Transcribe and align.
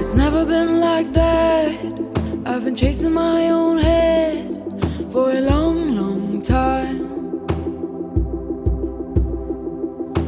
It's 0.00 0.14
never 0.14 0.46
been 0.46 0.80
like 0.80 1.12
that. 1.12 1.76
I've 2.46 2.64
been 2.64 2.74
chasing 2.74 3.12
my 3.12 3.50
own 3.50 3.76
head 3.76 5.12
for 5.12 5.30
a 5.30 5.42
long, 5.42 5.94
long 5.94 6.40
time. 6.40 7.00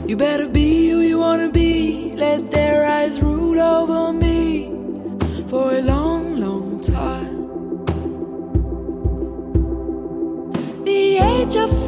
You 0.06 0.14
better 0.19 0.46
be 0.46 0.90
who 0.90 1.00
you 1.00 1.19
wanna 1.19 1.48
be. 1.48 2.12
Let 2.14 2.50
their 2.50 2.85
eyes 2.85 3.22
rule 3.22 3.58
over 3.58 4.12
me 4.12 4.68
for 5.48 5.73
a 5.73 5.80
long, 5.80 6.39
long 6.39 6.79
time. 6.82 7.39
The 10.84 11.16
age 11.16 11.57
of 11.57 11.81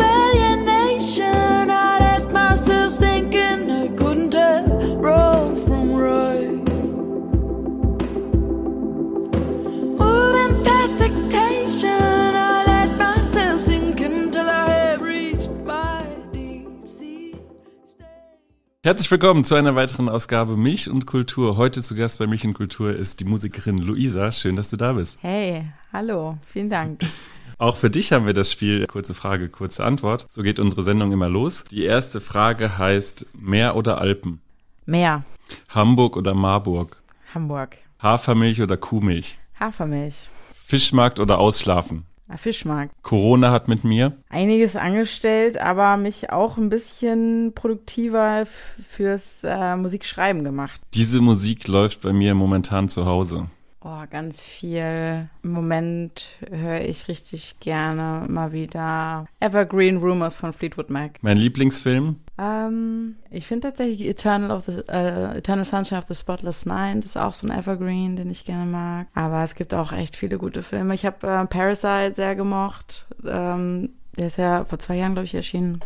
Herzlich 18.84 19.11
willkommen 19.11 19.44
zu 19.44 19.54
einer 19.54 19.74
weiteren 19.76 20.11
Ausgabe 20.11 20.58
Milch 20.58 20.90
und 20.90 21.06
Kultur. 21.06 21.56
Heute 21.56 21.82
zu 21.82 21.94
Gast 21.94 22.18
bei 22.18 22.26
Milch 22.26 22.44
und 22.46 22.52
Kultur 22.52 22.94
ist 22.94 23.18
die 23.18 23.24
Musikerin 23.24 23.79
Luisa. 23.79 24.30
Schön, 24.30 24.57
dass 24.57 24.68
du 24.68 24.76
da 24.76 24.93
bist. 24.93 25.18
Hey, 25.22 25.64
hallo, 25.90 26.36
vielen 26.46 26.68
Dank. 26.68 27.00
Auch 27.57 27.79
für 27.79 27.88
dich 27.88 28.12
haben 28.12 28.26
wir 28.26 28.34
das 28.34 28.52
Spiel 28.52 28.86
Kurze 28.86 29.14
Frage, 29.14 29.48
kurze 29.48 29.84
Antwort. 29.84 30.26
So 30.29 30.43
geht 30.43 30.58
unsere 30.58 30.82
Sendung 30.82 31.12
immer 31.12 31.30
los. 31.30 31.64
Die 31.64 31.82
erste 31.84 32.20
Frage 32.20 32.77
heißt 32.77 33.27
Meer 33.33 33.74
oder 33.74 34.02
Alpen? 34.02 34.42
Meer, 34.84 35.24
Hamburg 35.70 36.19
oder 36.19 36.34
Marburg? 36.34 37.02
Hamburg, 37.32 37.78
Hafermilch 38.02 38.60
oder 38.60 38.77
Kuhmilch? 38.77 39.38
Hafermilch, 39.58 40.28
Fischmarkt 40.66 41.20
oder 41.20 41.38
Ausschlafen? 41.38 42.04
Fischmarkt. 42.36 42.94
Corona 43.03 43.50
hat 43.53 43.69
mit 43.69 43.84
mir. 43.84 44.17
Einiges 44.28 44.77
angestellt, 44.77 45.58
aber 45.58 45.97
mich 45.97 46.31
auch 46.31 46.56
ein 46.56 46.70
bisschen 46.70 47.53
produktiver 47.55 48.44
fürs 48.47 49.44
äh, 49.44 49.77
Musikschreiben 49.77 50.44
gemacht. 50.44 50.81
Diese 50.94 51.20
Musik 51.20 51.69
läuft 51.69 52.00
bei 52.03 52.12
mir 52.12 52.34
momentan 52.34 52.89
zu 52.89 53.06
Hause. 53.06 53.47
Oh, 53.86 54.03
ganz 54.11 54.41
viel. 54.41 55.28
Im 55.42 55.50
Moment 55.50 56.36
höre 56.50 56.81
ich 56.81 57.06
richtig 57.06 57.61
gerne 57.61 58.27
mal 58.28 58.53
wieder 58.53 59.27
Evergreen 59.41 59.98
Rumors 59.98 60.34
von 60.34 60.55
Fleetwood 60.55 60.88
Mac. 60.88 61.19
Mein 61.20 61.36
Lieblingsfilm? 61.36 62.16
Ähm, 62.36 63.16
ich 63.30 63.46
finde 63.46 63.68
tatsächlich 63.68 64.08
Eternal, 64.08 64.50
of 64.50 64.64
the, 64.66 64.80
äh, 64.88 65.38
Eternal 65.38 65.64
Sunshine 65.64 65.98
of 65.98 66.06
the 66.08 66.14
Spotless 66.14 66.66
Mind 66.66 67.04
ist 67.04 67.16
auch 67.16 67.34
so 67.34 67.46
ein 67.46 67.56
Evergreen, 67.56 68.16
den 68.16 68.30
ich 68.30 68.44
gerne 68.44 68.70
mag. 68.70 69.06
Aber 69.14 69.44
es 69.44 69.54
gibt 69.54 69.72
auch 69.72 69.92
echt 69.92 70.16
viele 70.16 70.38
gute 70.38 70.62
Filme. 70.62 70.94
Ich 70.94 71.06
habe 71.06 71.26
äh, 71.26 71.46
Parasite 71.46 72.14
sehr 72.16 72.34
gemocht. 72.34 73.06
Ähm, 73.26 73.91
der 74.16 74.26
ist 74.28 74.38
ja 74.38 74.64
vor 74.64 74.78
zwei 74.78 74.96
Jahren, 74.96 75.14
glaube 75.14 75.26
ich, 75.26 75.34
erschienen. 75.34 75.80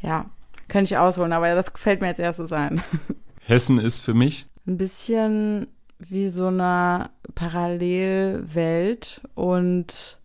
Ja, 0.00 0.26
könnte 0.68 0.92
ich 0.92 0.98
ausholen, 0.98 1.32
aber 1.32 1.54
das 1.54 1.66
fällt 1.74 2.00
mir 2.00 2.08
als 2.08 2.18
erstes 2.18 2.52
ein. 2.52 2.82
Hessen 3.46 3.78
ist 3.78 4.00
für 4.00 4.14
mich. 4.14 4.46
ein 4.66 4.76
bisschen 4.76 5.66
wie 5.98 6.28
so 6.28 6.46
eine 6.46 7.10
Parallelwelt 7.34 9.20
und 9.34 10.17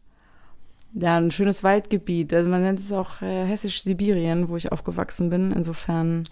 ja, 0.94 1.18
ein 1.18 1.32
schönes 1.32 1.64
Waldgebiet. 1.64 2.34
Also 2.34 2.50
man 2.50 2.62
nennt 2.62 2.80
es 2.80 2.92
auch 2.92 3.22
äh, 3.22 3.46
Hessisch-Sibirien, 3.46 4.50
wo 4.50 4.58
ich 4.58 4.72
aufgewachsen 4.72 5.30
bin. 5.30 5.52
Insofern 5.52 6.24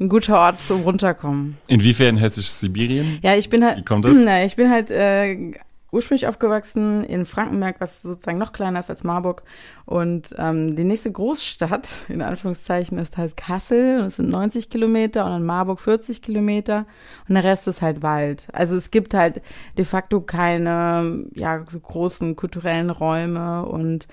ein 0.00 0.08
guter 0.08 0.38
Ort 0.38 0.60
zum 0.60 0.82
Runterkommen. 0.82 1.56
Inwiefern 1.66 2.16
hessisches 2.16 2.60
Sibirien? 2.60 3.18
Ja, 3.22 3.34
ich 3.34 3.48
bin 3.48 3.64
halt, 3.64 3.78
Wie 3.78 3.84
kommt 3.84 4.04
das? 4.04 4.16
Na, 4.24 4.44
ich 4.44 4.56
bin 4.56 4.70
halt 4.70 4.90
äh, 4.90 5.52
ursprünglich 5.96 6.28
aufgewachsen 6.28 7.02
in 7.04 7.26
Frankenberg, 7.26 7.80
was 7.80 8.02
sozusagen 8.02 8.38
noch 8.38 8.52
kleiner 8.52 8.78
ist 8.78 8.90
als 8.90 9.02
Marburg. 9.02 9.42
Und 9.84 10.34
ähm, 10.38 10.76
die 10.76 10.84
nächste 10.84 11.10
Großstadt, 11.10 12.06
in 12.08 12.22
Anführungszeichen, 12.22 12.98
ist 12.98 13.16
heißt 13.16 13.36
Kassel. 13.36 14.00
Und 14.00 14.06
es 14.06 14.16
sind 14.16 14.30
90 14.30 14.70
Kilometer 14.70 15.26
und 15.26 15.32
in 15.32 15.44
Marburg 15.44 15.80
40 15.80 16.22
Kilometer. 16.22 16.86
Und 17.28 17.34
der 17.34 17.44
Rest 17.44 17.66
ist 17.66 17.82
halt 17.82 18.02
Wald. 18.02 18.46
Also 18.52 18.76
es 18.76 18.90
gibt 18.90 19.14
halt 19.14 19.42
de 19.76 19.84
facto 19.84 20.20
keine 20.20 21.24
ja, 21.34 21.64
so 21.68 21.80
großen 21.80 22.36
kulturellen 22.36 22.90
Räume. 22.90 23.64
Und 23.64 24.06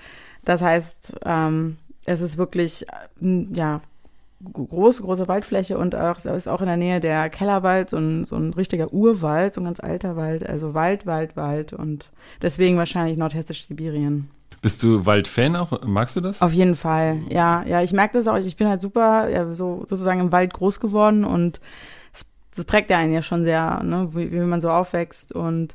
das 0.44 0.62
heißt, 0.62 1.16
ähm, 1.24 1.76
es 2.06 2.20
ist 2.20 2.38
wirklich, 2.38 2.86
äh, 2.88 3.46
ja, 3.52 3.80
große, 4.52 5.02
große 5.02 5.28
Waldfläche 5.28 5.78
und 5.78 5.94
auch, 5.94 6.16
es 6.16 6.26
ist 6.26 6.48
auch 6.48 6.60
in 6.60 6.66
der 6.66 6.76
Nähe 6.76 7.00
der 7.00 7.30
Kellerwald, 7.30 7.90
so 7.90 7.96
ein, 7.96 8.24
so 8.24 8.36
ein 8.36 8.52
richtiger 8.52 8.92
Urwald, 8.92 9.54
so 9.54 9.60
ein 9.60 9.64
ganz 9.64 9.80
alter 9.80 10.16
Wald, 10.16 10.46
also 10.48 10.74
Wald, 10.74 11.06
Wald, 11.06 11.36
Wald 11.36 11.72
und 11.72 12.10
deswegen 12.42 12.76
wahrscheinlich 12.76 13.16
nordhessisch-Sibirien. 13.16 14.28
Bist 14.62 14.82
du 14.82 15.04
Waldfan 15.04 15.56
auch? 15.56 15.82
Magst 15.84 16.16
du 16.16 16.20
das? 16.20 16.40
Auf 16.40 16.52
jeden 16.52 16.76
Fall, 16.76 17.20
ja, 17.30 17.64
ja, 17.64 17.82
ich 17.82 17.92
merke 17.92 18.18
das 18.18 18.28
auch, 18.28 18.36
ich 18.36 18.56
bin 18.56 18.68
halt 18.68 18.80
super, 18.80 19.28
ja, 19.28 19.52
so 19.54 19.84
sozusagen 19.86 20.20
im 20.20 20.32
Wald 20.32 20.52
groß 20.52 20.80
geworden 20.80 21.24
und 21.24 21.60
es, 22.12 22.24
das 22.54 22.64
prägt 22.64 22.90
ja 22.90 22.98
einen 22.98 23.12
ja 23.12 23.22
schon 23.22 23.44
sehr, 23.44 23.82
ne, 23.82 24.08
wie, 24.12 24.32
wie 24.32 24.40
man 24.40 24.60
so 24.60 24.70
aufwächst 24.70 25.32
und 25.32 25.74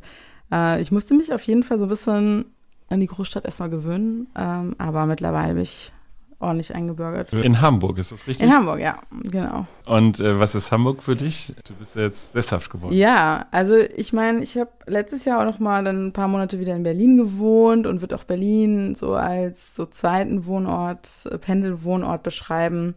äh, 0.52 0.82
ich 0.82 0.92
musste 0.92 1.14
mich 1.14 1.34
auf 1.34 1.44
jeden 1.44 1.64
Fall 1.64 1.78
so 1.78 1.86
ein 1.86 1.90
bisschen 1.90 2.46
an 2.90 3.00
die 3.00 3.08
Großstadt 3.08 3.46
erstmal 3.46 3.70
gewöhnen, 3.70 4.28
ähm, 4.36 4.76
aber 4.80 5.06
mittlerweile 5.06 5.54
bin 5.54 5.64
ich 5.64 5.94
ordentlich 6.40 6.74
eingebürgert. 6.74 7.34
In 7.34 7.60
Hamburg, 7.62 7.98
ist 7.98 8.12
das 8.12 8.26
richtig? 8.26 8.48
In 8.48 8.54
Hamburg, 8.54 8.80
ja, 8.80 9.00
genau. 9.24 9.66
Und 9.86 10.20
äh, 10.20 10.40
was 10.40 10.56
ist 10.56 10.72
Hamburg 10.72 11.04
für 11.04 11.16
dich? 11.16 11.54
Du 11.68 11.74
bist 11.74 11.96
ja 11.96 12.04
jetzt 12.04 12.32
sesshaft 12.32 12.72
geworden. 12.72 12.94
Ja, 12.94 13.46
also 13.52 13.76
ich 13.76 14.14
meine, 14.14 14.42
ich 14.42 14.58
habe 14.58 14.72
letztes 14.86 15.26
Jahr 15.26 15.42
auch 15.42 15.46
noch 15.46 15.60
mal 15.60 15.84
dann 15.84 16.08
ein 16.08 16.14
paar 16.14 16.30
Monate 16.30 16.60
wieder 16.60 16.76
in 16.76 16.84
Berlin 16.84 17.18
gewohnt 17.18 17.86
und 17.86 18.02
würde 18.02 18.16
auch 18.16 18.24
Berlin 18.24 18.96
so 18.96 19.16
als 19.16 19.76
so 19.76 19.86
zweiten 19.86 20.46
Wohnort, 20.46 21.10
äh, 21.30 21.38
Pendelwohnort 21.38 22.24
beschreiben. 22.24 22.96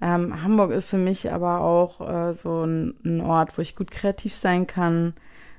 Ähm, 0.00 0.42
Hamburg 0.42 0.70
ist 0.70 0.88
für 0.88 0.98
mich 0.98 1.32
aber 1.32 1.60
auch 1.60 2.00
äh, 2.00 2.34
so 2.34 2.64
ein, 2.64 2.94
ein 3.04 3.20
Ort, 3.20 3.58
wo 3.58 3.62
ich 3.62 3.74
gut 3.74 3.90
kreativ 3.90 4.34
sein 4.34 4.66
kann, 4.66 5.14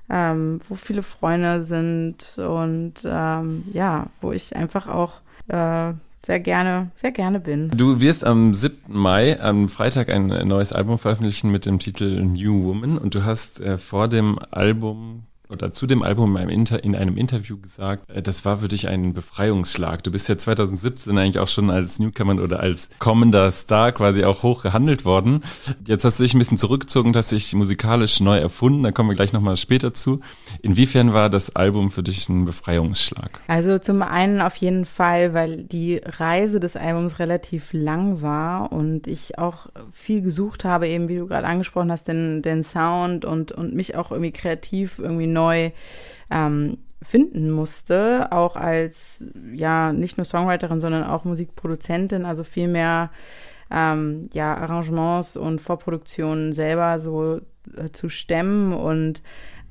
ähm, 0.10 0.60
wo 0.70 0.76
viele 0.76 1.04
Freunde 1.04 1.64
sind 1.64 2.38
und 2.38 2.94
ähm, 3.04 3.66
ja, 3.74 4.08
wo 4.22 4.32
ich 4.32 4.56
einfach 4.56 4.88
auch 4.88 5.22
äh, 5.48 5.94
sehr 6.26 6.40
gerne, 6.40 6.92
sehr 6.96 7.12
gerne 7.12 7.40
bin. 7.40 7.70
Du 7.70 8.02
wirst 8.02 8.26
am 8.26 8.56
7. 8.56 8.94
Mai, 8.94 9.40
am 9.40 9.70
Freitag, 9.70 10.10
ein 10.10 10.28
neues 10.28 10.74
Album 10.74 10.98
veröffentlichen 10.98 11.52
mit 11.52 11.66
dem 11.66 11.80
Titel 11.80 12.22
New 12.24 12.64
Woman 12.64 12.98
und 12.98 13.14
du 13.14 13.24
hast 13.24 13.60
äh, 13.60 13.78
vor 13.78 14.08
dem 14.08 14.40
Album 14.52 15.24
oder 15.50 15.72
zu 15.72 15.88
dem 15.88 16.04
Album 16.04 16.36
in 16.36 16.42
einem, 16.42 16.50
Inter 16.50 16.84
in 16.84 16.96
einem 16.96 17.18
Interview 17.18 17.58
gesagt, 17.58 18.10
äh, 18.10 18.22
das 18.22 18.46
war 18.46 18.60
für 18.60 18.68
dich 18.68 18.88
ein 18.88 19.14
Befreiungsschlag. 19.14 20.04
Du 20.04 20.12
bist 20.12 20.30
ja 20.30 20.38
2017 20.38 21.18
eigentlich 21.18 21.40
auch 21.40 21.48
schon 21.48 21.70
als 21.70 22.00
Newcomer 22.00 22.42
oder 22.42 22.60
als 22.60 22.90
kommender 23.00 23.50
Star 23.52 23.92
quasi 23.92 24.24
auch 24.24 24.44
hoch 24.44 24.64
gehandelt 24.64 25.06
worden. 25.06 25.42
Jetzt 25.88 26.06
hast 26.06 26.20
du 26.20 26.24
dich 26.24 26.34
ein 26.34 26.40
bisschen 26.40 26.58
zurückgezogen, 26.58 27.16
hast 27.16 27.32
dich 27.32 27.54
musikalisch 27.54 28.20
neu 28.20 28.38
erfunden, 28.38 28.84
da 28.84 28.92
kommen 28.92 29.10
wir 29.10 29.16
gleich 29.16 29.34
nochmal 29.34 29.58
später 29.58 29.94
zu. 29.94 30.20
Inwiefern 30.62 31.14
war 31.14 31.30
das 31.30 31.56
Album 31.56 31.92
für 31.92 32.04
dich 32.04 32.28
ein 32.30 32.46
Befreiungsschlag? 32.46 33.40
Also 33.48 33.80
zum 33.80 34.02
einen 34.02 34.42
auf 34.42 34.56
jeden 34.56 34.86
Fall, 34.86 35.34
weil 35.34 35.64
die 35.64 36.02
Reise 36.04 36.60
des 36.60 36.76
Albums 36.76 37.20
relativ 37.20 37.74
lang 37.74 38.22
war 38.22 38.72
und 38.72 39.08
ich 39.08 39.38
auch 39.38 39.68
viel 39.92 40.22
gesucht 40.22 40.66
habe, 40.66 40.88
eben 40.88 41.08
wie 41.08 41.18
du 41.18 41.28
gerade 41.28 41.48
angesprochen 41.48 41.92
hast, 41.92 42.08
den, 42.08 42.42
den 42.42 42.64
Sound 42.64 43.26
und, 43.26 43.52
und 43.52 43.76
mich 43.76 43.96
auch 43.96 44.12
irgendwie 44.12 44.32
kreativ 44.32 45.00
irgendwie 45.00 45.28
neu 45.36 45.72
ähm, 46.32 46.80
finden 47.02 47.52
musste, 47.52 48.32
auch 48.32 48.56
als 48.56 49.24
ja 49.54 49.94
nicht 49.94 50.18
nur 50.18 50.26
Songwriterin, 50.26 50.80
sondern 50.80 51.04
auch 51.04 51.24
Musikproduzentin, 51.24 52.26
also 52.26 52.44
viel 52.44 52.68
mehr 52.68 53.12
ähm, 53.72 54.30
ja, 54.34 54.56
Arrangements 54.56 55.38
und 55.38 55.62
Vorproduktionen 55.62 56.54
selber 56.54 57.00
so 57.00 57.42
äh, 57.78 57.90
zu 57.92 58.10
stemmen. 58.10 58.74
Und 58.74 59.22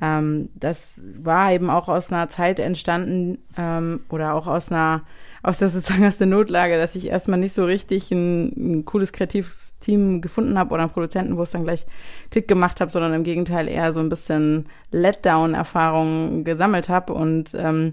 ähm, 0.01 0.51
das 0.55 1.03
war 1.19 1.53
eben 1.53 1.71
auch 1.71 1.89
aus 1.89 2.13
einer 2.13 2.29
Zeit 2.29 2.59
entstanden 2.59 3.39
ähm, 3.57 4.01
oder 4.09 4.35
auch 4.35 4.47
aus 4.47 4.71
einer 4.71 5.03
aus 5.45 5.59
der 5.59 5.69
sozusagen 5.69 6.07
aus 6.07 6.17
der 6.17 6.27
Notlage, 6.27 6.79
dass 6.79 6.97
ich 6.97 7.07
erstmal 7.07 7.39
nicht 7.39 7.53
so 7.53 7.67
richtig 7.67 8.11
ein, 8.11 8.49
ein 8.57 8.85
cooles 8.87 9.13
kreatives 9.13 9.79
Team 9.79 10.23
gefunden 10.23 10.59
habe 10.59 10.73
oder 10.73 10.85
einen 10.85 10.93
Produzenten, 10.93 11.37
wo 11.37 11.43
es 11.43 11.51
dann 11.51 11.65
gleich 11.65 11.87
Klick 12.31 12.49
gemacht 12.49 12.81
habe, 12.81 12.91
sondern 12.91 13.13
im 13.13 13.25
Gegenteil 13.25 13.69
eher 13.69 13.93
so 13.93 14.01
ein 14.01 14.09
bisschen 14.09 14.67
Letdown-Erfahrungen 14.91 16.45
gesammelt 16.45 16.89
habe 16.89 17.13
und 17.13 17.55
ähm, 17.55 17.93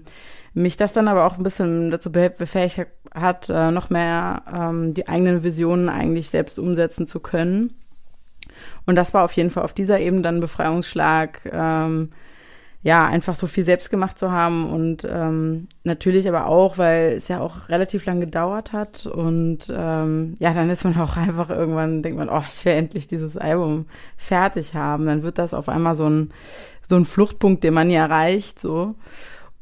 mich 0.54 0.78
das 0.78 0.94
dann 0.94 1.08
aber 1.08 1.26
auch 1.26 1.36
ein 1.36 1.42
bisschen 1.42 1.90
dazu 1.90 2.10
befähigt 2.10 2.86
hat, 3.14 3.50
äh, 3.50 3.70
noch 3.70 3.90
mehr 3.90 4.42
ähm, 4.50 4.94
die 4.94 5.06
eigenen 5.06 5.44
Visionen 5.44 5.90
eigentlich 5.90 6.30
selbst 6.30 6.58
umsetzen 6.58 7.06
zu 7.06 7.20
können. 7.20 7.74
Und 8.86 8.96
das 8.96 9.12
war 9.12 9.24
auf 9.24 9.32
jeden 9.32 9.50
Fall 9.50 9.62
auf 9.62 9.74
dieser 9.74 10.00
Ebene 10.00 10.22
dann 10.22 10.40
Befreiungsschlag, 10.40 11.40
ähm, 11.52 12.10
ja, 12.84 13.06
einfach 13.06 13.36
so 13.36 13.46
viel 13.46 13.62
selbst 13.62 13.90
gemacht 13.90 14.18
zu 14.18 14.32
haben 14.32 14.68
und 14.68 15.06
ähm, 15.08 15.68
natürlich 15.84 16.28
aber 16.28 16.46
auch, 16.46 16.78
weil 16.78 17.12
es 17.12 17.28
ja 17.28 17.40
auch 17.40 17.68
relativ 17.68 18.04
lang 18.06 18.18
gedauert 18.18 18.72
hat 18.72 19.06
und 19.06 19.72
ähm, 19.74 20.36
ja, 20.40 20.52
dann 20.52 20.68
ist 20.68 20.82
man 20.84 20.96
auch 21.00 21.16
einfach 21.16 21.48
irgendwann, 21.50 22.02
denkt 22.02 22.18
man, 22.18 22.28
oh, 22.28 22.42
ich 22.46 22.64
will 22.64 22.72
endlich 22.72 23.06
dieses 23.06 23.36
Album 23.36 23.86
fertig 24.16 24.74
haben. 24.74 25.06
Dann 25.06 25.22
wird 25.22 25.38
das 25.38 25.54
auf 25.54 25.68
einmal 25.68 25.94
so 25.94 26.08
ein, 26.08 26.30
so 26.88 26.96
ein 26.96 27.04
Fluchtpunkt, 27.04 27.62
den 27.62 27.74
man 27.74 27.86
nie 27.86 27.94
erreicht, 27.94 28.60
so. 28.60 28.96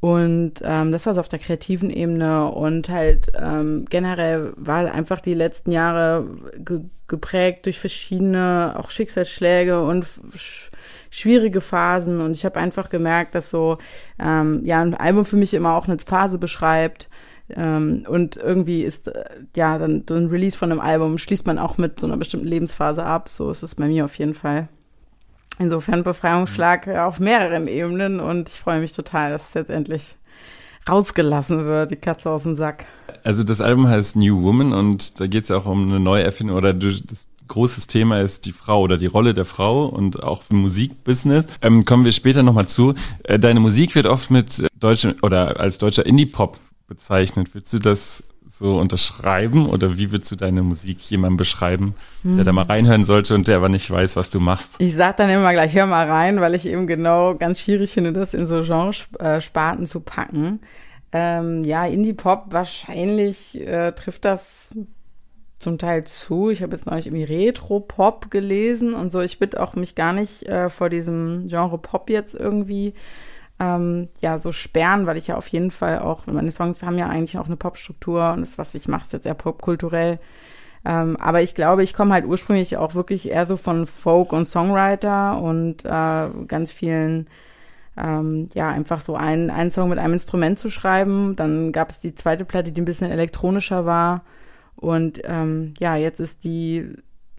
Und 0.00 0.54
ähm, 0.62 0.92
das 0.92 1.04
war 1.04 1.12
so 1.12 1.20
auf 1.20 1.28
der 1.28 1.38
kreativen 1.38 1.90
Ebene 1.90 2.50
und 2.50 2.88
halt 2.88 3.30
ähm, 3.38 3.84
generell 3.90 4.54
war 4.56 4.90
einfach 4.90 5.20
die 5.20 5.34
letzten 5.34 5.72
Jahre 5.72 6.26
ge 6.56 6.80
geprägt 7.06 7.66
durch 7.66 7.80
verschiedene 7.80 8.76
auch 8.78 8.88
Schicksalsschläge 8.88 9.82
und 9.82 10.06
sch 10.36 10.69
schwierige 11.10 11.60
Phasen 11.60 12.20
und 12.20 12.32
ich 12.32 12.44
habe 12.44 12.58
einfach 12.58 12.88
gemerkt, 12.88 13.34
dass 13.34 13.50
so 13.50 13.78
ähm, 14.18 14.64
ja 14.64 14.80
ein 14.80 14.94
Album 14.94 15.24
für 15.24 15.36
mich 15.36 15.54
immer 15.54 15.74
auch 15.74 15.88
eine 15.88 15.98
Phase 15.98 16.38
beschreibt 16.38 17.08
ähm, 17.56 18.06
und 18.08 18.36
irgendwie 18.36 18.82
ist 18.82 19.08
äh, 19.08 19.24
ja 19.56 19.78
dann 19.78 20.04
so 20.08 20.14
ein 20.14 20.26
Release 20.26 20.56
von 20.56 20.70
einem 20.70 20.80
Album 20.80 21.18
schließt 21.18 21.46
man 21.46 21.58
auch 21.58 21.78
mit 21.78 21.98
so 22.00 22.06
einer 22.06 22.16
bestimmten 22.16 22.46
Lebensphase 22.46 23.04
ab. 23.04 23.28
So 23.28 23.50
ist 23.50 23.62
es 23.62 23.74
bei 23.74 23.88
mir 23.88 24.04
auf 24.04 24.16
jeden 24.16 24.34
Fall. 24.34 24.68
Insofern 25.58 26.04
Befreiungsschlag 26.04 26.88
auf 26.88 27.20
mehreren 27.20 27.66
Ebenen 27.66 28.20
und 28.20 28.48
ich 28.48 28.58
freue 28.58 28.80
mich 28.80 28.92
total, 28.92 29.30
dass 29.32 29.48
es 29.48 29.54
jetzt 29.54 29.70
endlich 29.70 30.16
rausgelassen 30.88 31.66
wird, 31.66 31.90
die 31.90 31.96
Katze 31.96 32.30
aus 32.30 32.44
dem 32.44 32.54
Sack. 32.54 32.86
Also 33.24 33.44
das 33.44 33.60
Album 33.60 33.86
heißt 33.86 34.16
New 34.16 34.42
Woman 34.42 34.72
und 34.72 35.20
da 35.20 35.26
geht 35.26 35.42
es 35.42 35.50
ja 35.50 35.58
auch 35.58 35.66
um 35.66 35.88
eine 35.88 36.00
Neuerfindung 36.00 36.56
oder 36.56 36.72
das 36.72 37.28
großes 37.50 37.86
Thema 37.86 38.20
ist 38.20 38.46
die 38.46 38.52
Frau 38.52 38.80
oder 38.80 38.96
die 38.96 39.06
Rolle 39.06 39.34
der 39.34 39.44
Frau 39.44 39.84
und 39.84 40.22
auch 40.22 40.42
im 40.48 40.62
Musikbusiness. 40.62 41.44
Ähm, 41.60 41.84
kommen 41.84 42.04
wir 42.04 42.12
später 42.12 42.42
nochmal 42.42 42.66
zu. 42.66 42.94
Äh, 43.24 43.38
deine 43.38 43.60
Musik 43.60 43.94
wird 43.94 44.06
oft 44.06 44.30
mit 44.30 44.66
deutschen 44.78 45.20
oder 45.20 45.60
als 45.60 45.76
deutscher 45.76 46.06
Indie-Pop 46.06 46.58
bezeichnet. 46.88 47.50
Willst 47.52 47.72
du 47.74 47.78
das 47.78 48.24
so 48.48 48.78
unterschreiben 48.78 49.66
oder 49.66 49.96
wie 49.96 50.10
würdest 50.10 50.32
du 50.32 50.36
deine 50.36 50.62
Musik 50.62 50.98
jemandem 51.10 51.36
beschreiben, 51.36 51.94
der 52.24 52.38
hm. 52.38 52.44
da 52.44 52.52
mal 52.52 52.64
reinhören 52.64 53.04
sollte 53.04 53.34
und 53.34 53.46
der 53.46 53.56
aber 53.56 53.68
nicht 53.68 53.90
weiß, 53.90 54.16
was 54.16 54.30
du 54.30 54.40
machst? 54.40 54.76
Ich 54.78 54.94
sag 54.94 55.16
dann 55.16 55.30
immer 55.30 55.52
gleich, 55.52 55.74
hör 55.74 55.86
mal 55.86 56.08
rein, 56.08 56.40
weil 56.40 56.54
ich 56.54 56.66
eben 56.66 56.86
genau 56.86 57.34
ganz 57.34 57.60
schwierig 57.60 57.92
finde, 57.92 58.12
das 58.12 58.34
in 58.34 58.46
so 58.46 58.62
Genresparten 58.62 59.86
zu 59.86 60.00
packen. 60.00 60.60
Ähm, 61.12 61.64
ja, 61.64 61.86
Indie-Pop, 61.86 62.46
wahrscheinlich 62.50 63.60
äh, 63.60 63.92
trifft 63.92 64.24
das 64.24 64.74
zum 65.60 65.78
Teil 65.78 66.04
zu. 66.04 66.50
Ich 66.50 66.62
habe 66.62 66.74
jetzt 66.74 66.86
neulich 66.86 67.06
irgendwie 67.06 67.24
Retro-Pop 67.24 68.30
gelesen 68.30 68.94
und 68.94 69.12
so. 69.12 69.20
Ich 69.20 69.38
bitte 69.38 69.62
auch 69.62 69.74
mich 69.74 69.94
gar 69.94 70.12
nicht 70.12 70.42
äh, 70.48 70.70
vor 70.70 70.88
diesem 70.88 71.46
Genre 71.48 71.78
Pop 71.78 72.10
jetzt 72.10 72.34
irgendwie 72.34 72.94
ähm, 73.60 74.08
ja 74.22 74.38
so 74.38 74.52
sperren, 74.52 75.06
weil 75.06 75.18
ich 75.18 75.28
ja 75.28 75.36
auf 75.36 75.46
jeden 75.48 75.70
Fall 75.70 76.00
auch, 76.00 76.26
meine 76.26 76.50
Songs 76.50 76.82
haben 76.82 76.98
ja 76.98 77.08
eigentlich 77.08 77.38
auch 77.38 77.46
eine 77.46 77.56
Popstruktur 77.56 78.32
und 78.32 78.40
das, 78.40 78.58
was 78.58 78.74
ich 78.74 78.88
mache, 78.88 79.04
ist 79.04 79.12
jetzt 79.12 79.26
eher 79.26 79.34
popkulturell. 79.34 80.18
Ähm, 80.84 81.18
aber 81.18 81.42
ich 81.42 81.54
glaube, 81.54 81.82
ich 81.82 81.92
komme 81.92 82.14
halt 82.14 82.24
ursprünglich 82.24 82.78
auch 82.78 82.94
wirklich 82.94 83.28
eher 83.28 83.44
so 83.44 83.56
von 83.56 83.86
Folk 83.86 84.32
und 84.32 84.46
Songwriter 84.46 85.40
und 85.42 85.84
äh, 85.84 86.28
ganz 86.46 86.70
vielen, 86.70 87.28
ähm, 87.98 88.48
ja, 88.54 88.70
einfach 88.70 89.02
so 89.02 89.14
einen 89.14 89.70
Song 89.70 89.90
mit 89.90 89.98
einem 89.98 90.14
Instrument 90.14 90.58
zu 90.58 90.70
schreiben. 90.70 91.36
Dann 91.36 91.70
gab 91.72 91.90
es 91.90 92.00
die 92.00 92.14
zweite 92.14 92.46
Platte, 92.46 92.72
die 92.72 92.80
ein 92.80 92.86
bisschen 92.86 93.10
elektronischer 93.10 93.84
war. 93.84 94.22
Und 94.80 95.20
ähm, 95.24 95.74
ja, 95.78 95.96
jetzt 95.96 96.20
ist 96.20 96.44
die 96.44 96.94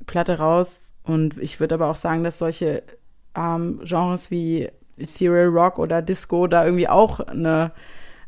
Platte 0.05 0.37
raus. 0.37 0.93
Und 1.03 1.37
ich 1.39 1.59
würde 1.59 1.75
aber 1.75 1.87
auch 1.87 1.95
sagen, 1.95 2.23
dass 2.23 2.37
solche 2.37 2.83
ähm, 3.35 3.81
Genres 3.83 4.29
wie 4.29 4.69
Ethereal 4.97 5.47
Rock 5.47 5.79
oder 5.79 6.01
Disco 6.01 6.45
da 6.47 6.63
irgendwie 6.63 6.87
auch 6.87 7.19
eine 7.19 7.71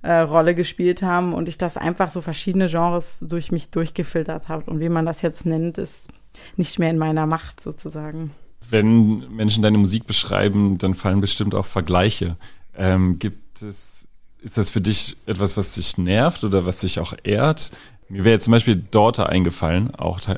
äh, 0.01 0.13
Rolle 0.13 0.55
gespielt 0.55 1.03
haben 1.03 1.33
und 1.33 1.47
ich 1.47 1.57
das 1.57 1.77
einfach 1.77 2.09
so 2.09 2.21
verschiedene 2.21 2.67
Genres 2.67 3.19
durch 3.21 3.51
mich 3.51 3.69
durchgefiltert 3.69 4.49
habe. 4.49 4.69
Und 4.69 4.79
wie 4.79 4.89
man 4.89 5.05
das 5.05 5.21
jetzt 5.21 5.45
nennt, 5.45 5.77
ist 5.77 6.09
nicht 6.57 6.79
mehr 6.79 6.89
in 6.89 6.97
meiner 6.97 7.27
Macht 7.27 7.61
sozusagen. 7.61 8.31
Wenn 8.69 9.35
Menschen 9.35 9.61
deine 9.61 9.77
Musik 9.77 10.07
beschreiben, 10.07 10.77
dann 10.77 10.95
fallen 10.95 11.21
bestimmt 11.21 11.53
auch 11.53 11.65
Vergleiche. 11.65 12.37
Ähm, 12.75 13.19
gibt 13.19 13.61
es, 13.61 14.07
ist 14.41 14.57
das 14.57 14.71
für 14.71 14.81
dich 14.81 15.17
etwas, 15.25 15.57
was 15.57 15.75
dich 15.75 15.97
nervt 15.97 16.43
oder 16.43 16.65
was 16.65 16.79
dich 16.79 16.99
auch 16.99 17.13
ehrt? 17.23 17.71
Mir 18.13 18.23
wäre 18.25 18.35
jetzt 18.35 18.43
zum 18.43 18.51
Beispiel 18.51 18.75
Daughter 18.75 19.27
eingefallen, 19.29 19.95
auch 19.95 20.19
äh, 20.27 20.35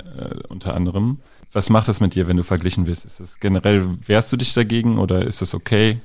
unter 0.48 0.74
anderem. 0.76 1.20
Was 1.52 1.70
macht 1.70 1.90
das 1.90 2.00
mit 2.00 2.16
dir, 2.16 2.30
wenn 2.30 2.38
du 2.38 2.44
verglichen 2.44 2.88
wirst? 2.88 3.04
Ist 3.04 3.20
das 3.20 3.42
generell, 3.42 3.98
wehrst 4.08 4.32
du 4.32 4.38
dich 4.38 4.54
dagegen 4.54 4.98
oder 4.98 5.26
ist 5.26 5.42
das 5.42 5.54
okay? 5.54 6.00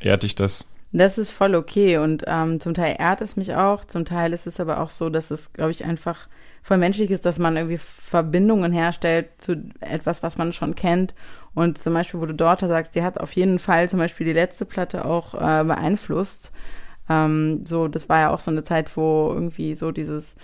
Ehrt 0.00 0.22
dich 0.22 0.34
das? 0.34 0.66
Das 0.92 1.18
ist 1.18 1.30
voll 1.30 1.54
okay 1.56 1.98
und 1.98 2.24
ähm, 2.26 2.58
zum 2.58 2.72
Teil 2.72 2.96
ehrt 2.98 3.20
es 3.20 3.36
mich 3.36 3.54
auch, 3.54 3.84
zum 3.84 4.06
Teil 4.06 4.32
ist 4.32 4.46
es 4.46 4.60
aber 4.60 4.80
auch 4.80 4.88
so, 4.88 5.10
dass 5.10 5.30
es, 5.30 5.52
glaube 5.52 5.72
ich, 5.72 5.84
einfach 5.84 6.26
voll 6.62 6.78
menschlich 6.78 7.10
ist, 7.10 7.26
dass 7.26 7.38
man 7.38 7.58
irgendwie 7.58 7.76
Verbindungen 7.76 8.72
herstellt 8.72 9.28
zu 9.38 9.62
etwas, 9.80 10.22
was 10.22 10.38
man 10.38 10.54
schon 10.54 10.74
kennt. 10.74 11.14
Und 11.54 11.76
zum 11.76 11.92
Beispiel, 11.92 12.18
wo 12.18 12.26
du 12.26 12.34
dort 12.34 12.60
sagst, 12.60 12.94
die 12.94 13.02
hat 13.02 13.20
auf 13.20 13.34
jeden 13.34 13.58
Fall 13.58 13.90
zum 13.90 13.98
Beispiel 13.98 14.24
die 14.24 14.32
letzte 14.32 14.64
Platte 14.64 15.04
auch 15.04 15.34
äh, 15.34 15.64
beeinflusst. 15.64 16.50
Ähm, 17.10 17.60
so, 17.66 17.88
das 17.88 18.08
war 18.08 18.20
ja 18.20 18.30
auch 18.30 18.40
so 18.40 18.50
eine 18.50 18.64
Zeit, 18.64 18.96
wo 18.96 19.30
irgendwie 19.34 19.74
so 19.74 19.90
dieses 19.92 20.36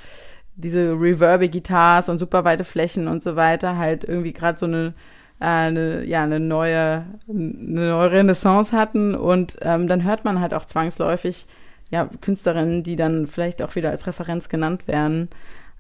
diese 0.57 0.93
Reverbe-Guitars 0.93 2.09
und 2.09 2.19
super 2.19 2.45
weite 2.45 2.65
Flächen 2.65 3.09
und 3.09 3.23
so 3.23 3.37
weiter 3.37 3.77
halt 3.77 4.05
irgendwie 4.05 4.33
gerade 4.33 4.59
so 4.59 4.67
eine 4.67 4.95
äh, 5.41 5.45
eine, 5.45 6.05
ja, 6.05 6.23
eine 6.23 6.41
neue, 6.41 7.05
eine 7.29 7.91
neue 7.91 8.11
Renaissance 8.11 8.77
hatten. 8.77 9.15
Und 9.15 9.57
ähm, 9.61 9.89
dann 9.89 10.05
hört 10.05 10.25
man 10.25 10.41
halt 10.41 10.55
auch 10.55 10.65
zwangsläufig 10.65 11.47
ja, 11.91 12.09
Künstlerinnen, 12.21 12.83
die 12.83 12.97
dann 12.97 13.27
vielleicht 13.27 13.63
auch 13.63 13.75
wieder 13.75 13.91
als 13.91 14.07
Referenz 14.07 14.49
genannt 14.49 14.89
werden. 14.89 15.29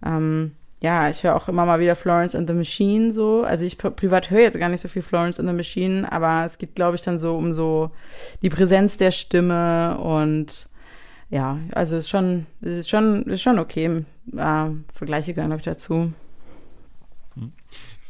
Ähm, 0.05 0.52
ja, 0.81 1.08
ich 1.08 1.25
höre 1.25 1.34
auch 1.34 1.49
immer 1.49 1.64
mal 1.64 1.81
wieder 1.81 1.96
Florence 1.96 2.34
and 2.34 2.49
the 2.49 2.55
Machine 2.55 3.11
so. 3.11 3.43
Also 3.43 3.64
ich 3.64 3.79
privat 3.79 4.31
höre 4.31 4.40
jetzt 4.40 4.58
gar 4.58 4.69
nicht 4.69 4.82
so 4.82 4.88
viel 4.88 5.02
Florence 5.02 5.40
and 5.40 5.49
the 5.49 5.55
Machine, 5.55 6.11
aber 6.12 6.44
es 6.44 6.58
geht, 6.58 6.75
glaube 6.75 6.96
ich, 6.96 7.02
dann 7.02 7.19
so 7.19 7.34
um 7.37 7.55
so 7.55 7.90
die 8.43 8.50
Präsenz 8.50 8.99
der 8.99 9.11
Stimme 9.11 9.96
und 9.99 10.69
ja, 11.31 11.58
also 11.73 11.96
es 11.96 12.05
ist 12.05 12.11
schon, 12.11 12.46
es 12.61 12.76
ist 12.76 12.88
schon, 12.88 13.25
ist 13.25 13.43
schon 13.43 13.58
okay. 13.58 14.05
Äh, 14.37 14.67
Vergleiche 14.94 15.34
gehören, 15.34 15.52
ich, 15.52 15.62
dazu. 15.62 16.12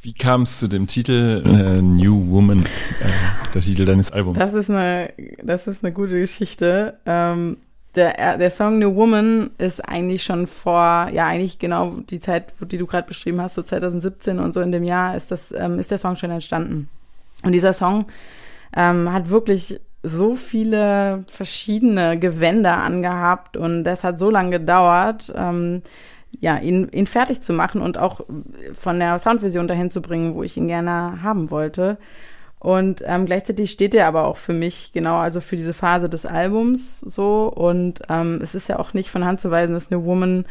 Wie 0.03 0.13
kam 0.13 0.43
es 0.43 0.61
zu 0.61 0.69
dem 0.69 0.87
Titel 0.87 1.43
äh, 1.45 1.83
New 1.83 2.31
Woman, 2.31 2.61
äh, 2.61 3.53
der 3.53 3.63
Titel 3.63 3.85
deines 3.85 4.13
Albums? 4.13 4.39
Das 4.39 4.55
ist 4.55 4.71
eine, 4.71 5.13
das 5.43 5.67
ist 5.67 5.83
eine 5.83 5.93
gute 5.93 6.21
Geschichte. 6.21 6.99
Ähm, 7.07 7.57
der, 7.97 8.37
der 8.37 8.51
Song 8.51 8.79
New 8.79 8.95
Woman 8.95 9.51
ist 9.59 9.81
eigentlich 9.81 10.23
schon 10.23 10.47
vor, 10.47 11.09
ja, 11.13 11.27
eigentlich 11.27 11.59
genau 11.59 11.95
die 12.11 12.21
Zeit, 12.21 12.53
die 12.61 12.79
du 12.79 12.87
gerade 12.87 13.09
beschrieben 13.09 13.41
hast, 13.41 13.55
so 13.55 13.63
2017 13.63 14.39
und 14.39 14.53
so 14.53 14.61
in 14.61 14.71
dem 14.71 14.85
Jahr 14.85 15.17
ist 15.17 15.31
das, 15.31 15.53
ähm, 15.53 15.79
ist 15.79 15.91
der 15.91 15.99
Song 15.99 16.15
schon 16.17 16.31
entstanden. 16.31 16.89
Und 17.43 17.53
dieser 17.53 17.73
Song 17.73 18.05
ähm, 18.77 19.11
hat 19.11 19.31
wirklich 19.31 19.81
so 20.07 20.35
viele 20.35 21.25
verschiedene 21.31 22.19
Gewänder 22.19 22.79
angehabt 22.79 23.57
und 23.57 23.85
das 23.85 24.05
hat 24.05 24.19
so 24.19 24.31
lange 24.31 24.51
gedauert. 24.51 25.33
Ähm, 25.37 25.83
ja, 26.41 26.59
ihn, 26.59 26.89
ihn 26.93 27.07
fertig 27.07 27.41
zu 27.41 27.53
machen 27.53 27.81
und 27.81 27.99
auch 27.99 28.21
von 28.75 28.99
der 28.99 29.19
Soundvision 29.19 29.69
dahin 29.69 29.91
zu 29.91 30.03
bringen, 30.03 30.35
wo 30.35 30.43
ich 30.43 30.57
ihn 30.57 30.69
gerne 30.69 31.23
haben 31.23 31.51
wollte. 31.51 31.99
Und 32.59 33.03
ähm, 33.07 33.27
gleichzeitig 33.27 33.71
steht 33.71 33.95
er 33.95 34.07
aber 34.07 34.25
auch 34.25 34.37
für 34.37 34.53
mich, 34.53 34.93
genau, 34.93 35.17
also 35.19 35.41
für 35.41 35.57
diese 35.57 35.73
Phase 35.73 36.09
des 36.09 36.27
Albums 36.27 37.01
so. 37.01 37.53
Und 37.55 38.01
ähm, 38.09 38.41
es 38.43 38.55
ist 38.55 38.69
ja 38.69 38.79
auch 38.79 38.95
nicht 38.95 39.11
von 39.11 39.25
Hand 39.25 39.41
zu 39.41 39.51
weisen, 39.51 39.75
dass 39.75 39.91
eine 39.91 40.05
Woman 40.05 40.47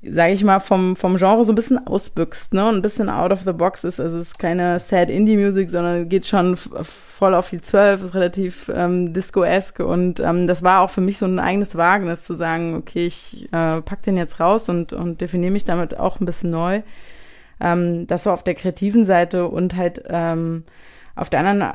sage 0.00 0.32
ich 0.32 0.44
mal, 0.44 0.60
vom, 0.60 0.94
vom 0.94 1.16
Genre 1.16 1.44
so 1.44 1.52
ein 1.52 1.56
bisschen 1.56 1.84
ausbüchst, 1.84 2.54
ne? 2.54 2.68
Und 2.68 2.76
ein 2.76 2.82
bisschen 2.82 3.08
out 3.10 3.32
of 3.32 3.40
the 3.40 3.52
box 3.52 3.82
ist. 3.82 3.98
Also 3.98 4.18
es 4.18 4.28
ist 4.28 4.38
keine 4.38 4.78
sad 4.78 5.10
Indie-Music, 5.10 5.70
sondern 5.70 6.08
geht 6.08 6.24
schon 6.24 6.56
voll 6.56 7.34
auf 7.34 7.50
die 7.50 7.60
Zwölf, 7.60 8.02
ist 8.02 8.14
relativ 8.14 8.70
ähm, 8.72 9.12
disco-esque. 9.12 9.84
Und 9.84 10.20
ähm, 10.20 10.46
das 10.46 10.62
war 10.62 10.82
auch 10.82 10.90
für 10.90 11.00
mich 11.00 11.18
so 11.18 11.26
ein 11.26 11.40
eigenes 11.40 11.76
Wagnis 11.76 12.22
zu 12.24 12.34
sagen, 12.34 12.76
okay, 12.76 13.06
ich 13.06 13.48
äh, 13.52 13.80
pack 13.80 14.02
den 14.02 14.16
jetzt 14.16 14.38
raus 14.38 14.68
und, 14.68 14.92
und 14.92 15.20
definiere 15.20 15.52
mich 15.52 15.64
damit 15.64 15.98
auch 15.98 16.20
ein 16.20 16.26
bisschen 16.26 16.50
neu. 16.50 16.82
Ähm, 17.60 18.06
das 18.06 18.26
war 18.26 18.34
auf 18.34 18.44
der 18.44 18.54
kreativen 18.54 19.04
Seite 19.04 19.48
und 19.48 19.74
halt 19.74 20.04
ähm, 20.08 20.62
auf 21.18 21.30
der 21.30 21.40
anderen 21.40 21.72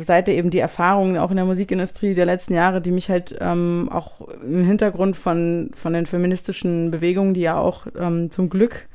Seite 0.00 0.32
eben 0.32 0.50
die 0.50 0.58
Erfahrungen 0.58 1.18
auch 1.18 1.30
in 1.30 1.36
der 1.36 1.44
Musikindustrie 1.44 2.14
der 2.14 2.26
letzten 2.26 2.54
Jahre, 2.54 2.80
die 2.80 2.92
mich 2.92 3.10
halt 3.10 3.36
ähm, 3.40 3.88
auch 3.90 4.20
im 4.42 4.64
Hintergrund 4.64 5.16
von, 5.16 5.72
von 5.74 5.92
den 5.92 6.06
feministischen 6.06 6.90
Bewegungen, 6.90 7.34
die 7.34 7.40
ja 7.40 7.58
auch 7.58 7.86
ähm, 7.98 8.30
zum 8.30 8.48
Glück 8.48 8.88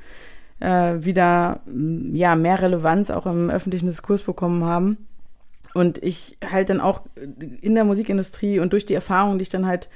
äh, 0.62 0.96
wieder 1.00 1.60
ja 2.14 2.36
mehr 2.36 2.62
Relevanz 2.62 3.10
auch 3.10 3.26
im 3.26 3.50
öffentlichen 3.50 3.88
Diskurs 3.88 4.22
bekommen 4.22 4.64
haben. 4.64 4.98
Und 5.74 6.04
ich 6.04 6.38
halt 6.46 6.70
dann 6.70 6.82
auch 6.82 7.02
in 7.62 7.76
der 7.76 7.86
Musikindustrie 7.86 8.60
und 8.60 8.74
durch 8.74 8.86
die 8.86 8.94
Erfahrungen, 8.94 9.40
die 9.40 9.44
ich 9.44 9.50
dann 9.50 9.68
halt 9.68 9.90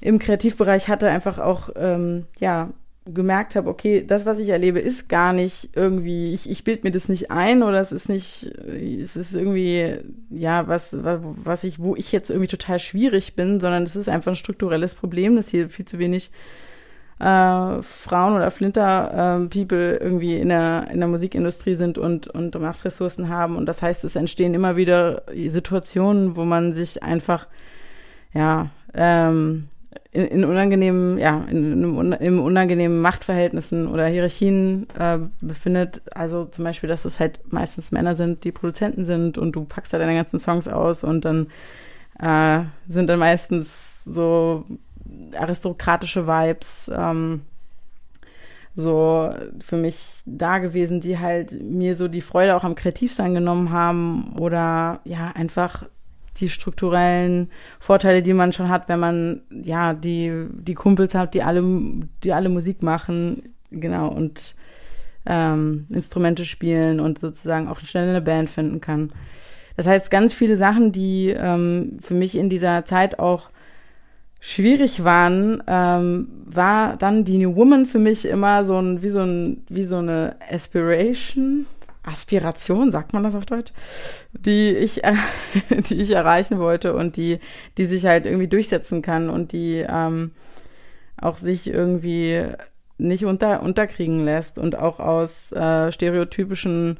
im 0.00 0.18
Kreativbereich 0.18 0.88
hatte, 0.88 1.08
einfach 1.08 1.38
auch 1.38 1.70
ähm, 1.76 2.26
ja 2.38 2.70
gemerkt 3.06 3.54
habe, 3.54 3.68
okay, 3.68 4.02
das, 4.06 4.24
was 4.24 4.38
ich 4.38 4.48
erlebe, 4.48 4.78
ist 4.78 5.10
gar 5.10 5.34
nicht 5.34 5.70
irgendwie, 5.74 6.32
ich, 6.32 6.48
ich 6.48 6.64
bild 6.64 6.84
mir 6.84 6.90
das 6.90 7.10
nicht 7.10 7.30
ein 7.30 7.62
oder 7.62 7.78
es 7.78 7.92
ist 7.92 8.08
nicht, 8.08 8.44
es 8.44 9.14
ist 9.14 9.34
irgendwie, 9.34 9.98
ja, 10.30 10.66
was, 10.68 10.96
was 11.00 11.64
ich, 11.64 11.80
wo 11.80 11.94
ich 11.96 12.12
jetzt 12.12 12.30
irgendwie 12.30 12.48
total 12.48 12.78
schwierig 12.78 13.34
bin, 13.34 13.60
sondern 13.60 13.82
es 13.82 13.94
ist 13.94 14.08
einfach 14.08 14.32
ein 14.32 14.36
strukturelles 14.36 14.94
Problem, 14.94 15.36
dass 15.36 15.48
hier 15.48 15.68
viel 15.68 15.84
zu 15.84 15.98
wenig 15.98 16.30
äh, 17.20 17.82
Frauen 17.82 18.36
oder 18.36 18.50
Flinter-People 18.50 19.98
äh, 19.98 20.02
irgendwie 20.02 20.36
in 20.36 20.48
der, 20.48 20.88
in 20.90 20.98
der 20.98 21.08
Musikindustrie 21.08 21.74
sind 21.74 21.98
und, 21.98 22.28
und 22.28 22.58
Machtressourcen 22.58 23.28
haben. 23.28 23.56
Und 23.56 23.66
das 23.66 23.82
heißt, 23.82 24.04
es 24.04 24.16
entstehen 24.16 24.54
immer 24.54 24.76
wieder 24.76 25.24
Situationen, 25.46 26.36
wo 26.36 26.44
man 26.44 26.72
sich 26.72 27.02
einfach, 27.02 27.48
ja, 28.32 28.70
ähm, 28.94 29.68
in, 30.12 30.26
in 30.26 30.44
unangenehmen, 30.44 31.18
ja, 31.18 31.44
in, 31.50 31.82
in, 31.82 32.12
in 32.12 32.38
unangenehmen 32.38 33.00
Machtverhältnissen 33.00 33.88
oder 33.88 34.06
Hierarchien 34.06 34.86
äh, 34.98 35.18
befindet. 35.40 36.02
Also 36.14 36.44
zum 36.44 36.64
Beispiel, 36.64 36.88
dass 36.88 37.04
es 37.04 37.18
halt 37.18 37.40
meistens 37.52 37.92
Männer 37.92 38.14
sind, 38.14 38.44
die 38.44 38.52
Produzenten 38.52 39.04
sind 39.04 39.38
und 39.38 39.52
du 39.52 39.64
packst 39.64 39.92
da 39.92 39.98
deine 39.98 40.14
ganzen 40.14 40.38
Songs 40.38 40.68
aus 40.68 41.04
und 41.04 41.24
dann 41.24 41.48
äh, 42.20 42.64
sind 42.86 43.08
dann 43.08 43.18
meistens 43.18 44.04
so 44.04 44.64
aristokratische 45.36 46.26
Vibes 46.26 46.90
ähm, 46.94 47.42
so 48.74 49.32
für 49.60 49.76
mich 49.76 50.22
da 50.26 50.58
gewesen, 50.58 51.00
die 51.00 51.18
halt 51.18 51.62
mir 51.62 51.94
so 51.94 52.08
die 52.08 52.20
Freude 52.20 52.56
auch 52.56 52.64
am 52.64 52.74
Kreativsein 52.74 53.34
genommen 53.34 53.70
haben 53.70 54.34
oder 54.38 55.00
ja 55.04 55.30
einfach 55.34 55.84
die 56.36 56.48
strukturellen 56.48 57.50
Vorteile, 57.78 58.22
die 58.22 58.32
man 58.32 58.52
schon 58.52 58.68
hat, 58.68 58.88
wenn 58.88 59.00
man 59.00 59.42
ja 59.50 59.94
die 59.94 60.46
die 60.52 60.74
Kumpels 60.74 61.14
hat, 61.14 61.34
die 61.34 61.42
alle 61.42 61.62
die 62.22 62.32
alle 62.32 62.48
Musik 62.48 62.82
machen, 62.82 63.54
genau 63.70 64.08
und 64.08 64.54
ähm, 65.26 65.86
Instrumente 65.90 66.44
spielen 66.44 67.00
und 67.00 67.18
sozusagen 67.18 67.68
auch 67.68 67.80
schnell 67.80 68.08
eine 68.08 68.20
Band 68.20 68.50
finden 68.50 68.80
kann. 68.80 69.12
Das 69.76 69.86
heißt, 69.86 70.10
ganz 70.10 70.34
viele 70.34 70.56
Sachen, 70.56 70.92
die 70.92 71.30
ähm, 71.30 71.96
für 72.02 72.14
mich 72.14 72.36
in 72.36 72.48
dieser 72.48 72.84
Zeit 72.84 73.18
auch 73.18 73.50
schwierig 74.40 75.04
waren, 75.04 75.62
ähm, 75.66 76.28
war 76.44 76.96
dann 76.96 77.24
die 77.24 77.38
New 77.38 77.56
Woman 77.56 77.86
für 77.86 77.98
mich 77.98 78.26
immer 78.26 78.64
so 78.64 78.78
ein, 78.78 79.02
wie 79.02 79.08
so 79.08 79.20
ein, 79.20 79.64
wie 79.68 79.84
so 79.84 79.96
eine 79.96 80.36
Aspiration, 80.50 81.66
Aspiration, 82.04 82.90
sagt 82.90 83.12
man 83.12 83.22
das 83.22 83.34
auf 83.34 83.46
Deutsch, 83.46 83.72
die 84.32 84.70
ich, 84.70 85.04
äh, 85.04 85.14
die 85.88 86.00
ich 86.00 86.10
erreichen 86.10 86.58
wollte 86.58 86.94
und 86.94 87.16
die, 87.16 87.40
die 87.78 87.86
sich 87.86 88.06
halt 88.06 88.26
irgendwie 88.26 88.48
durchsetzen 88.48 89.02
kann 89.02 89.30
und 89.30 89.52
die 89.52 89.84
ähm, 89.88 90.32
auch 91.16 91.38
sich 91.38 91.68
irgendwie 91.68 92.46
nicht 92.98 93.24
unter, 93.24 93.62
unterkriegen 93.62 94.24
lässt 94.24 94.58
und 94.58 94.76
auch 94.78 95.00
aus 95.00 95.50
äh, 95.52 95.90
stereotypischen 95.90 96.98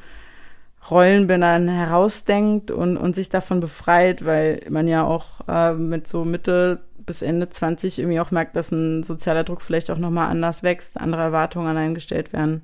Rollenbildern 0.90 1.68
herausdenkt 1.68 2.70
und, 2.70 2.96
und 2.96 3.14
sich 3.14 3.28
davon 3.28 3.60
befreit, 3.60 4.24
weil 4.24 4.60
man 4.68 4.86
ja 4.88 5.04
auch 5.04 5.46
äh, 5.48 5.72
mit 5.72 6.06
so 6.06 6.24
Mitte 6.24 6.80
bis 7.06 7.22
Ende 7.22 7.48
20 7.48 7.98
irgendwie 7.98 8.20
auch 8.20 8.30
merkt, 8.30 8.56
dass 8.56 8.70
ein 8.70 9.02
sozialer 9.02 9.44
Druck 9.44 9.62
vielleicht 9.62 9.90
auch 9.90 9.98
nochmal 9.98 10.30
anders 10.30 10.62
wächst, 10.62 10.98
andere 11.00 11.22
Erwartungen 11.22 11.68
an 11.68 11.76
einen 11.76 11.94
gestellt 11.94 12.32
werden. 12.32 12.62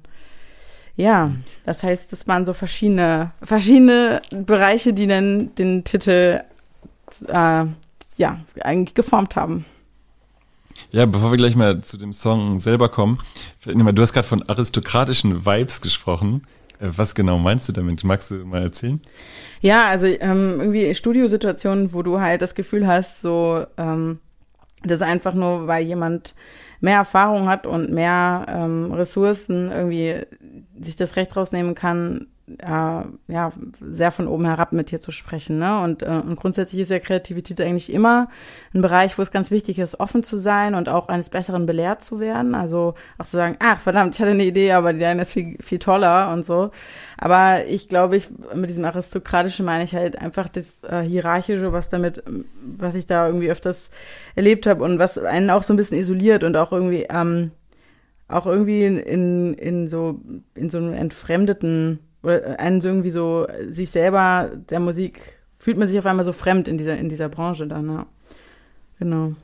Ja, 1.01 1.33
das 1.65 1.83
heißt, 1.83 2.13
das 2.13 2.29
waren 2.29 2.45
so 2.45 2.53
verschiedene, 2.53 3.31
verschiedene 3.43 4.21
Bereiche, 4.31 4.93
die 4.93 5.07
dann 5.07 5.55
den 5.55 5.83
Titel 5.83 6.43
äh, 7.27 7.65
ja, 8.17 8.41
eigentlich 8.61 8.95
geformt 8.95 9.35
haben. 9.35 9.65
Ja, 10.91 11.07
bevor 11.07 11.31
wir 11.31 11.39
gleich 11.39 11.57
mal 11.57 11.81
zu 11.81 11.97
dem 11.97 12.13
Song 12.13 12.61
selber 12.61 12.91
kommen, 12.91 13.19
du 13.65 14.03
hast 14.03 14.13
gerade 14.13 14.29
von 14.29 14.47
aristokratischen 14.47 15.47
Vibes 15.47 15.81
gesprochen. 15.81 16.43
Äh, 16.81 16.89
was 16.95 17.15
genau 17.15 17.39
meinst 17.39 17.67
du 17.71 17.73
damit? 17.73 18.05
Magst 18.05 18.31
du 18.31 18.45
mal 18.45 18.63
erzählen? 18.63 19.01
Ja, 19.63 19.89
also 19.89 20.05
ähm, 20.05 20.61
irgendwie 20.61 20.95
Studiosituationen, 20.95 21.95
wo 21.95 22.03
du 22.03 22.21
halt 22.21 22.43
das 22.43 22.55
Gefühl 22.55 22.87
hast, 22.87 23.23
so 23.23 23.65
ähm, 23.79 24.19
das 24.83 25.01
ist 25.01 25.03
einfach 25.03 25.35
nur, 25.35 25.67
weil 25.67 25.85
jemand 25.85 26.35
mehr 26.81 26.97
Erfahrung 26.97 27.49
hat 27.49 27.67
und 27.67 27.93
mehr 27.93 28.47
ähm, 28.49 28.93
Ressourcen 28.93 29.71
irgendwie 29.71 30.27
sich 30.81 30.97
das 30.97 31.17
Recht 31.17 31.37
rausnehmen 31.37 31.75
kann, 31.75 32.29
äh, 32.59 33.03
ja, 33.33 33.53
sehr 33.81 34.13
von 34.13 34.29
oben 34.29 34.45
herab 34.45 34.73
mit 34.73 34.91
dir 34.91 35.01
zu 35.01 35.11
sprechen. 35.11 35.59
Ne? 35.59 35.81
Und, 35.81 36.03
äh, 36.03 36.07
und 36.07 36.37
grundsätzlich 36.37 36.81
ist 36.83 36.91
ja 36.91 36.99
Kreativität 36.99 37.61
eigentlich 37.61 37.93
immer 37.93 38.29
ein 38.75 38.83
Bereich, 38.83 39.17
wo 39.19 39.23
es 39.23 39.31
ganz 39.31 39.51
wichtig 39.51 39.79
ist, 39.79 40.01
offen 40.01 40.23
zu 40.23 40.39
sein 40.39 40.75
und 40.75 40.89
auch 40.89 41.09
eines 41.09 41.31
Besseren 41.31 41.67
belehrt 41.67 42.03
zu 42.03 42.21
werden. 42.21 42.55
Also 42.55 42.95
auch 43.19 43.27
zu 43.27 43.37
sagen, 43.37 43.57
ach 43.61 43.81
verdammt, 43.81 44.15
ich 44.15 44.21
hatte 44.21 44.33
eine 44.33 44.45
Idee, 44.45 44.73
aber 44.73 44.93
die 44.93 45.05
eine 45.05 45.23
ist 45.23 45.33
viel, 45.33 45.57
viel 45.61 45.79
toller 45.79 46.33
und 46.33 46.45
so. 46.45 46.71
Aber 47.19 47.65
ich 47.67 47.89
glaube, 47.89 48.17
ich 48.17 48.29
mit 48.55 48.71
diesem 48.71 48.85
aristokratischen 48.85 49.67
meine 49.67 49.85
ich 49.85 49.95
halt 49.95 50.19
einfach 50.19 50.49
das 50.49 50.83
äh, 50.85 51.03
hierarchische, 51.03 51.73
was 51.73 51.89
damit, 51.89 52.23
was 52.77 52.95
ich 52.95 53.07
da 53.07 53.27
irgendwie 53.27 53.51
öfters 53.51 53.91
erlebt 54.35 54.67
habe 54.67 54.85
und 54.85 54.99
was 54.99 55.19
einen 55.19 55.51
auch 55.51 55.63
so 55.63 55.73
ein 55.73 55.77
bisschen 55.77 55.99
isoliert 55.99 56.45
und 56.45 56.57
auch 56.57 56.73
irgendwie 56.73 57.07
ähm, 57.11 57.53
auch 58.31 58.47
irgendwie 58.47 58.85
in, 58.85 58.99
in, 58.99 59.55
in 59.55 59.89
so 59.89 60.21
in 60.55 60.71
so 60.71 60.79
einem 60.79 60.95
entfremdeten 60.95 62.01
oder 62.23 62.59
einen 62.61 62.81
so 62.81 62.89
irgendwie 62.89 63.11
so 63.11 63.47
sich 63.63 63.91
selber 63.91 64.51
der 64.69 64.81
Musik 64.81 65.21
fühlt 65.59 65.77
man 65.77 65.89
sich 65.89 65.99
auf 65.99 66.07
einmal 66.07 66.25
so 66.25 66.33
fremd 66.33 66.69
in 66.69 66.79
dieser 66.79 66.97
in 66.97 67.09
dieser 67.09 67.29
Branche 67.29 67.67
dann, 67.67 67.89
ja. 67.89 68.07
Genau. 68.99 69.35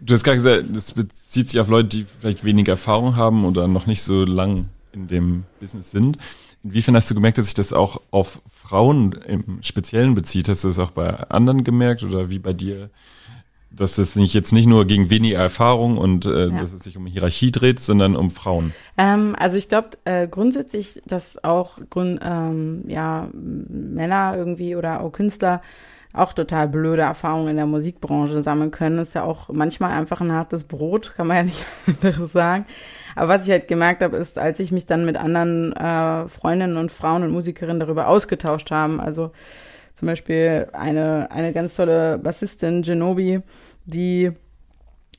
Du 0.00 0.12
hast 0.12 0.22
gerade 0.22 0.36
gesagt, 0.36 0.64
das 0.72 0.92
bezieht 0.92 1.48
sich 1.48 1.60
auf 1.60 1.68
Leute, 1.68 1.88
die 1.88 2.04
vielleicht 2.04 2.44
weniger 2.44 2.72
Erfahrung 2.72 3.16
haben 3.16 3.44
oder 3.44 3.66
noch 3.68 3.86
nicht 3.86 4.02
so 4.02 4.24
lang 4.24 4.68
in 4.92 5.06
dem 5.06 5.44
Business 5.60 5.90
sind. 5.90 6.18
Inwiefern 6.62 6.96
hast 6.96 7.10
du 7.10 7.14
gemerkt, 7.14 7.38
dass 7.38 7.46
sich 7.46 7.54
das 7.54 7.72
auch 7.72 8.00
auf 8.10 8.40
Frauen 8.46 9.12
im 9.26 9.62
Speziellen 9.62 10.14
bezieht? 10.14 10.48
Hast 10.48 10.64
du 10.64 10.68
das 10.68 10.78
auch 10.78 10.90
bei 10.90 11.10
anderen 11.30 11.64
gemerkt 11.64 12.02
oder 12.02 12.30
wie 12.30 12.38
bei 12.38 12.52
dir? 12.52 12.90
Dass 13.76 13.98
es 13.98 14.16
nicht 14.16 14.34
jetzt 14.34 14.52
nicht 14.52 14.66
nur 14.66 14.86
gegen 14.86 15.10
weniger 15.10 15.38
Erfahrung 15.38 15.98
und 15.98 16.26
äh, 16.26 16.48
ja. 16.48 16.58
dass 16.58 16.72
es 16.72 16.84
sich 16.84 16.96
um 16.96 17.06
Hierarchie 17.06 17.52
dreht, 17.52 17.80
sondern 17.80 18.16
um 18.16 18.30
Frauen. 18.30 18.72
Ähm, 18.96 19.34
also 19.38 19.56
ich 19.56 19.68
glaube 19.68 19.90
äh, 20.04 20.28
grundsätzlich, 20.28 21.02
dass 21.06 21.42
auch 21.42 21.78
Grund, 21.90 22.20
ähm, 22.22 22.84
ja 22.86 23.28
Männer 23.32 24.34
irgendwie 24.36 24.76
oder 24.76 25.00
auch 25.00 25.12
Künstler 25.12 25.62
auch 26.14 26.32
total 26.32 26.68
blöde 26.68 27.02
Erfahrungen 27.02 27.48
in 27.48 27.56
der 27.56 27.66
Musikbranche 27.66 28.40
sammeln 28.40 28.70
können. 28.70 28.98
ist 28.98 29.14
ja 29.14 29.24
auch 29.24 29.48
manchmal 29.48 29.90
einfach 29.90 30.20
ein 30.20 30.32
hartes 30.32 30.64
Brot, 30.64 31.12
kann 31.16 31.26
man 31.26 31.36
ja 31.36 31.42
nicht 31.42 31.64
anderes 31.86 32.32
sagen. 32.32 32.66
Aber 33.16 33.28
was 33.28 33.44
ich 33.44 33.50
halt 33.50 33.68
gemerkt 33.68 34.02
habe, 34.02 34.16
ist, 34.16 34.38
als 34.38 34.60
ich 34.60 34.70
mich 34.70 34.86
dann 34.86 35.04
mit 35.04 35.16
anderen 35.16 35.72
äh, 35.72 36.28
Freundinnen 36.28 36.76
und 36.76 36.92
Frauen 36.92 37.24
und 37.24 37.32
Musikerinnen 37.32 37.80
darüber 37.80 38.08
ausgetauscht 38.08 38.70
haben, 38.70 39.00
also 39.00 39.32
zum 40.04 40.10
Beispiel 40.10 40.68
eine, 40.74 41.30
eine 41.30 41.54
ganz 41.54 41.76
tolle 41.76 42.18
Bassistin, 42.18 42.82
Genobi, 42.82 43.40
die 43.86 44.32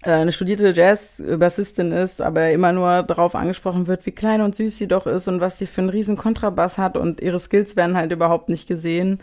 äh, 0.04 0.12
eine 0.12 0.32
studierte 0.32 0.70
Jazz-Bassistin 0.70 1.92
ist, 1.92 2.22
aber 2.22 2.52
immer 2.52 2.72
nur 2.72 3.02
darauf 3.02 3.34
angesprochen 3.34 3.88
wird, 3.88 4.06
wie 4.06 4.12
klein 4.12 4.42
und 4.42 4.54
süß 4.54 4.78
sie 4.78 4.88
doch 4.88 5.08
ist 5.08 5.28
und 5.28 5.42
was 5.42 5.58
sie 5.58 5.66
für 5.66 5.82
einen 5.82 5.90
riesen 5.90 6.18
Kontrabass 6.18 6.78
hat 6.78 6.98
und 6.98 7.20
ihre 7.20 7.40
Skills 7.40 7.76
werden 7.76 7.98
halt 7.98 8.12
überhaupt 8.12 8.48
nicht 8.48 8.68
gesehen. 8.68 9.18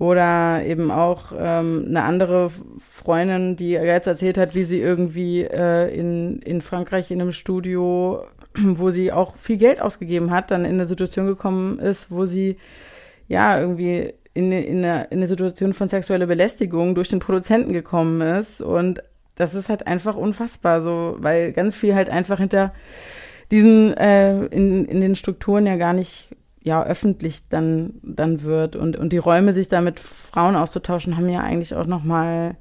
Oder 0.00 0.64
eben 0.64 0.90
auch 0.90 1.32
ähm, 1.38 1.84
eine 1.88 2.02
andere 2.02 2.50
Freundin, 2.78 3.54
die 3.54 3.70
jetzt 3.70 4.08
erzählt 4.08 4.36
hat, 4.36 4.56
wie 4.56 4.64
sie 4.64 4.80
irgendwie 4.80 5.42
äh, 5.42 5.94
in, 5.96 6.40
in 6.42 6.60
Frankreich 6.60 7.12
in 7.12 7.20
einem 7.20 7.30
Studio, 7.30 8.24
wo 8.56 8.90
sie 8.90 9.12
auch 9.12 9.36
viel 9.36 9.58
Geld 9.58 9.80
ausgegeben 9.80 10.32
hat, 10.32 10.50
dann 10.50 10.64
in 10.64 10.72
eine 10.72 10.86
Situation 10.86 11.28
gekommen 11.28 11.78
ist, 11.78 12.10
wo 12.10 12.26
sie 12.26 12.56
ja 13.28 13.60
irgendwie 13.60 14.14
in, 14.38 14.52
in, 14.52 14.84
eine, 14.84 15.04
in 15.10 15.18
eine 15.18 15.26
Situation 15.26 15.74
von 15.74 15.88
sexueller 15.88 16.26
Belästigung 16.26 16.94
durch 16.94 17.08
den 17.08 17.18
Produzenten 17.18 17.72
gekommen 17.72 18.20
ist. 18.20 18.62
Und 18.62 19.02
das 19.34 19.54
ist 19.54 19.68
halt 19.68 19.88
einfach 19.88 20.14
unfassbar, 20.14 20.80
so, 20.80 21.16
weil 21.18 21.52
ganz 21.52 21.74
viel 21.74 21.96
halt 21.96 22.08
einfach 22.08 22.38
hinter 22.38 22.72
diesen, 23.50 23.96
äh, 23.96 24.44
in, 24.46 24.84
in 24.84 25.00
den 25.00 25.16
Strukturen 25.16 25.66
ja 25.66 25.76
gar 25.76 25.92
nicht 25.92 26.36
ja 26.62 26.84
öffentlich 26.84 27.48
dann 27.48 27.94
dann 28.02 28.42
wird 28.42 28.76
und 28.76 28.96
und 28.96 29.12
die 29.12 29.18
Räume 29.18 29.52
sich 29.52 29.68
da 29.68 29.80
mit 29.80 30.00
Frauen 30.00 30.56
auszutauschen 30.56 31.16
haben 31.16 31.28
ja 31.28 31.40
eigentlich 31.40 31.74
auch 31.74 31.86
noch 31.86 32.02
mal 32.02 32.56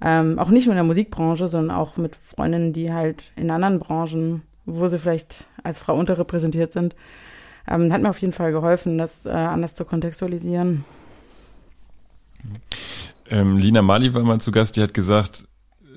ähm, 0.00 0.38
auch 0.38 0.48
nicht 0.50 0.66
nur 0.66 0.72
in 0.72 0.78
der 0.78 0.84
Musikbranche 0.84 1.48
sondern 1.48 1.76
auch 1.76 1.96
mit 1.96 2.16
Freundinnen 2.16 2.72
die 2.72 2.92
halt 2.92 3.32
in 3.36 3.50
anderen 3.50 3.80
Branchen 3.80 4.42
wo 4.66 4.86
sie 4.86 4.98
vielleicht 4.98 5.46
als 5.64 5.78
Frau 5.78 5.96
unterrepräsentiert 5.96 6.72
sind 6.72 6.94
ähm, 7.68 7.92
hat 7.92 8.00
mir 8.00 8.08
auf 8.08 8.20
jeden 8.20 8.32
Fall 8.32 8.52
geholfen 8.52 8.96
das 8.96 9.26
äh, 9.26 9.30
anders 9.30 9.74
zu 9.74 9.84
kontextualisieren 9.84 10.84
ähm, 13.30 13.56
Lina 13.56 13.82
Mali 13.82 14.12
war 14.12 14.22
mal 14.22 14.40
zu 14.40 14.52
Gast, 14.52 14.76
die 14.76 14.82
hat 14.82 14.94
gesagt, 14.94 15.46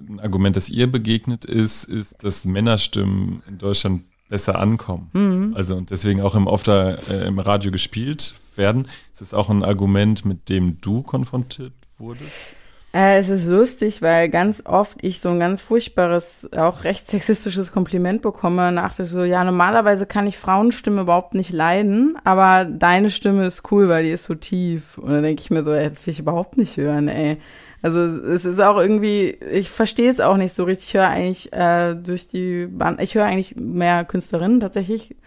ein 0.07 0.19
Argument, 0.19 0.55
das 0.55 0.69
ihr 0.69 0.91
begegnet 0.91 1.45
ist, 1.45 1.85
ist, 1.85 2.23
dass 2.23 2.45
Männerstimmen 2.45 3.41
in 3.47 3.57
Deutschland 3.57 4.03
besser 4.29 4.59
ankommen. 4.59 5.09
Mhm. 5.13 5.53
Also 5.55 5.75
und 5.75 5.89
deswegen 5.89 6.21
auch 6.21 6.35
im 6.35 6.47
oft 6.47 6.67
äh, 6.67 7.25
im 7.25 7.39
Radio 7.39 7.71
gespielt 7.71 8.35
werden. 8.55 8.87
Ist 9.11 9.21
das 9.21 9.33
auch 9.33 9.49
ein 9.49 9.63
Argument, 9.63 10.25
mit 10.25 10.49
dem 10.49 10.81
du 10.81 11.03
konfrontiert 11.03 11.73
wurdest? 11.97 12.55
Äh, 12.93 13.17
es 13.17 13.27
ist 13.27 13.47
lustig, 13.47 14.03
weil 14.03 14.29
ganz 14.29 14.61
oft 14.65 14.99
ich 15.01 15.19
so 15.19 15.29
ein 15.29 15.39
ganz 15.39 15.61
furchtbares, 15.61 16.47
auch 16.55 16.83
recht 16.83 17.07
sexistisches 17.07 17.71
Kompliment 17.71 18.21
bekomme. 18.21 18.67
Und 18.67 18.75
dachte 18.75 19.05
so, 19.05 19.23
ja, 19.23 19.43
normalerweise 19.43 20.05
kann 20.05 20.27
ich 20.27 20.37
Frauenstimme 20.37 21.01
überhaupt 21.01 21.33
nicht 21.33 21.51
leiden, 21.51 22.17
aber 22.23 22.65
deine 22.65 23.09
Stimme 23.09 23.47
ist 23.47 23.71
cool, 23.71 23.89
weil 23.89 24.03
die 24.03 24.11
ist 24.11 24.25
so 24.25 24.35
tief. 24.35 24.99
Und 24.99 25.09
dann 25.09 25.23
denke 25.23 25.41
ich 25.41 25.49
mir 25.49 25.63
so, 25.63 25.73
jetzt 25.73 26.05
will 26.05 26.11
ich 26.11 26.19
überhaupt 26.19 26.57
nicht 26.57 26.77
hören, 26.77 27.07
ey. 27.07 27.37
Also 27.81 27.99
es 27.99 28.45
ist 28.45 28.61
auch 28.61 28.79
irgendwie, 28.79 29.31
ich 29.51 29.69
verstehe 29.69 30.09
es 30.09 30.21
auch 30.21 30.37
nicht 30.37 30.53
so 30.53 30.63
richtig. 30.63 30.89
Ich 30.89 30.93
höre 30.93 31.09
eigentlich 31.09 31.51
äh, 31.51 31.95
durch 31.95 32.27
die 32.27 32.67
Band, 32.67 33.01
ich 33.01 33.15
höre 33.15 33.25
eigentlich 33.25 33.55
mehr 33.57 34.05
Künstlerinnen 34.05 34.59
tatsächlich. 34.59 35.17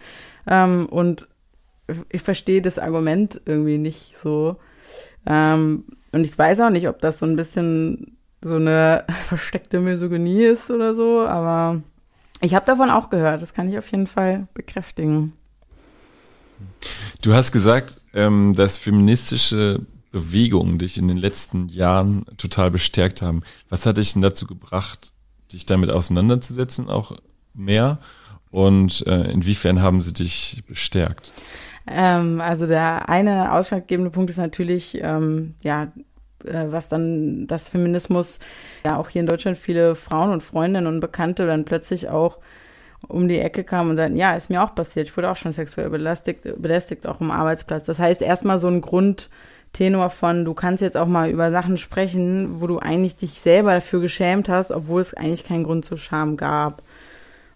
Ähm, 0.47 0.87
und 0.87 1.27
ich 2.09 2.21
verstehe 2.21 2.61
das 2.61 2.79
Argument 2.79 3.41
irgendwie 3.45 3.77
nicht 3.77 4.17
so. 4.17 4.55
Ähm, 5.27 5.83
und 6.17 6.23
ich 6.23 6.35
weiß 6.35 6.61
auch 6.61 6.71
nicht, 6.71 6.87
ob 6.87 6.99
das 6.99 7.19
so 7.19 7.27
ein 7.27 7.35
bisschen 7.35 8.17
so 8.41 8.55
eine 8.55 9.05
versteckte 9.27 9.79
Misogynie 9.79 10.45
ist 10.45 10.71
oder 10.71 10.95
so, 10.95 11.21
aber 11.21 11.83
ich 12.41 12.55
habe 12.55 12.65
davon 12.65 12.89
auch 12.89 13.11
gehört. 13.11 13.43
Das 13.43 13.53
kann 13.53 13.69
ich 13.69 13.77
auf 13.77 13.91
jeden 13.91 14.07
Fall 14.07 14.47
bekräftigen. 14.55 15.33
Du 17.21 17.35
hast 17.35 17.51
gesagt, 17.51 18.01
ähm, 18.15 18.55
dass 18.55 18.79
feministische 18.79 19.81
Bewegungen 20.11 20.79
dich 20.79 20.97
in 20.97 21.07
den 21.07 21.17
letzten 21.17 21.69
Jahren 21.69 22.25
total 22.37 22.71
bestärkt 22.71 23.21
haben. 23.21 23.43
Was 23.69 23.85
hat 23.85 23.97
dich 23.97 24.13
denn 24.13 24.23
dazu 24.23 24.47
gebracht, 24.47 25.13
dich 25.53 25.67
damit 25.67 25.91
auseinanderzusetzen, 25.91 26.89
auch 26.89 27.15
mehr? 27.53 27.99
Und 28.49 29.05
äh, 29.05 29.31
inwiefern 29.31 29.83
haben 29.83 30.01
sie 30.01 30.13
dich 30.13 30.63
bestärkt? 30.67 31.31
Ähm, 31.87 32.41
also 32.41 32.67
der 32.67 33.07
eine 33.07 33.53
ausschlaggebende 33.53 34.11
Punkt 34.11 34.29
ist 34.29 34.37
natürlich, 34.37 34.97
ähm, 35.01 35.55
ja, 35.61 35.91
was 36.43 36.87
dann 36.87 37.47
das 37.47 37.69
Feminismus, 37.69 38.39
ja 38.85 38.97
auch 38.97 39.09
hier 39.09 39.21
in 39.21 39.27
Deutschland 39.27 39.57
viele 39.57 39.95
Frauen 39.95 40.31
und 40.31 40.43
Freundinnen 40.43 40.87
und 40.87 40.99
Bekannte 40.99 41.47
dann 41.47 41.65
plötzlich 41.65 42.09
auch 42.09 42.37
um 43.07 43.27
die 43.27 43.39
Ecke 43.39 43.63
kamen 43.63 43.91
und 43.91 43.97
sagten, 43.97 44.15
ja, 44.15 44.35
ist 44.35 44.49
mir 44.49 44.63
auch 44.63 44.75
passiert, 44.75 45.07
ich 45.07 45.17
wurde 45.17 45.29
auch 45.29 45.35
schon 45.35 45.51
sexuell 45.51 45.89
belästigt, 45.89 46.41
belästigt 46.57 47.07
auch 47.07 47.21
im 47.21 47.31
Arbeitsplatz. 47.31 47.83
Das 47.85 47.99
heißt 47.99 48.21
erstmal 48.21 48.59
so 48.59 48.67
ein 48.67 48.81
Grundtenor 48.81 50.09
von, 50.09 50.45
du 50.45 50.53
kannst 50.53 50.81
jetzt 50.81 50.97
auch 50.97 51.07
mal 51.07 51.29
über 51.29 51.51
Sachen 51.51 51.77
sprechen, 51.77 52.59
wo 52.61 52.67
du 52.67 52.79
eigentlich 52.79 53.15
dich 53.15 53.39
selber 53.39 53.73
dafür 53.73 54.01
geschämt 54.01 54.49
hast, 54.49 54.71
obwohl 54.71 55.01
es 55.01 55.13
eigentlich 55.13 55.45
keinen 55.45 55.63
Grund 55.63 55.85
zur 55.85 55.97
Scham 55.97 56.37
gab. 56.37 56.83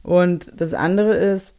Und 0.04 0.52
das 0.56 0.74
andere 0.74 1.14
ist, 1.16 1.54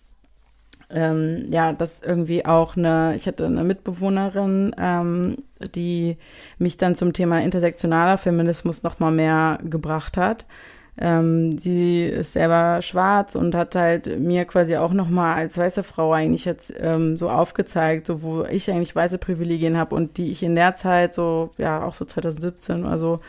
ähm, 0.92 1.46
ja, 1.48 1.72
dass 1.72 2.00
irgendwie 2.00 2.44
auch 2.44 2.76
eine, 2.76 3.14
ich 3.16 3.26
hatte 3.26 3.46
eine 3.46 3.64
Mitbewohnerin, 3.64 4.74
ähm, 4.78 5.38
die 5.74 6.18
mich 6.58 6.76
dann 6.76 6.94
zum 6.94 7.12
Thema 7.12 7.40
intersektionaler 7.40 8.18
Feminismus 8.18 8.82
nochmal 8.82 9.12
mehr 9.12 9.58
gebracht 9.62 10.16
hat. 10.16 10.44
Ähm, 10.98 11.56
sie 11.56 12.04
ist 12.04 12.34
selber 12.34 12.82
schwarz 12.82 13.34
und 13.34 13.54
hat 13.54 13.74
halt 13.76 14.20
mir 14.20 14.44
quasi 14.44 14.76
auch 14.76 14.92
nochmal 14.92 15.36
als 15.36 15.56
weiße 15.56 15.82
Frau 15.84 16.12
eigentlich 16.12 16.44
jetzt 16.44 16.72
ähm, 16.78 17.16
so 17.16 17.30
aufgezeigt, 17.30 18.06
so 18.06 18.22
wo 18.22 18.44
ich 18.44 18.70
eigentlich 18.70 18.94
weiße 18.94 19.16
Privilegien 19.16 19.78
habe 19.78 19.94
und 19.94 20.18
die 20.18 20.30
ich 20.30 20.42
in 20.42 20.54
der 20.54 20.74
Zeit 20.74 21.14
so, 21.14 21.52
ja, 21.56 21.82
auch 21.82 21.94
so 21.94 22.04
2017 22.04 22.84
oder 22.84 22.98
so, 22.98 23.20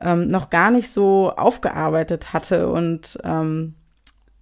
ähm, 0.00 0.28
noch 0.28 0.48
gar 0.48 0.70
nicht 0.70 0.90
so 0.90 1.30
aufgearbeitet 1.36 2.32
hatte 2.32 2.68
und 2.70 3.18
ähm, 3.22 3.74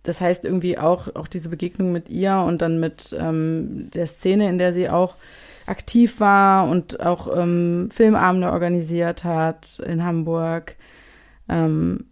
das 0.08 0.20
heißt 0.20 0.44
irgendwie 0.44 0.78
auch, 0.78 1.14
auch 1.14 1.28
diese 1.28 1.48
Begegnung 1.48 1.92
mit 1.92 2.08
ihr 2.08 2.36
und 2.36 2.62
dann 2.62 2.80
mit 2.80 3.14
ähm, 3.18 3.90
der 3.92 4.06
Szene, 4.06 4.48
in 4.48 4.58
der 4.58 4.72
sie 4.72 4.88
auch 4.88 5.16
aktiv 5.66 6.20
war 6.20 6.68
und 6.68 7.00
auch 7.00 7.36
ähm, 7.36 7.88
Filmabende 7.92 8.52
organisiert 8.52 9.25
hat 9.25 9.80
in 9.80 10.04
Hamburg 10.04 10.76
ähm, 11.48 12.04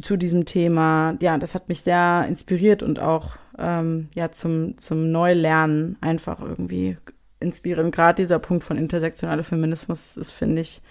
zu 0.00 0.16
diesem 0.16 0.44
Thema. 0.46 1.16
Ja, 1.20 1.36
das 1.38 1.54
hat 1.54 1.68
mich 1.68 1.82
sehr 1.82 2.24
inspiriert 2.26 2.82
und 2.82 2.98
auch 2.98 3.36
ähm, 3.58 4.08
ja 4.14 4.30
zum, 4.30 4.78
zum 4.78 5.10
Neulernen 5.10 5.96
einfach 6.00 6.40
irgendwie 6.40 6.96
inspiriert. 7.40 7.92
Gerade 7.92 8.22
dieser 8.22 8.38
Punkt 8.38 8.64
von 8.64 8.78
intersektionaler 8.78 9.44
Feminismus 9.44 10.16
ist, 10.16 10.32
finde 10.32 10.62
ich, 10.62 10.82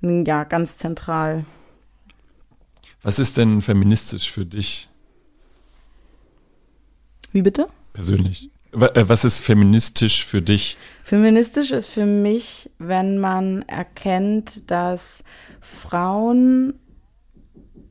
ja, 0.00 0.44
ganz 0.44 0.78
zentral. 0.78 1.44
Was 3.02 3.18
ist 3.18 3.36
denn 3.36 3.60
feministisch 3.60 4.30
für 4.30 4.44
dich? 4.44 4.88
Wie 7.36 7.42
bitte? 7.42 7.66
Persönlich. 7.92 8.50
Äh, 8.72 9.04
was 9.08 9.26
ist 9.26 9.40
feministisch 9.40 10.24
für 10.24 10.40
dich? 10.40 10.78
Feministisch 11.04 11.70
ist 11.70 11.86
für 11.86 12.06
mich, 12.06 12.70
wenn 12.78 13.18
man 13.18 13.60
erkennt, 13.68 14.70
dass 14.70 15.22
Frauen 15.60 16.80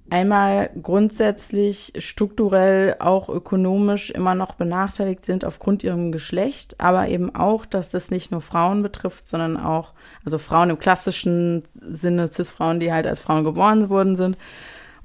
einmal 0.09 0.71
grundsätzlich 0.81 1.93
strukturell 1.99 2.95
auch 2.97 3.29
ökonomisch 3.29 4.09
immer 4.09 4.33
noch 4.33 4.55
benachteiligt 4.55 5.23
sind 5.23 5.45
aufgrund 5.45 5.83
ihrem 5.83 6.11
Geschlecht, 6.11 6.81
aber 6.81 7.07
eben 7.09 7.35
auch, 7.35 7.67
dass 7.67 7.91
das 7.91 8.09
nicht 8.09 8.31
nur 8.31 8.41
Frauen 8.41 8.81
betrifft, 8.81 9.27
sondern 9.27 9.57
auch, 9.57 9.93
also 10.23 10.39
Frauen 10.39 10.71
im 10.71 10.79
klassischen 10.79 11.61
Sinne, 11.79 12.27
Cis-Frauen, 12.27 12.79
die 12.79 12.91
halt 12.91 13.05
als 13.05 13.19
Frauen 13.19 13.43
geboren 13.43 13.89
worden 13.89 14.15
sind, 14.15 14.39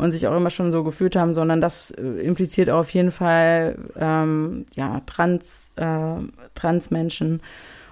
und 0.00 0.10
sich 0.10 0.26
auch 0.26 0.36
immer 0.36 0.50
schon 0.50 0.72
so 0.72 0.82
gefühlt 0.82 1.14
haben, 1.14 1.34
sondern 1.34 1.60
das 1.60 1.90
äh, 1.90 2.02
impliziert 2.02 2.70
auf 2.70 2.90
jeden 2.90 3.12
Fall 3.12 3.76
ähm, 3.96 4.66
ja 4.74 5.00
trans 5.06 5.72
äh, 5.76 6.16
trans 6.54 6.90
Menschen 6.90 7.42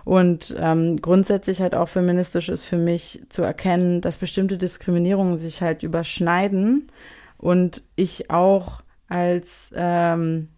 und 0.05 0.57
ähm, 0.59 0.97
grundsätzlich 1.03 1.61
halt 1.61 1.75
auch 1.75 1.88
feministisch 1.88 2.49
ist 2.49 2.64
für 2.64 2.79
mich 2.79 3.23
zu 3.29 3.42
erkennen, 3.42 4.01
dass 4.01 4.16
bestimmte 4.16 4.57
Diskriminierungen 4.57 5.37
sich 5.37 5.61
halt 5.61 5.83
überschneiden 5.83 6.90
und 7.37 7.83
ich 7.94 8.31
auch 8.31 8.81
als 9.09 9.73
ähm, 9.77 10.49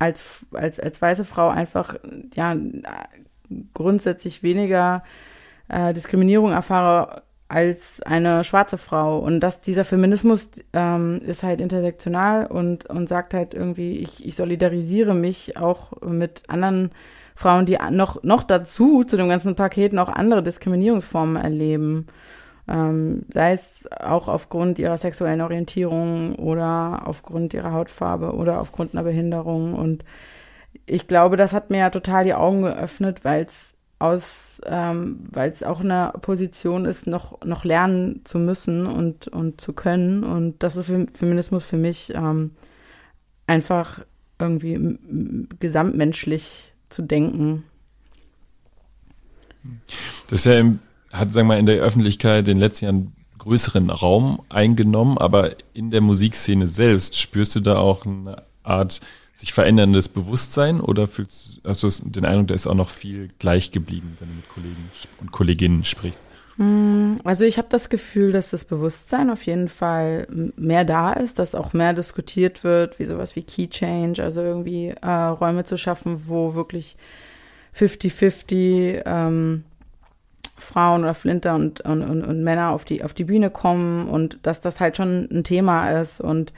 als, 0.00 0.46
als, 0.52 0.80
als 0.80 1.00
weiße 1.00 1.24
Frau 1.24 1.50
einfach 1.50 1.94
ja 2.34 2.56
grundsätzlich 3.74 4.42
weniger 4.42 5.04
äh, 5.68 5.92
Diskriminierung 5.92 6.50
erfahre 6.50 7.22
als 7.50 8.00
eine 8.02 8.44
schwarze 8.44 8.78
Frau. 8.78 9.18
Und 9.18 9.40
dass 9.40 9.60
dieser 9.60 9.84
Feminismus 9.84 10.48
ähm, 10.72 11.20
ist 11.24 11.42
halt 11.42 11.60
intersektional 11.60 12.46
und, 12.46 12.86
und 12.86 13.08
sagt 13.08 13.34
halt 13.34 13.54
irgendwie, 13.54 13.98
ich, 13.98 14.24
ich 14.24 14.36
solidarisiere 14.36 15.14
mich 15.14 15.56
auch 15.56 15.92
mit 16.02 16.42
anderen 16.48 16.92
Frauen, 17.34 17.66
die 17.66 17.78
noch, 17.90 18.22
noch 18.22 18.44
dazu 18.44 19.02
zu 19.02 19.16
dem 19.16 19.28
ganzen 19.28 19.56
Paket 19.56 19.92
noch 19.92 20.08
andere 20.08 20.42
Diskriminierungsformen 20.42 21.36
erleben. 21.36 22.06
Ähm, 22.68 23.24
sei 23.32 23.52
es 23.52 23.88
auch 23.90 24.28
aufgrund 24.28 24.78
ihrer 24.78 24.98
sexuellen 24.98 25.40
Orientierung 25.40 26.36
oder 26.36 27.02
aufgrund 27.06 27.52
ihrer 27.52 27.72
Hautfarbe 27.72 28.34
oder 28.34 28.60
aufgrund 28.60 28.94
einer 28.94 29.02
Behinderung. 29.02 29.74
Und 29.74 30.04
ich 30.86 31.08
glaube, 31.08 31.36
das 31.36 31.52
hat 31.52 31.70
mir 31.70 31.78
ja 31.78 31.90
total 31.90 32.24
die 32.24 32.34
Augen 32.34 32.62
geöffnet, 32.62 33.24
weil 33.24 33.44
es 33.44 33.74
aus, 34.00 34.60
ähm, 34.64 35.20
weil 35.30 35.50
es 35.50 35.62
auch 35.62 35.80
eine 35.80 36.12
Position 36.22 36.86
ist, 36.86 37.06
noch, 37.06 37.44
noch 37.44 37.64
lernen 37.64 38.22
zu 38.24 38.38
müssen 38.38 38.86
und, 38.86 39.28
und 39.28 39.60
zu 39.60 39.72
können. 39.72 40.24
Und 40.24 40.62
das 40.62 40.76
ist 40.76 40.86
für 40.86 41.06
Feminismus 41.12 41.66
für 41.66 41.76
mich 41.76 42.12
ähm, 42.14 42.52
einfach 43.46 44.00
irgendwie 44.38 44.98
gesamtmenschlich 45.60 46.72
zu 46.88 47.02
denken. 47.02 47.64
Das 50.28 50.40
ist 50.40 50.44
ja 50.46 50.58
im, 50.58 50.78
hat, 51.12 51.32
sagen 51.32 51.48
wir 51.48 51.54
mal, 51.54 51.58
in 51.58 51.66
der 51.66 51.82
Öffentlichkeit 51.82 52.48
in 52.48 52.56
den 52.56 52.60
letzten 52.60 52.84
Jahren 52.86 53.12
größeren 53.38 53.90
Raum 53.90 54.42
eingenommen, 54.48 55.18
aber 55.18 55.50
in 55.74 55.90
der 55.90 56.00
Musikszene 56.00 56.66
selbst 56.66 57.18
spürst 57.18 57.54
du 57.56 57.60
da 57.60 57.76
auch 57.76 58.06
eine 58.06 58.44
Art 58.62 59.00
sich 59.40 59.52
veränderndes 59.52 60.08
Bewusstsein 60.08 60.80
oder 60.80 61.08
fühlst, 61.08 61.60
hast 61.64 61.82
du 61.82 61.88
den 62.04 62.24
Eindruck, 62.24 62.48
da 62.48 62.54
ist 62.54 62.66
auch 62.66 62.74
noch 62.74 62.90
viel 62.90 63.30
gleich 63.38 63.70
geblieben, 63.70 64.16
wenn 64.20 64.28
du 64.28 64.34
mit 64.34 64.48
Kollegen 64.48 64.90
und 65.20 65.32
Kolleginnen 65.32 65.84
sprichst? 65.84 66.22
Mm, 66.58 67.16
also 67.24 67.44
ich 67.44 67.56
habe 67.56 67.68
das 67.70 67.88
Gefühl, 67.88 68.32
dass 68.32 68.50
das 68.50 68.66
Bewusstsein 68.66 69.30
auf 69.30 69.46
jeden 69.46 69.68
Fall 69.68 70.26
mehr 70.56 70.84
da 70.84 71.12
ist, 71.12 71.38
dass 71.38 71.54
auch 71.54 71.72
mehr 71.72 71.94
diskutiert 71.94 72.64
wird, 72.64 72.98
wie 72.98 73.06
sowas 73.06 73.34
wie 73.34 73.42
Key 73.42 73.68
Change, 73.68 74.22
also 74.22 74.42
irgendwie 74.42 74.88
äh, 74.88 75.10
Räume 75.10 75.64
zu 75.64 75.78
schaffen, 75.78 76.24
wo 76.26 76.54
wirklich 76.54 76.96
50-50 77.74 79.02
ähm, 79.06 79.64
Frauen 80.58 81.02
oder 81.02 81.14
Flinter 81.14 81.54
und, 81.54 81.80
und, 81.80 82.02
und, 82.02 82.22
und 82.24 82.44
Männer 82.44 82.70
auf 82.70 82.84
die, 82.84 83.02
auf 83.02 83.14
die 83.14 83.24
Bühne 83.24 83.48
kommen 83.48 84.08
und 84.08 84.38
dass 84.42 84.60
das 84.60 84.80
halt 84.80 84.98
schon 84.98 85.28
ein 85.32 85.44
Thema 85.44 85.98
ist 85.98 86.20
und 86.20 86.52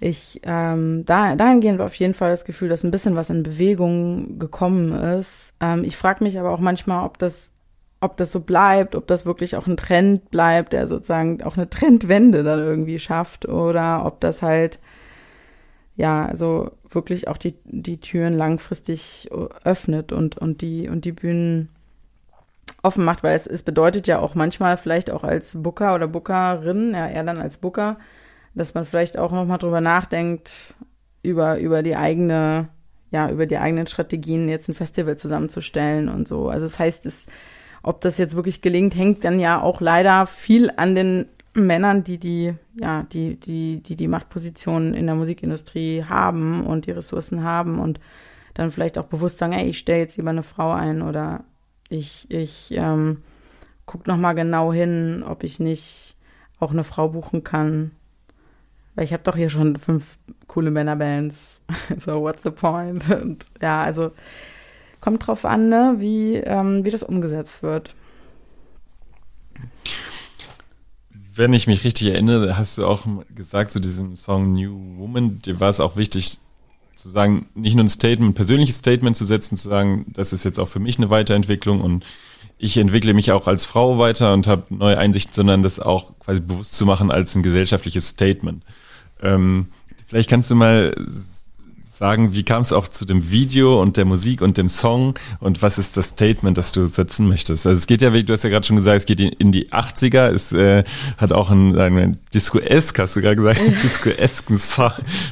ich 0.00 0.40
ähm, 0.44 1.04
da, 1.04 1.36
dahingehend 1.36 1.80
auf 1.80 1.94
jeden 1.94 2.14
Fall 2.14 2.30
das 2.30 2.44
Gefühl, 2.44 2.70
dass 2.70 2.82
ein 2.82 2.90
bisschen 2.90 3.16
was 3.16 3.30
in 3.30 3.42
Bewegung 3.42 4.38
gekommen 4.38 4.92
ist. 4.92 5.52
Ähm, 5.60 5.84
ich 5.84 5.96
frage 5.96 6.24
mich 6.24 6.38
aber 6.38 6.50
auch 6.50 6.58
manchmal, 6.58 7.04
ob 7.04 7.18
das, 7.18 7.50
ob 8.00 8.16
das 8.16 8.32
so 8.32 8.40
bleibt, 8.40 8.96
ob 8.96 9.06
das 9.06 9.26
wirklich 9.26 9.56
auch 9.56 9.66
ein 9.66 9.76
Trend 9.76 10.30
bleibt, 10.30 10.72
der 10.72 10.86
sozusagen 10.86 11.42
auch 11.42 11.56
eine 11.56 11.68
Trendwende 11.68 12.42
dann 12.42 12.60
irgendwie 12.60 12.98
schafft 12.98 13.46
oder 13.46 14.06
ob 14.06 14.20
das 14.20 14.42
halt 14.42 14.78
ja, 15.96 16.24
also 16.24 16.70
wirklich 16.88 17.28
auch 17.28 17.36
die, 17.36 17.54
die 17.64 18.00
Türen 18.00 18.34
langfristig 18.34 19.28
öffnet 19.64 20.12
und, 20.12 20.38
und 20.38 20.62
die, 20.62 20.88
und 20.88 21.04
die 21.04 21.12
Bühnen 21.12 21.68
offen 22.82 23.04
macht, 23.04 23.22
weil 23.22 23.36
es, 23.36 23.46
es 23.46 23.62
bedeutet 23.62 24.06
ja 24.06 24.18
auch 24.18 24.34
manchmal 24.34 24.78
vielleicht 24.78 25.10
auch 25.10 25.24
als 25.24 25.62
Booker 25.62 25.94
oder 25.94 26.08
Bookerin, 26.08 26.92
ja 26.94 27.06
eher 27.06 27.24
dann 27.24 27.36
als 27.36 27.58
Booker, 27.58 27.98
dass 28.54 28.74
man 28.74 28.84
vielleicht 28.84 29.18
auch 29.18 29.32
nochmal 29.32 29.58
drüber 29.58 29.80
nachdenkt, 29.80 30.74
über, 31.22 31.58
über 31.58 31.82
die 31.82 31.96
eigene, 31.96 32.68
ja, 33.10 33.30
über 33.30 33.46
die 33.46 33.58
eigenen 33.58 33.86
Strategien, 33.86 34.48
jetzt 34.48 34.68
ein 34.68 34.74
Festival 34.74 35.16
zusammenzustellen 35.16 36.08
und 36.08 36.26
so. 36.26 36.48
Also 36.48 36.64
das 36.66 36.78
heißt, 36.78 37.06
es, 37.06 37.26
ob 37.82 38.00
das 38.00 38.18
jetzt 38.18 38.36
wirklich 38.36 38.62
gelingt, 38.62 38.94
hängt 38.96 39.24
dann 39.24 39.40
ja 39.40 39.60
auch 39.60 39.80
leider 39.80 40.26
viel 40.26 40.70
an 40.76 40.94
den 40.94 41.26
Männern, 41.54 42.04
die 42.04 42.18
die, 42.18 42.54
ja, 42.74 43.04
die, 43.04 43.36
die, 43.36 43.82
die 43.82 43.96
die 43.96 44.08
Machtpositionen 44.08 44.94
in 44.94 45.06
der 45.06 45.16
Musikindustrie 45.16 46.04
haben 46.08 46.64
und 46.66 46.86
die 46.86 46.92
Ressourcen 46.92 47.42
haben 47.42 47.78
und 47.78 48.00
dann 48.54 48.70
vielleicht 48.70 48.98
auch 48.98 49.06
bewusst 49.06 49.38
sagen, 49.38 49.52
ey, 49.52 49.68
ich 49.68 49.78
stelle 49.78 50.00
jetzt 50.00 50.16
lieber 50.16 50.30
eine 50.30 50.42
Frau 50.42 50.72
ein 50.72 51.02
oder 51.02 51.44
ich, 51.88 52.30
ich 52.30 52.72
ähm, 52.76 53.22
guck 53.86 54.06
noch 54.06 54.16
mal 54.16 54.34
genau 54.34 54.72
hin, 54.72 55.24
ob 55.26 55.42
ich 55.42 55.58
nicht 55.58 56.16
auch 56.60 56.70
eine 56.70 56.84
Frau 56.84 57.08
buchen 57.08 57.42
kann. 57.42 57.92
Weil 59.00 59.06
ich 59.06 59.14
habe 59.14 59.22
doch 59.22 59.34
hier 59.34 59.48
schon 59.48 59.76
fünf 59.76 60.18
coole 60.46 60.70
Männerbands. 60.70 61.62
so, 61.96 62.20
what's 62.20 62.42
the 62.42 62.50
point? 62.50 63.08
Und 63.08 63.46
ja, 63.62 63.82
also 63.82 64.10
kommt 65.00 65.26
drauf 65.26 65.46
an, 65.46 65.70
ne, 65.70 65.94
wie, 65.96 66.34
ähm, 66.34 66.84
wie 66.84 66.90
das 66.90 67.02
umgesetzt 67.02 67.62
wird. 67.62 67.94
Wenn 71.34 71.54
ich 71.54 71.66
mich 71.66 71.82
richtig 71.82 72.08
erinnere, 72.08 72.58
hast 72.58 72.76
du 72.76 72.84
auch 72.84 73.06
gesagt 73.34 73.70
zu 73.70 73.80
diesem 73.80 74.16
Song 74.16 74.52
New 74.52 74.98
Woman, 74.98 75.40
dir 75.40 75.58
war 75.60 75.70
es 75.70 75.80
auch 75.80 75.96
wichtig 75.96 76.38
zu 76.94 77.08
sagen, 77.08 77.46
nicht 77.54 77.76
nur 77.76 77.86
ein 77.86 77.88
Statement, 77.88 78.32
ein 78.32 78.34
persönliches 78.34 78.76
Statement 78.76 79.16
zu 79.16 79.24
setzen, 79.24 79.56
zu 79.56 79.70
sagen, 79.70 80.12
das 80.12 80.34
ist 80.34 80.44
jetzt 80.44 80.60
auch 80.60 80.68
für 80.68 80.78
mich 80.78 80.98
eine 80.98 81.08
Weiterentwicklung 81.08 81.80
und 81.80 82.04
ich 82.58 82.76
entwickle 82.76 83.14
mich 83.14 83.32
auch 83.32 83.46
als 83.46 83.64
Frau 83.64 83.98
weiter 83.98 84.34
und 84.34 84.46
habe 84.46 84.64
neue 84.68 84.98
Einsichten, 84.98 85.32
sondern 85.32 85.62
das 85.62 85.80
auch 85.80 86.12
quasi 86.18 86.42
bewusst 86.42 86.74
zu 86.74 86.84
machen 86.84 87.10
als 87.10 87.34
ein 87.34 87.42
gesellschaftliches 87.42 88.08
Statement. 88.08 88.62
Ähm, 89.22 89.66
vielleicht 90.06 90.30
kannst 90.30 90.50
du 90.50 90.54
mal 90.54 90.94
sagen, 92.00 92.32
wie 92.32 92.44
kam 92.44 92.62
es 92.62 92.72
auch 92.72 92.88
zu 92.88 93.04
dem 93.04 93.30
Video 93.30 93.80
und 93.80 93.98
der 93.98 94.06
Musik 94.06 94.40
und 94.40 94.56
dem 94.56 94.70
Song 94.70 95.18
und 95.38 95.60
was 95.60 95.76
ist 95.76 95.98
das 95.98 96.08
Statement, 96.08 96.56
das 96.56 96.72
du 96.72 96.86
setzen 96.86 97.28
möchtest? 97.28 97.66
Also 97.66 97.78
es 97.78 97.86
geht 97.86 98.00
ja, 98.00 98.14
wie 98.14 98.24
du 98.24 98.32
hast 98.32 98.42
ja 98.42 98.48
gerade 98.48 98.66
schon 98.66 98.76
gesagt, 98.76 99.00
es 99.00 99.04
geht 99.04 99.20
in 99.20 99.52
die 99.52 99.68
80er, 99.68 100.28
es 100.28 100.50
äh, 100.52 100.84
hat 101.18 101.32
auch 101.32 101.50
einen, 101.50 101.78
einen 101.78 102.16
Disco-esk, 102.32 102.98
hast 102.98 103.16
du 103.16 103.20
gerade 103.20 103.36
gesagt, 103.36 103.60
Disco-esken 103.82 104.58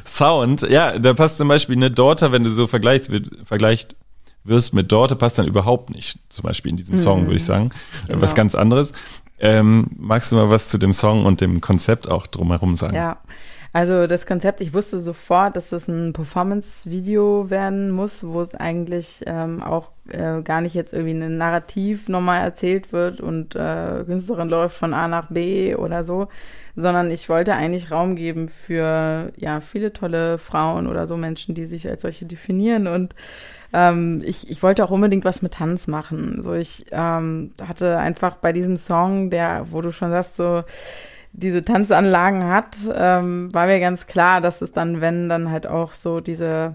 Sound. 0.04 0.68
Ja, 0.68 0.98
da 0.98 1.14
passt 1.14 1.38
zum 1.38 1.48
Beispiel 1.48 1.76
eine 1.76 1.90
Daughter, 1.90 2.32
wenn 2.32 2.44
du 2.44 2.50
so 2.50 2.66
vergleichst, 2.66 3.10
vergleicht 3.44 3.96
wirst 4.44 4.74
mit 4.74 4.92
Daughter, 4.92 5.14
passt 5.14 5.38
dann 5.38 5.46
überhaupt 5.46 5.88
nicht, 5.88 6.18
zum 6.28 6.42
Beispiel 6.42 6.70
in 6.70 6.76
diesem 6.76 6.98
Song, 6.98 7.22
würde 7.22 7.36
ich 7.36 7.42
mhm. 7.42 7.46
sagen. 7.46 7.70
Genau. 8.06 8.20
Was 8.20 8.34
ganz 8.34 8.54
anderes. 8.54 8.92
Ähm, 9.40 9.86
magst 9.96 10.32
du 10.32 10.36
mal 10.36 10.50
was 10.50 10.68
zu 10.68 10.76
dem 10.76 10.92
Song 10.92 11.24
und 11.24 11.40
dem 11.40 11.62
Konzept 11.62 12.10
auch 12.10 12.26
drumherum 12.26 12.76
sagen? 12.76 12.96
Ja, 12.96 13.18
also 13.78 14.08
das 14.08 14.26
Konzept, 14.26 14.60
ich 14.60 14.74
wusste 14.74 14.98
sofort, 14.98 15.54
dass 15.54 15.70
das 15.70 15.86
ein 15.86 16.12
Performance-Video 16.12 17.48
werden 17.48 17.92
muss, 17.92 18.26
wo 18.26 18.40
es 18.40 18.56
eigentlich 18.56 19.22
ähm, 19.24 19.62
auch 19.62 19.92
äh, 20.08 20.42
gar 20.42 20.60
nicht 20.62 20.74
jetzt 20.74 20.92
irgendwie 20.92 21.14
ein 21.14 21.36
Narrativ 21.36 22.08
nochmal 22.08 22.42
erzählt 22.42 22.92
wird 22.92 23.20
und 23.20 23.54
äh, 23.54 24.02
Künstlerin 24.04 24.48
läuft 24.48 24.76
von 24.76 24.94
A 24.94 25.06
nach 25.06 25.28
B 25.30 25.76
oder 25.76 26.02
so, 26.02 26.26
sondern 26.74 27.12
ich 27.12 27.28
wollte 27.28 27.54
eigentlich 27.54 27.92
Raum 27.92 28.16
geben 28.16 28.48
für 28.48 29.30
ja 29.36 29.60
viele 29.60 29.92
tolle 29.92 30.38
Frauen 30.38 30.88
oder 30.88 31.06
so 31.06 31.16
Menschen, 31.16 31.54
die 31.54 31.66
sich 31.66 31.88
als 31.88 32.02
solche 32.02 32.26
definieren 32.26 32.88
und 32.88 33.14
ähm, 33.72 34.24
ich, 34.26 34.50
ich 34.50 34.60
wollte 34.60 34.84
auch 34.84 34.90
unbedingt 34.90 35.24
was 35.24 35.40
mit 35.40 35.54
Tanz 35.54 35.86
machen. 35.86 36.42
So 36.42 36.52
ich 36.52 36.86
ähm, 36.90 37.52
hatte 37.64 37.98
einfach 37.98 38.38
bei 38.38 38.52
diesem 38.52 38.76
Song, 38.76 39.30
der, 39.30 39.66
wo 39.70 39.82
du 39.82 39.92
schon 39.92 40.10
sagst, 40.10 40.34
so 40.34 40.64
diese 41.32 41.64
Tanzanlagen 41.64 42.44
hat, 42.44 42.76
ähm, 42.94 43.52
war 43.52 43.66
mir 43.66 43.80
ganz 43.80 44.06
klar, 44.06 44.40
dass 44.40 44.62
es 44.62 44.72
dann, 44.72 45.00
wenn, 45.00 45.28
dann 45.28 45.50
halt 45.50 45.66
auch 45.66 45.94
so 45.94 46.20
diese, 46.20 46.74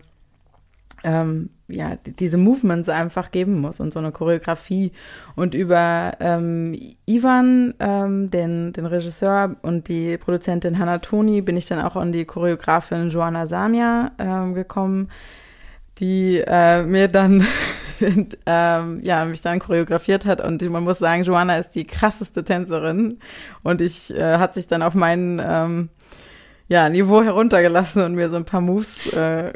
ähm, 1.04 1.50
ja, 1.68 1.98
diese 2.06 2.38
Movements 2.38 2.90
einfach 2.90 3.32
geben 3.32 3.60
muss 3.60 3.80
und 3.80 3.92
so 3.92 4.00
eine 4.00 4.12
Choreografie. 4.12 4.92
Und 5.36 5.54
über 5.54 6.14
ähm, 6.20 6.78
Ivan, 7.06 7.74
ähm, 7.80 8.30
den, 8.32 8.74
den 8.74 8.86
Regisseur 8.86 9.56
und 9.62 9.88
die 9.88 10.18
Produzentin 10.18 10.80
Hannah 10.80 11.00
Toni, 11.00 11.42
bin 11.42 11.58
ich 11.58 11.68
dann 11.68 11.82
auch 11.82 11.96
an 11.96 12.12
die 12.12 12.26
Choreografin 12.26 13.10
Joanna 13.10 13.46
Samia 13.46 14.12
ähm, 14.20 14.54
gekommen, 14.54 15.10
die 16.00 16.44
äh, 16.46 16.84
mir 16.84 17.08
dann 17.08 17.46
ähm, 18.46 19.00
ja, 19.04 19.26
mich 19.26 19.42
dann 19.42 19.60
choreografiert 19.60 20.26
hat. 20.26 20.42
Und 20.42 20.62
man 20.70 20.84
muss 20.84 21.00
sagen, 21.00 21.24
Joanna 21.24 21.58
ist 21.58 21.72
die 21.72 21.86
krasseste 21.86 22.44
Tänzerin. 22.44 23.20
Und 23.64 23.82
ich 23.82 24.14
äh, 24.14 24.38
hat 24.38 24.54
sich 24.54 24.68
dann 24.68 24.82
auf 24.82 24.96
mein 24.96 25.42
ähm, 25.46 25.90
ja, 26.68 26.90
Niveau 26.90 27.24
heruntergelassen 27.24 28.04
und 28.04 28.16
mir 28.16 28.30
so 28.30 28.38
ein 28.38 28.46
paar 28.46 28.62
Moves 28.62 29.12
äh, 29.14 29.54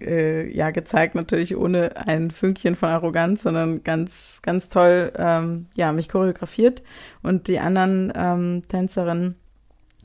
äh, 0.00 0.50
ja 0.54 0.70
gezeigt, 0.70 1.14
natürlich 1.14 1.56
ohne 1.56 1.96
ein 2.06 2.30
Fünkchen 2.30 2.74
von 2.74 2.88
Arroganz, 2.88 3.42
sondern 3.42 3.84
ganz, 3.84 4.40
ganz 4.42 4.68
toll 4.68 5.12
ähm, 5.16 5.66
ja, 5.76 5.92
mich 5.92 6.08
choreografiert. 6.08 6.82
Und 7.22 7.48
die 7.48 7.60
anderen 7.60 8.12
ähm, 8.16 8.62
Tänzerinnen 8.68 9.36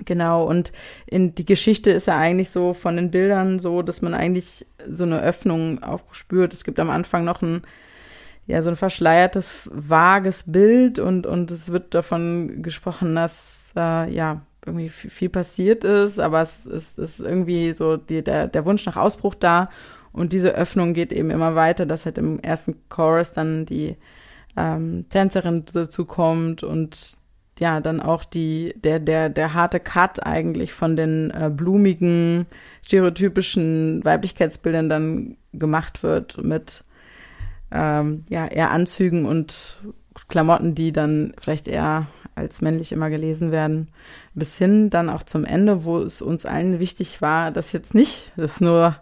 Genau, 0.05 0.45
und 0.45 0.71
in 1.07 1.33
die 1.33 1.45
Geschichte 1.45 1.89
ist 1.91 2.07
ja 2.07 2.17
eigentlich 2.17 2.51
so 2.51 2.73
von 2.73 2.95
den 2.95 3.10
Bildern 3.10 3.60
so, 3.60 3.81
dass 3.81 4.01
man 4.01 4.13
eigentlich 4.13 4.65
so 4.88 5.03
eine 5.03 5.21
Öffnung 5.21 5.81
auch 5.81 6.13
spürt. 6.13 6.53
Es 6.53 6.63
gibt 6.63 6.79
am 6.79 6.89
Anfang 6.89 7.25
noch 7.25 7.41
ein, 7.41 7.63
ja, 8.45 8.62
so 8.62 8.69
ein 8.69 8.75
verschleiertes, 8.75 9.69
vages 9.73 10.43
Bild 10.45 10.99
und, 10.99 11.25
und 11.25 11.51
es 11.51 11.71
wird 11.71 11.93
davon 11.95 12.62
gesprochen, 12.62 13.15
dass, 13.15 13.73
äh, 13.75 14.13
ja, 14.13 14.41
irgendwie 14.65 14.89
viel 14.89 15.29
passiert 15.29 15.83
ist, 15.83 16.19
aber 16.19 16.41
es, 16.41 16.65
es 16.65 16.97
ist 16.97 17.19
irgendwie 17.19 17.71
so 17.71 17.97
die, 17.97 18.23
der, 18.23 18.47
der 18.47 18.65
Wunsch 18.65 18.86
nach 18.86 18.97
Ausbruch 18.97 19.33
da 19.33 19.69
und 20.12 20.33
diese 20.33 20.53
Öffnung 20.55 20.93
geht 20.93 21.13
eben 21.13 21.31
immer 21.31 21.55
weiter, 21.55 21.86
dass 21.86 22.05
halt 22.05 22.17
im 22.17 22.39
ersten 22.39 22.75
Chorus 22.89 23.33
dann 23.33 23.65
die 23.65 23.95
ähm, 24.57 25.05
Tänzerin 25.10 25.63
dazu 25.71 26.05
kommt 26.05 26.63
und 26.63 27.17
ja 27.60 27.80
dann 27.82 28.02
auch 28.02 28.24
die 28.24 28.74
der 28.78 29.00
der 29.00 29.30
der 29.30 29.54
harte 29.54 29.80
Cut 29.80 30.26
eigentlich 30.26 30.74
von 30.74 30.96
den 30.96 31.32
äh, 31.32 31.50
blumigen 31.50 32.46
stereotypischen 32.84 34.04
Weiblichkeitsbildern 34.04 34.89
dann 34.89 35.38
gemacht 35.54 36.04
wird 36.04 36.43
mit 36.43 36.84
ähm, 37.72 38.24
ja 38.30 38.48
eher 38.48 38.72
Anzügen 38.72 39.26
und 39.26 39.80
Klamotten, 40.30 40.76
die 40.76 40.91
dann 40.91 41.34
vielleicht 41.39 41.67
eher 41.67 42.08
als 42.36 42.62
männlich 42.62 42.91
immer 42.91 43.10
gelesen 43.10 43.52
werden, 43.52 43.89
bis 44.36 44.58
hin 44.58 44.89
dann 44.89 45.10
auch 45.10 45.24
zum 45.24 45.43
Ende, 45.43 45.84
wo 45.84 45.98
es 45.98 46.22
uns 46.22 46.46
allen 46.46 46.80
wichtig 46.80 47.22
war, 47.22 47.52
dass 47.52 47.72
jetzt 47.72 47.93
nicht 47.93 48.32
dass 48.38 48.62
nur 48.62 48.96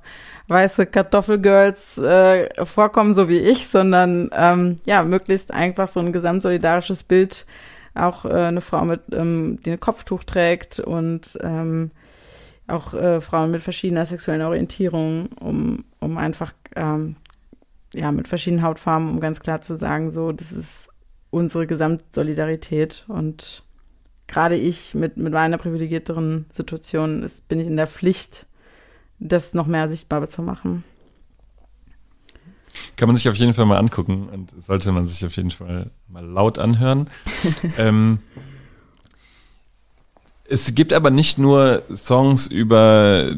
weiße 0.48 0.86
Kartoffelgirls 0.86 1.98
äh, 1.98 2.66
vorkommen, 2.66 3.14
so 3.14 3.28
wie 3.28 3.40
ich, 3.40 3.68
sondern 3.68 4.30
ähm, 4.34 4.78
ja 4.86 5.04
möglichst 5.04 5.52
einfach 5.52 5.88
so 5.88 6.00
ein 6.00 6.14
gesamtsolidarisches 6.14 7.04
Bild 7.04 7.46
auch 7.96 8.26
äh, 8.26 8.30
eine 8.30 8.62
Frau 8.62 8.86
mit, 8.86 9.02
ähm, 9.12 9.60
die 9.66 9.72
ein 9.72 9.80
Kopftuch 9.80 10.24
trägt 10.24 10.80
und 10.80 11.38
ähm, 11.42 11.92
auch 12.68 12.94
äh, 12.94 13.22
Frauen 13.22 13.52
mit 13.52 13.62
verschiedener 13.62 14.06
sexuellen 14.06 14.42
Orientierung, 14.42 15.30
um, 15.40 15.86
um 16.00 16.18
einfach 16.18 16.54
ähm, 16.76 17.16
ja 17.94 18.12
mit 18.12 18.28
verschiedenen 18.28 18.64
Hautfarben, 18.64 19.10
um 19.10 19.20
ganz 19.20 19.40
klar 19.40 19.62
zu 19.62 19.76
sagen, 19.76 20.12
so 20.12 20.32
das 20.32 20.52
ist 20.52 20.90
unsere 21.30 21.68
Gesamtsolidarität 21.68 23.06
und 23.08 23.64
gerade 24.28 24.56
ich 24.56 24.96
mit 24.96 25.18
mit 25.18 25.34
meiner 25.34 25.58
privilegierteren 25.58 26.46
Situation 26.52 27.24
ist, 27.24 27.48
bin 27.48 27.60
ich 27.60 27.68
in 27.68 27.78
der 27.78 27.88
Pflicht, 27.88 28.48
das 29.20 29.54
noch 29.54 29.68
mehr 29.68 29.88
sichtbar 29.88 30.28
zu 30.28 30.42
machen. 30.42 30.84
Kann 32.96 33.08
man 33.08 33.18
sich 33.18 33.30
auf 33.30 33.36
jeden 33.36 33.54
Fall 33.54 33.66
mal 33.66 33.78
angucken 33.78 34.30
und 34.32 34.54
sollte 34.62 34.92
man 34.92 35.06
sich 35.06 35.26
auf 35.26 35.36
jeden 35.36 35.52
Fall 35.52 35.90
mal 36.08 36.26
laut 36.26 36.60
anhören. 36.60 37.10
ähm, 37.78 38.20
es 40.48 40.76
gibt 40.76 40.94
aber 40.94 41.10
nicht 41.10 41.38
nur 41.38 41.84
Songs 41.94 42.48
über, 42.48 43.32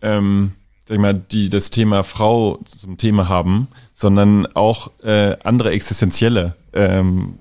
ähm, 0.00 0.52
sag 0.86 0.94
ich 0.94 1.00
mal, 1.00 1.14
die 1.14 1.48
das 1.48 1.70
Thema 1.70 2.04
Frau 2.04 2.60
zum 2.64 2.96
Thema 2.96 3.28
haben, 3.28 3.68
sondern 3.94 4.46
auch 4.54 4.90
äh, 5.02 5.36
andere 5.42 5.70
existenzielle 5.70 6.54
ähm, 6.72 7.38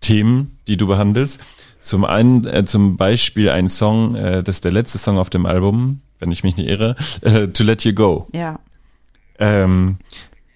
Themen, 0.00 0.58
die 0.68 0.76
du 0.76 0.86
behandelst. 0.86 1.40
Zum 1.82 2.04
einen, 2.04 2.44
äh, 2.46 2.64
zum 2.64 2.96
Beispiel 2.96 3.48
ein 3.50 3.68
Song, 3.68 4.16
äh, 4.16 4.42
das 4.42 4.56
ist 4.56 4.64
der 4.64 4.72
letzte 4.72 4.98
Song 4.98 5.18
auf 5.18 5.30
dem 5.30 5.46
Album, 5.46 6.00
wenn 6.18 6.32
ich 6.32 6.42
mich 6.42 6.56
nicht 6.56 6.68
irre, 6.68 6.96
äh, 7.22 7.48
To 7.48 7.62
Let 7.62 7.84
You 7.84 7.92
Go. 7.92 8.28
Ja. 8.32 8.58
Ähm, 9.38 9.98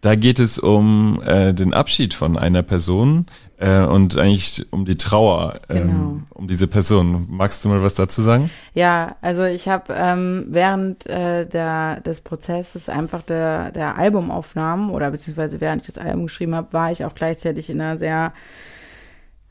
Da 0.02 0.14
geht 0.14 0.38
es 0.38 0.58
um 0.58 1.20
äh, 1.26 1.52
den 1.52 1.74
Abschied 1.74 2.14
von 2.14 2.38
einer 2.38 2.62
Person 2.62 3.26
äh, 3.58 3.80
und 3.82 4.16
eigentlich 4.16 4.64
um 4.70 4.86
die 4.86 4.96
Trauer 4.96 5.60
ähm, 5.68 5.76
Genau. 5.76 6.20
um 6.30 6.46
diese 6.48 6.66
Person. 6.68 7.26
Magst 7.28 7.62
du 7.62 7.68
mal 7.68 7.82
was 7.82 7.92
dazu 7.92 8.22
sagen? 8.22 8.48
Ja, 8.72 9.16
also 9.20 9.44
ich 9.44 9.68
habe 9.68 9.92
ähm, 9.94 10.46
während 10.48 11.04
äh, 11.06 11.44
der, 11.46 12.00
des 12.00 12.22
Prozesses 12.22 12.88
einfach 12.88 13.20
der, 13.20 13.72
der 13.72 13.98
Albumaufnahmen 13.98 14.88
oder 14.88 15.10
beziehungsweise 15.10 15.60
während 15.60 15.82
ich 15.82 15.92
das 15.94 16.02
Album 16.02 16.28
geschrieben 16.28 16.54
habe, 16.54 16.72
war 16.72 16.90
ich 16.90 17.04
auch 17.04 17.14
gleichzeitig 17.14 17.68
in 17.68 17.82
einer 17.82 17.98
sehr 17.98 18.32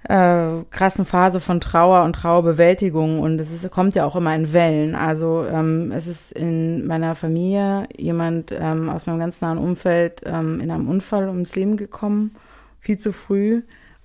äh, 0.09 0.63
krassen 0.71 1.05
Phase 1.05 1.39
von 1.39 1.61
Trauer 1.61 2.03
und 2.03 2.13
Trauerbewältigung 2.13 3.19
und 3.19 3.39
es 3.39 3.51
ist, 3.51 3.69
kommt 3.69 3.93
ja 3.93 4.05
auch 4.05 4.15
immer 4.15 4.33
in 4.33 4.53
Wellen. 4.53 4.95
Also 4.95 5.45
ähm, 5.45 5.91
es 5.91 6.07
ist 6.07 6.31
in 6.31 6.87
meiner 6.87 7.13
Familie 7.13 7.87
jemand 7.95 8.51
ähm, 8.51 8.89
aus 8.89 9.05
meinem 9.05 9.19
ganz 9.19 9.39
nahen 9.39 9.59
Umfeld 9.59 10.23
ähm, 10.25 10.61
in 10.61 10.71
einem 10.71 10.89
Unfall 10.89 11.29
ums 11.29 11.55
Leben 11.55 11.77
gekommen, 11.77 12.35
viel 12.79 12.97
zu 12.97 13.13
früh. 13.13 13.61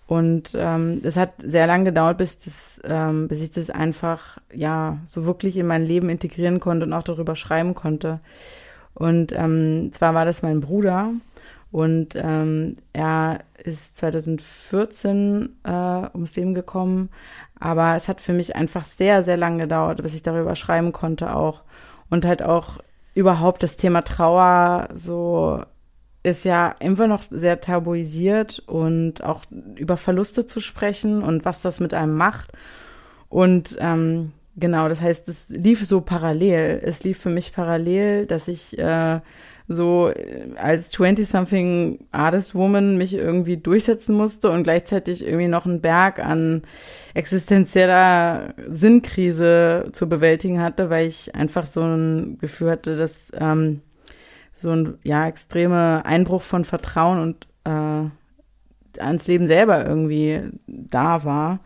Und 0.07 0.53
ähm, 0.55 1.01
es 1.03 1.17
hat 1.17 1.33
sehr 1.38 1.67
lange 1.67 1.85
gedauert, 1.85 2.19
bis, 2.19 2.38
das, 2.38 2.83
ähm, 2.85 3.27
bis 3.27 3.40
ich 3.40 3.53
das 3.53 3.71
einfach 3.71 4.37
ja 4.53 4.99
so 5.07 5.25
wirklich 5.25 5.57
in 5.57 5.67
mein 5.67 5.87
Leben 5.87 6.11
integrieren 6.11 6.61
konnte 6.61 6.85
und 6.85 6.93
auch 6.93 7.03
darüber 7.03 7.35
schreiben 7.35 7.75
konnte. 7.75 8.21
Und 8.93 9.33
ähm, 9.33 9.90
zwar 9.90 10.12
war 10.12 10.27
das 10.27 10.43
mein 10.43 10.61
Bruder 10.61 11.14
und 11.75 12.15
ähm, 12.15 12.77
er 12.93 13.41
ist 13.65 13.97
2014 13.97 15.57
äh, 15.65 15.71
ums 16.15 16.37
Leben 16.37 16.55
gekommen, 16.55 17.09
aber 17.59 17.97
es 17.97 18.07
hat 18.07 18.21
für 18.21 18.33
mich 18.33 18.55
einfach 18.55 18.85
sehr, 18.85 19.25
sehr 19.25 19.37
lange 19.37 19.65
gedauert, 19.65 20.01
bis 20.01 20.15
ich 20.15 20.23
darüber 20.23 20.55
schreiben 20.55 20.93
konnte 20.93 21.35
auch. 21.35 21.63
Und 22.11 22.25
halt 22.27 22.45
auch 22.45 22.79
überhaupt 23.15 23.65
das 23.65 23.77
Thema 23.77 24.03
Trauer 24.03 24.87
so 24.95 25.65
ist 26.23 26.45
ja 26.45 26.77
immer 26.79 27.09
noch 27.09 27.25
sehr 27.29 27.61
tabuisiert 27.61 28.61
und 28.69 29.25
auch 29.25 29.43
über 29.75 29.97
Verluste 29.97 30.47
zu 30.47 30.61
sprechen 30.61 31.25
und 31.25 31.45
was 31.45 31.61
das 31.61 31.81
mit 31.81 31.93
einem 31.93 32.15
macht. 32.15 32.53
Und 33.29 33.77
ähm, 33.81 34.31
genau, 34.55 34.89
das 34.89 35.01
heißt, 35.01 35.29
es 35.29 35.49
lief 35.49 35.85
so 35.85 36.03
parallel. 36.03 36.83
Es 36.85 37.03
lief 37.03 37.19
für 37.19 37.31
mich 37.31 37.53
parallel, 37.53 38.27
dass 38.27 38.47
ich 38.47 38.79
äh, 38.79 39.19
so 39.66 40.11
äh, 40.11 40.48
als 40.57 40.92
20-something 40.92 42.07
Artist 42.12 42.55
Woman 42.55 42.98
mich 42.98 43.14
irgendwie 43.14 43.57
durchsetzen 43.57 44.14
musste 44.14 44.50
und 44.50 44.64
gleichzeitig 44.64 45.24
irgendwie 45.24 45.48
noch 45.48 45.66
einen 45.66 45.81
Berg 45.81 46.18
an 46.18 46.62
existenzieller 47.14 48.55
Sinnkrise 48.68 49.88
zu 49.92 50.09
bewältigen 50.09 50.61
hatte, 50.61 50.90
weil 50.90 51.07
ich 51.07 51.35
einfach 51.35 51.66
so 51.66 51.83
ein 51.83 52.38
Gefühl 52.38 52.72
hatte, 52.72 52.96
dass 52.96 53.31
ähm, 53.38 53.81
so 54.53 54.70
ein 54.70 54.98
ja 55.03 55.27
extreme 55.27 56.05
Einbruch 56.05 56.42
von 56.42 56.64
Vertrauen 56.64 57.18
und 57.18 57.46
äh, 57.64 59.00
ans 59.00 59.27
Leben 59.27 59.46
selber 59.46 59.85
irgendwie 59.87 60.42
da 60.66 61.24
war. 61.24 61.61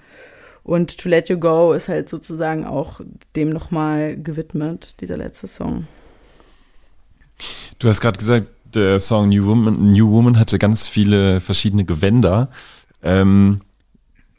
Und 0.63 0.99
To 0.99 1.09
Let 1.09 1.31
You 1.31 1.39
Go 1.39 1.73
ist 1.73 1.89
halt 1.89 2.09
sozusagen 2.09 2.67
auch 2.67 3.01
dem 3.37 3.49
nochmal 3.51 4.17
gewidmet, 4.17 5.01
dieser 5.01 5.17
letzte 5.17 5.47
Song. 5.47 5.87
Du 7.79 7.89
hast 7.89 8.01
gerade 8.01 8.19
gesagt, 8.19 8.47
der 8.75 9.01
Song 9.01 9.29
New 9.29 9.47
Woman, 9.47 9.93
New 9.93 10.11
Woman 10.11 10.39
hatte 10.39 10.59
ganz 10.59 10.89
viele 10.89 11.41
verschiedene 11.41 11.85
Gewänder. 11.85 12.49
Ähm, 13.03 13.61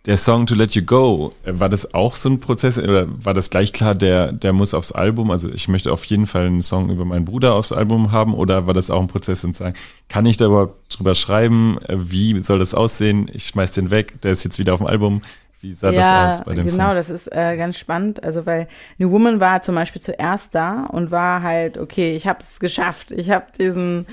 der 0.06 0.18
Song 0.18 0.46
To 0.46 0.56
Let 0.56 0.76
You 0.76 0.84
Go, 0.84 1.34
äh, 1.46 1.54
war 1.56 1.70
das 1.70 1.94
auch 1.94 2.16
so 2.16 2.30
ein 2.30 2.40
Prozess 2.40 2.78
oder 2.78 3.08
war 3.24 3.34
das 3.34 3.50
gleich 3.50 3.74
klar, 3.74 3.96
der, 3.96 4.32
der 4.32 4.54
muss 4.54 4.74
aufs 4.74 4.92
Album? 4.92 5.32
Also 5.32 5.50
ich 5.50 5.68
möchte 5.68 5.92
auf 5.92 6.04
jeden 6.06 6.26
Fall 6.26 6.48
einen 6.48 6.62
Song 6.62 6.90
über 6.90 7.06
meinen 7.06 7.26
Bruder 7.26 7.54
aufs 7.54 7.72
Album 7.72 8.12
haben 8.12 8.34
oder 8.34 8.68
war 8.68 8.74
das 8.74 8.90
auch 8.90 9.02
ein 9.02 9.08
Prozess 9.08 9.44
und 9.44 9.56
sagen, 9.56 9.76
kann 10.08 10.26
ich 10.26 10.38
da 10.38 10.46
überhaupt 10.46 10.98
drüber 10.98 11.16
schreiben? 11.16 11.78
Äh, 11.88 11.98
Wie 12.00 12.40
soll 12.42 12.60
das 12.60 12.74
aussehen? 12.74 13.30
Ich 13.34 13.48
schmeiß 13.48 13.72
den 13.72 13.90
weg, 13.90 14.22
der 14.22 14.34
ist 14.34 14.44
jetzt 14.44 14.60
wieder 14.60 14.74
auf 14.74 14.80
dem 14.80 14.88
Album. 14.88 15.22
Wie 15.62 15.74
sah 15.74 15.92
ja, 15.92 16.28
das 16.28 16.40
aus 16.40 16.46
bei 16.46 16.54
dem 16.54 16.66
genau, 16.66 16.86
Song? 16.86 16.96
das 16.96 17.10
ist 17.10 17.28
äh, 17.28 17.58
ganz 17.58 17.78
spannend. 17.78 18.24
Also 18.24 18.46
weil 18.46 18.68
New 18.98 19.12
Woman 19.12 19.40
war 19.40 19.62
zum 19.62 19.76
Beispiel 19.76 20.02
zuerst 20.02 20.56
da 20.56 20.86
und 20.86 21.12
war 21.12 21.42
halt, 21.44 21.78
okay, 21.78 22.16
ich 22.16 22.28
habe 22.28 22.40
es 22.40 22.60
geschafft. 22.60 23.12
Ich 23.12 23.30
habe 23.30 23.48
diesen, 23.58 24.08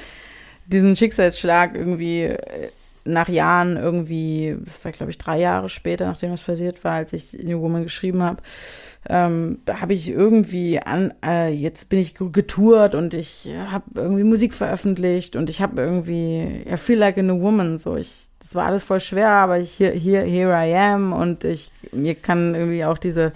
diesen 0.66 0.96
Schicksalsschlag 0.96 1.76
irgendwie 1.76 2.22
äh, 2.22 2.70
nach 3.06 3.28
Jahren 3.28 3.76
irgendwie, 3.76 4.56
das 4.64 4.84
war 4.84 4.92
glaube 4.92 5.10
ich 5.10 5.18
drei 5.18 5.38
Jahre 5.38 5.68
später, 5.68 6.06
nachdem 6.06 6.30
das 6.30 6.42
passiert 6.42 6.82
war, 6.84 6.94
als 6.94 7.12
ich 7.12 7.32
New 7.42 7.60
Woman 7.60 7.84
geschrieben 7.84 8.22
habe, 8.22 8.42
ähm, 9.08 9.58
habe 9.68 9.92
ich 9.92 10.08
irgendwie 10.08 10.80
an, 10.80 11.14
äh, 11.24 11.48
jetzt 11.48 11.88
bin 11.88 12.00
ich 12.00 12.14
getourt 12.14 12.94
und 12.94 13.14
ich 13.14 13.48
habe 13.70 13.84
irgendwie 13.94 14.24
Musik 14.24 14.54
veröffentlicht 14.54 15.36
und 15.36 15.48
ich 15.48 15.62
habe 15.62 15.80
irgendwie, 15.80 16.64
ja, 16.68 16.76
feel 16.76 16.98
like 16.98 17.18
a 17.18 17.22
new 17.22 17.40
woman, 17.40 17.78
so. 17.78 17.96
Ich, 17.96 18.28
das 18.40 18.54
war 18.54 18.66
alles 18.66 18.82
voll 18.82 19.00
schwer, 19.00 19.30
aber 19.30 19.58
ich, 19.58 19.72
hier, 19.72 19.92
hier, 19.92 20.22
here 20.22 20.52
I 20.52 20.74
am 20.74 21.12
und 21.12 21.44
ich, 21.44 21.70
mir 21.92 22.14
kann 22.14 22.54
irgendwie 22.54 22.84
auch 22.84 22.98
diese 22.98 23.32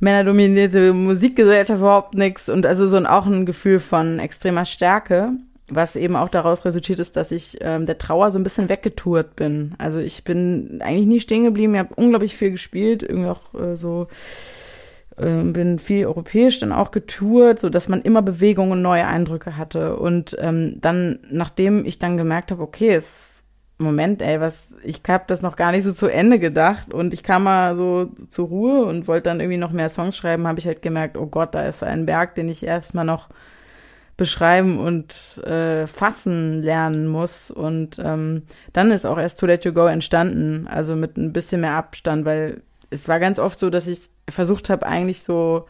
männerdominierte 0.00 0.92
Musikgesellschaft 0.92 1.80
überhaupt 1.80 2.14
nichts 2.14 2.48
und 2.48 2.66
also 2.66 2.86
so 2.86 2.96
ein, 2.96 3.06
auch 3.06 3.26
ein 3.26 3.46
Gefühl 3.46 3.78
von 3.78 4.18
extremer 4.18 4.64
Stärke 4.64 5.32
was 5.68 5.96
eben 5.96 6.16
auch 6.16 6.28
daraus 6.28 6.64
resultiert 6.64 7.00
ist, 7.00 7.16
dass 7.16 7.32
ich 7.32 7.58
ähm, 7.60 7.86
der 7.86 7.98
Trauer 7.98 8.30
so 8.30 8.38
ein 8.38 8.44
bisschen 8.44 8.68
weggetourt 8.68 9.34
bin. 9.34 9.74
Also 9.78 9.98
ich 9.98 10.22
bin 10.22 10.80
eigentlich 10.82 11.06
nie 11.06 11.20
stehen 11.20 11.44
geblieben, 11.44 11.74
ich 11.74 11.80
habe 11.80 11.94
unglaublich 11.96 12.36
viel 12.36 12.52
gespielt, 12.52 13.02
irgendwie 13.02 13.28
auch 13.28 13.54
äh, 13.54 13.76
so 13.76 14.06
äh, 15.16 15.42
bin 15.42 15.78
viel 15.78 16.06
europäisch 16.06 16.60
dann 16.60 16.72
auch 16.72 16.92
getourt, 16.92 17.58
so 17.58 17.68
dass 17.68 17.88
man 17.88 18.02
immer 18.02 18.22
Bewegungen 18.22 18.72
und 18.72 18.82
neue 18.82 19.06
Eindrücke 19.06 19.56
hatte. 19.56 19.96
Und 19.96 20.36
ähm, 20.38 20.78
dann, 20.80 21.18
nachdem 21.30 21.84
ich 21.84 21.98
dann 21.98 22.16
gemerkt 22.16 22.52
habe, 22.52 22.62
okay, 22.62 22.94
es 22.94 23.32
Moment, 23.78 24.22
ey, 24.22 24.40
was, 24.40 24.74
ich 24.84 25.02
habe 25.06 25.24
das 25.26 25.42
noch 25.42 25.54
gar 25.54 25.70
nicht 25.70 25.82
so 25.82 25.92
zu 25.92 26.06
Ende 26.06 26.38
gedacht 26.38 26.94
und 26.94 27.12
ich 27.12 27.22
kam 27.22 27.42
mal 27.42 27.76
so 27.76 28.10
zur 28.30 28.48
Ruhe 28.48 28.86
und 28.86 29.06
wollte 29.06 29.24
dann 29.24 29.40
irgendwie 29.40 29.58
noch 29.58 29.70
mehr 29.70 29.90
Songs 29.90 30.16
schreiben, 30.16 30.46
habe 30.46 30.58
ich 30.58 30.66
halt 30.66 30.80
gemerkt, 30.80 31.18
oh 31.18 31.26
Gott, 31.26 31.54
da 31.54 31.68
ist 31.68 31.82
ein 31.82 32.06
Berg, 32.06 32.34
den 32.36 32.48
ich 32.48 32.64
erstmal 32.64 33.04
noch 33.04 33.28
beschreiben 34.16 34.78
und 34.78 35.38
äh, 35.44 35.86
fassen 35.86 36.62
lernen 36.62 37.06
muss. 37.06 37.50
Und 37.50 37.98
ähm, 37.98 38.42
dann 38.72 38.90
ist 38.90 39.04
auch 39.04 39.18
erst 39.18 39.38
To 39.40 39.46
Let 39.46 39.64
You 39.64 39.72
Go 39.72 39.86
entstanden, 39.86 40.66
also 40.68 40.96
mit 40.96 41.16
ein 41.16 41.32
bisschen 41.32 41.60
mehr 41.60 41.74
Abstand, 41.74 42.24
weil 42.24 42.62
es 42.90 43.08
war 43.08 43.20
ganz 43.20 43.38
oft 43.38 43.58
so, 43.58 43.68
dass 43.70 43.86
ich 43.86 44.08
versucht 44.28 44.70
habe, 44.70 44.86
eigentlich 44.86 45.22
so 45.22 45.66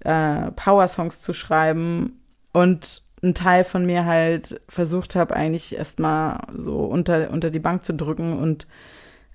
äh, 0.00 0.50
Power-Songs 0.52 1.22
zu 1.22 1.32
schreiben 1.32 2.20
und 2.52 3.02
ein 3.22 3.34
Teil 3.34 3.64
von 3.64 3.84
mir 3.84 4.06
halt 4.06 4.60
versucht 4.68 5.14
habe, 5.14 5.34
eigentlich 5.34 5.76
erstmal 5.76 6.40
so 6.56 6.84
unter, 6.84 7.30
unter 7.30 7.50
die 7.50 7.58
Bank 7.58 7.84
zu 7.84 7.92
drücken 7.92 8.38
und 8.38 8.66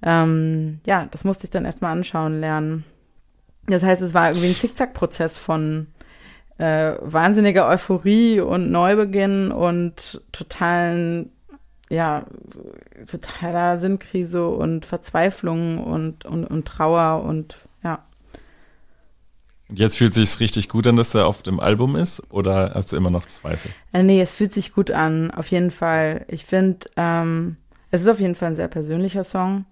ähm, 0.02 0.80
ja, 0.86 1.08
das 1.12 1.24
musste 1.24 1.46
ich 1.46 1.52
dann 1.52 1.66
erstmal 1.66 1.92
anschauen 1.92 2.40
lernen. 2.40 2.84
Das 3.68 3.84
heißt, 3.84 4.02
es 4.02 4.14
war 4.14 4.30
irgendwie 4.30 4.50
ein 4.50 4.56
Zickzack-Prozess 4.56 5.38
von 5.38 5.88
äh, 6.58 6.94
wahnsinniger 7.02 7.68
Euphorie 7.68 8.40
und 8.40 8.72
Neubeginn 8.72 9.52
und 9.52 10.22
totalen, 10.32 11.32
ja, 11.90 12.26
totaler 13.10 13.78
Sinnkrise 13.78 14.48
und 14.48 14.86
Verzweiflung 14.86 15.84
und, 15.84 16.26
und, 16.26 16.46
und 16.46 16.66
Trauer 16.66 17.24
und 17.24 17.58
ja. 17.84 18.06
Und 19.68 19.80
jetzt 19.80 19.98
fühlt 19.98 20.14
sich's 20.14 20.40
richtig 20.40 20.70
gut 20.70 20.88
an, 20.88 20.96
dass 20.96 21.16
er 21.16 21.28
auf 21.28 21.42
dem 21.42 21.60
Album 21.60 21.96
ist 21.96 22.22
oder 22.32 22.72
hast 22.74 22.92
du 22.92 22.98
immer 22.98 23.10
noch 23.10 23.26
Zweifel? 23.26 23.72
Äh, 23.94 24.04
nee, 24.04 24.22
es 24.22 24.34
fühlt 24.34 24.54
sich 24.54 24.74
gut 24.74 24.92
an, 24.92 25.32
auf 25.32 25.48
jeden 25.48 25.72
Fall. 25.72 26.26
Ich 26.28 26.46
finde, 26.46 26.88
ähm, 26.96 27.58
es 27.92 28.02
ist 28.02 28.08
auf 28.08 28.20
jeden 28.20 28.36
Fall 28.36 28.50
ein 28.50 28.56
sehr 28.56 28.68
persönlicher 28.68 29.24
Song. 29.24 29.66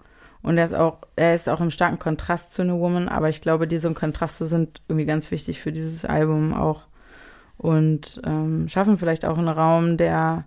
Und 0.43 0.57
er 0.57 0.65
ist 0.65 0.75
auch, 0.75 0.99
er 1.15 1.33
ist 1.33 1.49
auch 1.49 1.61
im 1.61 1.71
starken 1.71 1.99
Kontrast 1.99 2.53
zu 2.53 2.63
New 2.63 2.79
Woman, 2.79 3.07
aber 3.07 3.29
ich 3.29 3.41
glaube, 3.41 3.67
diese 3.67 3.91
Kontraste 3.93 4.45
sind 4.45 4.81
irgendwie 4.87 5.05
ganz 5.05 5.31
wichtig 5.31 5.59
für 5.59 5.71
dieses 5.71 6.05
Album 6.05 6.53
auch. 6.53 6.83
Und 7.57 8.21
ähm, 8.25 8.67
schaffen 8.67 8.97
vielleicht 8.97 9.25
auch 9.25 9.37
einen 9.37 9.47
Raum, 9.47 9.95
der 9.95 10.43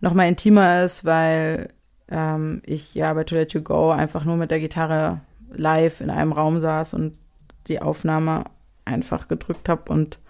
nochmal 0.00 0.28
intimer 0.28 0.84
ist, 0.84 1.04
weil 1.04 1.70
ähm, 2.08 2.62
ich 2.64 2.94
ja 2.94 3.12
bei 3.14 3.24
To 3.24 3.34
Let 3.34 3.52
You 3.52 3.62
Go 3.62 3.90
einfach 3.90 4.24
nur 4.24 4.36
mit 4.36 4.52
der 4.52 4.60
Gitarre 4.60 5.20
live 5.50 6.00
in 6.00 6.10
einem 6.10 6.32
Raum 6.32 6.60
saß 6.60 6.94
und 6.94 7.18
die 7.66 7.82
Aufnahme 7.82 8.44
einfach 8.84 9.26
gedrückt 9.26 9.68
habe 9.68 9.92
und 9.92 10.20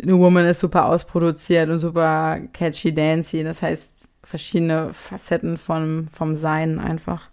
New 0.00 0.18
Woman 0.18 0.44
ist 0.44 0.60
super 0.60 0.86
ausproduziert 0.86 1.68
und 1.68 1.80
super 1.80 2.38
catchy, 2.52 2.94
dancy. 2.94 3.42
Das 3.42 3.62
heißt, 3.62 3.90
verschiedene 4.22 4.92
Facetten 4.92 5.56
vom, 5.58 6.06
vom 6.08 6.36
Sein 6.36 6.78
einfach. 6.78 7.30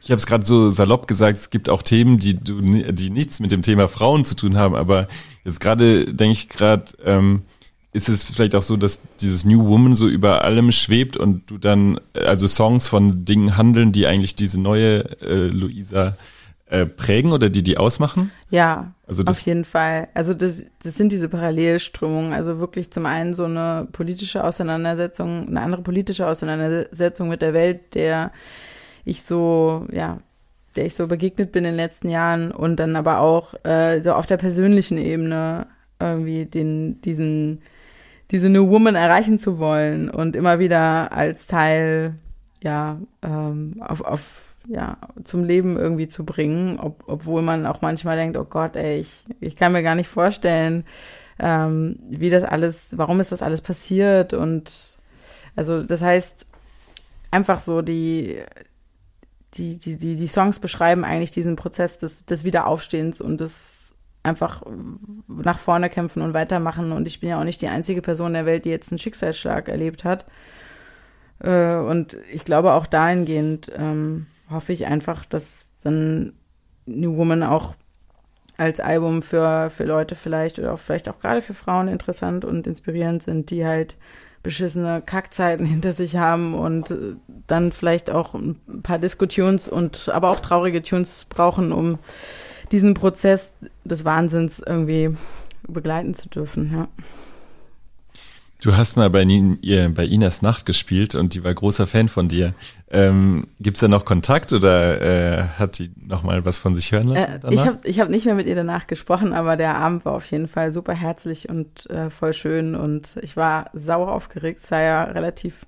Ich 0.00 0.10
habe 0.10 0.18
es 0.18 0.26
gerade 0.26 0.44
so 0.44 0.70
salopp 0.70 1.08
gesagt, 1.08 1.38
es 1.38 1.50
gibt 1.50 1.68
auch 1.68 1.82
Themen, 1.82 2.18
die 2.18 2.34
du, 2.34 2.60
die 2.60 3.10
nichts 3.10 3.40
mit 3.40 3.52
dem 3.52 3.62
Thema 3.62 3.88
Frauen 3.88 4.24
zu 4.24 4.36
tun 4.36 4.56
haben, 4.56 4.74
aber 4.74 5.08
jetzt 5.44 5.60
gerade 5.60 6.12
denke 6.12 6.32
ich 6.32 6.48
gerade, 6.48 6.84
ähm, 7.04 7.42
ist 7.92 8.08
es 8.08 8.24
vielleicht 8.24 8.54
auch 8.54 8.62
so, 8.62 8.76
dass 8.76 9.00
dieses 9.20 9.44
New 9.44 9.66
Woman 9.66 9.94
so 9.94 10.08
über 10.08 10.44
allem 10.44 10.72
schwebt 10.72 11.16
und 11.16 11.50
du 11.50 11.58
dann, 11.58 12.00
also 12.14 12.46
Songs 12.46 12.88
von 12.88 13.24
Dingen 13.24 13.56
handeln, 13.56 13.92
die 13.92 14.06
eigentlich 14.06 14.34
diese 14.34 14.58
neue 14.58 15.20
äh, 15.20 15.48
Luisa 15.48 16.16
äh, 16.72 16.86
prägen 16.86 17.32
oder 17.32 17.50
die 17.50 17.62
die 17.62 17.76
ausmachen? 17.76 18.30
Ja, 18.48 18.94
Also 19.06 19.24
auf 19.24 19.40
jeden 19.40 19.66
Fall. 19.66 20.08
Also 20.14 20.32
das, 20.32 20.64
das 20.82 20.94
sind 20.94 21.12
diese 21.12 21.28
Parallelströmungen. 21.28 22.32
Also 22.32 22.58
wirklich 22.60 22.90
zum 22.90 23.04
einen 23.04 23.34
so 23.34 23.44
eine 23.44 23.86
politische 23.92 24.42
Auseinandersetzung, 24.42 25.48
eine 25.48 25.60
andere 25.60 25.82
politische 25.82 26.26
Auseinandersetzung 26.26 27.28
mit 27.28 27.42
der 27.42 27.52
Welt, 27.52 27.94
der 27.94 28.32
ich 29.04 29.22
so, 29.22 29.86
ja, 29.90 30.20
der 30.76 30.86
ich 30.86 30.94
so 30.94 31.06
begegnet 31.06 31.52
bin 31.52 31.64
in 31.64 31.72
den 31.72 31.76
letzten 31.76 32.08
Jahren 32.08 32.50
und 32.50 32.76
dann 32.76 32.96
aber 32.96 33.20
auch 33.20 33.54
äh, 33.64 34.00
so 34.02 34.14
auf 34.14 34.26
der 34.26 34.36
persönlichen 34.36 34.98
Ebene 34.98 35.66
irgendwie 36.00 36.46
den, 36.46 37.00
diesen, 37.02 37.62
diese 38.30 38.48
New 38.48 38.68
Woman 38.68 38.94
erreichen 38.94 39.38
zu 39.38 39.58
wollen 39.58 40.10
und 40.10 40.36
immer 40.36 40.58
wieder 40.58 41.12
als 41.12 41.46
Teil, 41.46 42.14
ja, 42.62 42.98
ähm, 43.22 43.74
auf, 43.80 44.00
auf, 44.02 44.56
ja, 44.68 44.96
zum 45.24 45.44
Leben 45.44 45.76
irgendwie 45.76 46.08
zu 46.08 46.24
bringen, 46.24 46.78
ob, 46.78 47.04
obwohl 47.06 47.42
man 47.42 47.66
auch 47.66 47.82
manchmal 47.82 48.16
denkt, 48.16 48.36
oh 48.36 48.44
Gott, 48.44 48.76
ey, 48.76 49.00
ich, 49.00 49.24
ich 49.40 49.56
kann 49.56 49.72
mir 49.72 49.82
gar 49.82 49.94
nicht 49.96 50.08
vorstellen, 50.08 50.84
ähm, 51.38 51.98
wie 52.08 52.30
das 52.30 52.44
alles, 52.44 52.96
warum 52.96 53.20
ist 53.20 53.32
das 53.32 53.42
alles 53.42 53.60
passiert 53.60 54.32
und 54.32 54.98
also 55.56 55.82
das 55.82 56.02
heißt 56.02 56.46
einfach 57.30 57.60
so 57.60 57.82
die 57.82 58.38
die, 59.54 59.78
die, 59.78 59.98
die, 59.98 60.16
die 60.16 60.26
Songs 60.26 60.60
beschreiben 60.60 61.04
eigentlich 61.04 61.30
diesen 61.30 61.56
Prozess 61.56 61.98
des, 61.98 62.24
des 62.24 62.44
Wiederaufstehens 62.44 63.20
und 63.20 63.40
des 63.40 63.94
einfach 64.22 64.62
nach 65.26 65.58
vorne 65.58 65.90
kämpfen 65.90 66.22
und 66.22 66.32
weitermachen. 66.32 66.92
Und 66.92 67.06
ich 67.08 67.20
bin 67.20 67.30
ja 67.30 67.40
auch 67.40 67.44
nicht 67.44 67.60
die 67.60 67.68
einzige 67.68 68.02
Person 68.02 68.34
der 68.34 68.46
Welt, 68.46 68.64
die 68.64 68.70
jetzt 68.70 68.92
einen 68.92 68.98
Schicksalsschlag 68.98 69.68
erlebt 69.68 70.04
hat. 70.04 70.26
Äh, 71.40 71.74
und 71.74 72.16
ich 72.32 72.44
glaube 72.44 72.72
auch 72.72 72.86
dahingehend 72.86 73.70
ähm, 73.76 74.26
hoffe 74.48 74.72
ich 74.72 74.86
einfach, 74.86 75.24
dass 75.26 75.68
dann 75.82 76.34
New 76.86 77.16
Woman 77.16 77.42
auch 77.42 77.74
als 78.56 78.80
Album 78.80 79.22
für, 79.22 79.70
für 79.70 79.84
Leute 79.84 80.14
vielleicht 80.14 80.58
oder 80.58 80.74
auch 80.74 80.78
vielleicht 80.78 81.08
auch 81.08 81.18
gerade 81.18 81.42
für 81.42 81.54
Frauen 81.54 81.88
interessant 81.88 82.44
und 82.44 82.66
inspirierend 82.66 83.22
sind, 83.22 83.50
die 83.50 83.66
halt 83.66 83.96
beschissene 84.42 85.02
Kackzeiten 85.04 85.66
hinter 85.74 85.92
sich 85.92 86.16
haben 86.16 86.54
und 86.54 86.90
äh, 86.90 87.16
dann 87.46 87.72
vielleicht 87.72 88.10
auch 88.10 88.34
ein 88.34 88.56
paar 88.82 88.98
Diskutions- 88.98 89.68
und 89.68 90.08
aber 90.08 90.30
auch 90.30 90.40
traurige 90.40 90.82
Tunes 90.82 91.26
brauchen, 91.28 91.72
um 91.72 91.98
diesen 92.70 92.94
Prozess 92.94 93.54
des 93.84 94.04
Wahnsinns 94.04 94.62
irgendwie 94.64 95.16
begleiten 95.68 96.14
zu 96.14 96.28
dürfen. 96.28 96.72
Ja. 96.72 96.88
Du 98.62 98.76
hast 98.76 98.96
mal 98.96 99.10
bei, 99.10 99.24
bei 99.24 100.06
Inas 100.06 100.40
Nacht 100.40 100.66
gespielt 100.66 101.16
und 101.16 101.34
die 101.34 101.42
war 101.42 101.52
großer 101.52 101.88
Fan 101.88 102.06
von 102.06 102.28
dir. 102.28 102.54
Ähm, 102.92 103.42
Gibt 103.58 103.76
es 103.76 103.80
da 103.80 103.88
noch 103.88 104.04
Kontakt 104.04 104.52
oder 104.52 105.00
äh, 105.00 105.42
hat 105.58 105.80
die 105.80 105.90
noch 105.96 106.22
mal 106.22 106.44
was 106.44 106.58
von 106.58 106.72
sich 106.72 106.92
hören 106.92 107.08
lassen? 107.08 107.32
Äh, 107.32 107.40
danach? 107.40 107.52
ich 107.52 107.66
habe 107.66 107.78
ich 107.82 108.00
hab 108.00 108.08
nicht 108.08 108.24
mehr 108.24 108.36
mit 108.36 108.46
ihr 108.46 108.54
danach 108.54 108.86
gesprochen, 108.86 109.32
aber 109.32 109.56
der 109.56 109.74
Abend 109.74 110.04
war 110.04 110.12
auf 110.12 110.30
jeden 110.30 110.46
Fall 110.46 110.70
super 110.70 110.94
herzlich 110.94 111.48
und 111.48 111.90
äh, 111.90 112.08
voll 112.08 112.32
schön 112.34 112.76
und 112.76 113.16
ich 113.20 113.36
war 113.36 113.68
sauer 113.72 114.12
aufgeregt. 114.12 114.60
Es 114.62 114.70
war 114.70 114.80
ja 114.80 115.04
relativ 115.04 115.66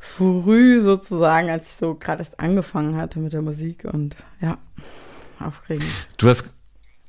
früh 0.00 0.80
sozusagen, 0.80 1.50
als 1.50 1.70
ich 1.70 1.76
so 1.76 1.94
gerade 1.94 2.18
erst 2.18 2.40
angefangen 2.40 2.96
hatte 2.96 3.20
mit 3.20 3.32
der 3.32 3.42
Musik 3.42 3.84
und 3.84 4.16
ja, 4.40 4.58
aufregend. 5.38 5.86
Du 6.16 6.28
hast, 6.28 6.46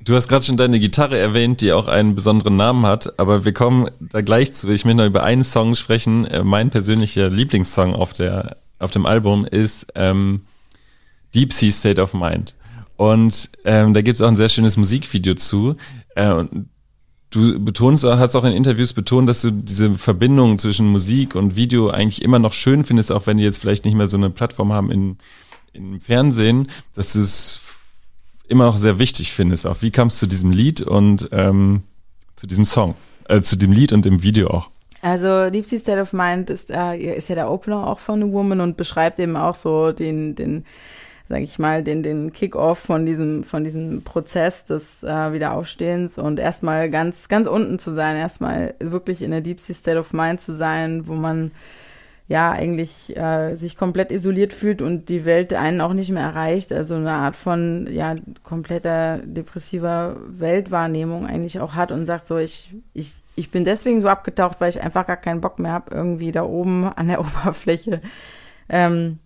du 0.04 0.16
hast 0.16 0.28
gerade 0.28 0.44
schon 0.44 0.58
deine 0.58 0.80
Gitarre 0.80 1.18
erwähnt, 1.18 1.62
die 1.62 1.72
auch 1.72 1.88
einen 1.88 2.16
besonderen 2.16 2.56
Namen 2.56 2.86
hat, 2.86 3.20
aber 3.20 3.46
wir 3.46 3.54
kommen 3.54 3.90
da 4.00 4.22
gleich 4.22 4.54
zu. 4.54 4.70
Ich 4.70 4.86
möchte 4.86 4.98
noch 4.98 5.06
über 5.06 5.24
einen 5.24 5.44
Song 5.44 5.76
sprechen. 5.76 6.26
Äh, 6.26 6.44
Mein 6.44 6.70
persönlicher 6.70 7.30
Lieblingssong 7.30 7.94
auf, 7.94 8.14
der, 8.14 8.58
auf 8.80 8.92
dem 8.92 9.06
Album 9.06 9.46
ist 9.46 9.88
ähm, 9.96 10.42
Deep 11.34 11.54
Sea 11.54 11.72
State 11.72 12.02
of 12.02 12.14
Mind. 12.14 12.54
Und 12.96 13.50
ähm, 13.66 13.94
da 13.94 14.02
gibt 14.02 14.16
es 14.16 14.22
auch 14.22 14.28
ein 14.28 14.36
sehr 14.36 14.50
schönes 14.50 14.78
Musikvideo 14.78 15.36
zu. 15.36 15.76
Äh, 16.16 16.44
du 17.32 17.60
betonst, 17.60 18.04
hast 18.04 18.36
auch 18.36 18.44
in 18.44 18.54
Interviews 18.54 18.94
betont, 18.94 19.28
dass 19.28 19.42
du 19.42 19.52
diese 19.52 19.96
Verbindung 19.96 20.60
zwischen 20.60 20.88
Musik 20.88 21.36
und 21.36 21.56
Video 21.56 21.90
eigentlich 21.90 22.22
immer 22.22 22.40
noch 22.40 22.54
schön 22.54 22.84
findest, 22.84 23.12
auch 23.12 23.26
wenn 23.26 23.38
die 23.38 23.44
jetzt 23.44 23.60
vielleicht 23.60 23.86
nicht 23.86 23.96
mehr 23.96 24.08
so 24.08 24.18
eine 24.18 24.30
Plattform 24.30 24.72
haben 24.72 24.92
in, 24.92 25.18
im 25.74 26.00
Fernsehen, 26.00 26.68
dass 26.94 27.14
du 27.14 27.20
es 27.20 27.60
immer 28.48 28.66
noch 28.66 28.78
sehr 28.78 29.00
wichtig 29.00 29.34
findest. 29.34 29.68
Auch 29.68 29.82
wie 29.82 29.92
kam 29.92 30.08
es 30.08 30.20
zu 30.20 30.28
diesem 30.28 30.52
Lied 30.52 30.82
und 30.82 31.30
ähm, 31.32 31.84
zu 32.36 32.48
diesem 32.48 32.66
Song, 32.66 32.96
äh, 33.28 33.42
zu 33.42 33.58
dem 33.58 33.72
Lied 33.72 33.94
und 33.94 34.06
dem 34.06 34.24
Video 34.24 34.50
auch? 34.50 34.70
Also 35.02 35.50
Deep 35.50 35.66
State 35.66 36.00
of 36.00 36.14
Mind 36.14 36.50
ist, 36.50 36.70
äh, 36.70 36.96
ist 36.96 37.28
ja 37.28 37.36
der 37.36 37.52
Opener 37.52 37.88
auch 37.88 38.00
von 38.00 38.24
A 38.24 38.32
Woman 38.32 38.62
und 38.62 38.78
beschreibt 38.78 39.20
eben 39.20 39.36
auch 39.36 39.56
so 39.56 39.92
den, 39.92 40.36
den 40.36 40.64
sag 41.28 41.42
ich 41.42 41.60
mal, 41.60 41.84
den, 41.84 42.04
den 42.04 42.32
Kick-Off 42.32 42.80
von 42.80 43.06
diesem, 43.06 43.44
von 43.44 43.64
diesem 43.64 44.04
Prozess 44.04 44.66
des 44.66 45.04
äh, 45.04 45.34
Wiederaufstehens 45.34 46.18
und 46.18 46.40
erstmal 46.40 46.90
ganz, 46.90 47.28
ganz 47.28 47.48
unten 47.48 47.80
zu 47.80 47.92
sein, 47.94 48.16
erstmal 48.16 48.76
wirklich 48.80 49.22
in 49.22 49.32
der 49.32 49.42
Deep 49.42 49.60
Sea 49.60 49.76
State 49.76 49.98
of 49.98 50.14
Mind 50.14 50.40
zu 50.40 50.54
sein, 50.54 51.08
wo 51.08 51.14
man 51.14 51.52
ja 52.34 52.52
eigentlich 52.52 53.16
äh, 53.16 53.56
sich 53.56 53.78
komplett 53.78 54.12
isoliert 54.12 54.54
fühlt 54.54 54.82
und 54.82 55.08
die 55.08 55.24
Welt 55.24 55.54
einen 55.54 55.82
auch 55.82 55.94
nicht 55.94 56.10
mehr 56.10 56.24
erreicht. 56.24 56.74
Also 56.74 56.96
eine 56.96 57.12
Art 57.12 57.36
von 57.36 57.88
ja 57.92 58.16
kompletter 58.42 59.20
depressiver 59.20 60.18
Weltwahrnehmung 60.28 61.28
eigentlich 61.28 61.60
auch 61.60 61.76
hat 61.76 61.92
und 61.92 62.08
sagt 62.08 62.28
so, 62.28 62.38
ich, 62.38 62.74
ich, 62.96 63.14
ich 63.36 63.52
bin 63.52 63.66
deswegen 63.66 64.02
so 64.02 64.08
abgetaucht, 64.08 64.60
weil 64.60 64.72
ich 64.72 64.82
einfach 64.82 65.06
gar 65.06 65.18
keinen 65.18 65.42
Bock 65.42 65.60
mehr 65.60 65.74
habe, 65.74 65.94
irgendwie 65.94 66.32
da 66.32 66.42
oben 66.44 66.86
an 66.96 67.08
der 67.08 67.20
Oberfläche 67.20 68.02
ähm, 68.68 69.20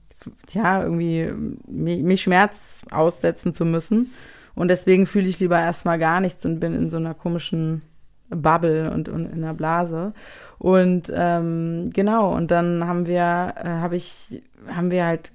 ja, 0.52 0.84
irgendwie 0.84 1.32
mich, 1.66 2.22
Schmerz 2.22 2.84
aussetzen 2.92 3.54
zu 3.54 3.64
müssen. 3.64 4.12
Und 4.54 4.68
deswegen 4.68 5.06
fühle 5.06 5.30
ich 5.30 5.40
lieber 5.40 5.58
erstmal 5.58 5.98
gar 5.98 6.20
nichts 6.20 6.46
und 6.46 6.60
bin 6.60 6.76
in 6.76 6.90
so 6.90 6.98
einer 6.98 7.14
komischen 7.14 7.84
Bubble 8.30 8.92
und, 8.92 9.10
und 9.10 9.26
in 9.26 9.44
einer 9.44 9.54
Blase. 9.54 10.14
Und 10.60 11.12
ähm, 11.14 11.90
genau, 11.94 12.34
und 12.36 12.52
dann 12.52 12.88
haben 12.88 13.08
wir, 13.08 13.54
äh, 13.58 13.68
habe 13.68 13.96
ich, 13.96 14.42
haben 14.70 14.92
wir 14.92 15.06
halt 15.06 15.32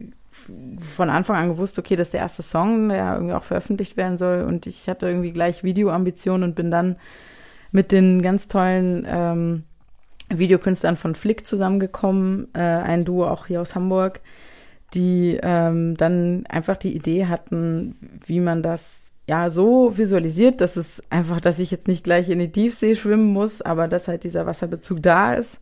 von 0.80 1.10
Anfang 1.10 1.36
an 1.36 1.48
gewusst, 1.48 1.78
okay, 1.78 1.94
das 1.94 2.08
ist 2.08 2.14
der 2.14 2.20
erste 2.20 2.42
Song, 2.42 2.88
der 2.88 3.14
irgendwie 3.14 3.34
auch 3.34 3.42
veröffentlicht 3.42 3.96
werden 3.96 4.18
soll. 4.18 4.42
Und 4.42 4.66
ich 4.66 4.88
hatte 4.88 5.06
irgendwie 5.06 5.32
gleich 5.32 5.62
Videoambitionen 5.62 6.48
und 6.48 6.54
bin 6.54 6.70
dann 6.70 6.96
mit 7.70 7.92
den 7.92 8.20
ganz 8.22 8.48
tollen 8.48 9.06
ähm, 9.08 9.64
Videokünstlern 10.28 10.96
von 10.96 11.14
Flick 11.14 11.46
zusammengekommen, 11.46 12.48
äh, 12.54 12.60
ein 12.60 13.04
Duo 13.04 13.26
auch 13.26 13.46
hier 13.46 13.60
aus 13.60 13.74
Hamburg, 13.74 14.20
die 14.94 15.38
ähm, 15.42 15.96
dann 15.96 16.44
einfach 16.48 16.76
die 16.76 16.94
Idee 16.94 17.26
hatten, 17.26 17.96
wie 18.24 18.40
man 18.40 18.62
das 18.62 19.01
ja 19.28 19.50
so 19.50 19.96
visualisiert, 19.96 20.60
dass 20.60 20.76
es 20.76 21.02
einfach, 21.10 21.40
dass 21.40 21.58
ich 21.58 21.70
jetzt 21.70 21.88
nicht 21.88 22.04
gleich 22.04 22.28
in 22.28 22.38
die 22.38 22.52
Tiefsee 22.52 22.94
schwimmen 22.94 23.32
muss, 23.32 23.62
aber 23.62 23.88
dass 23.88 24.08
halt 24.08 24.24
dieser 24.24 24.46
Wasserbezug 24.46 25.02
da 25.02 25.34
ist. 25.34 25.60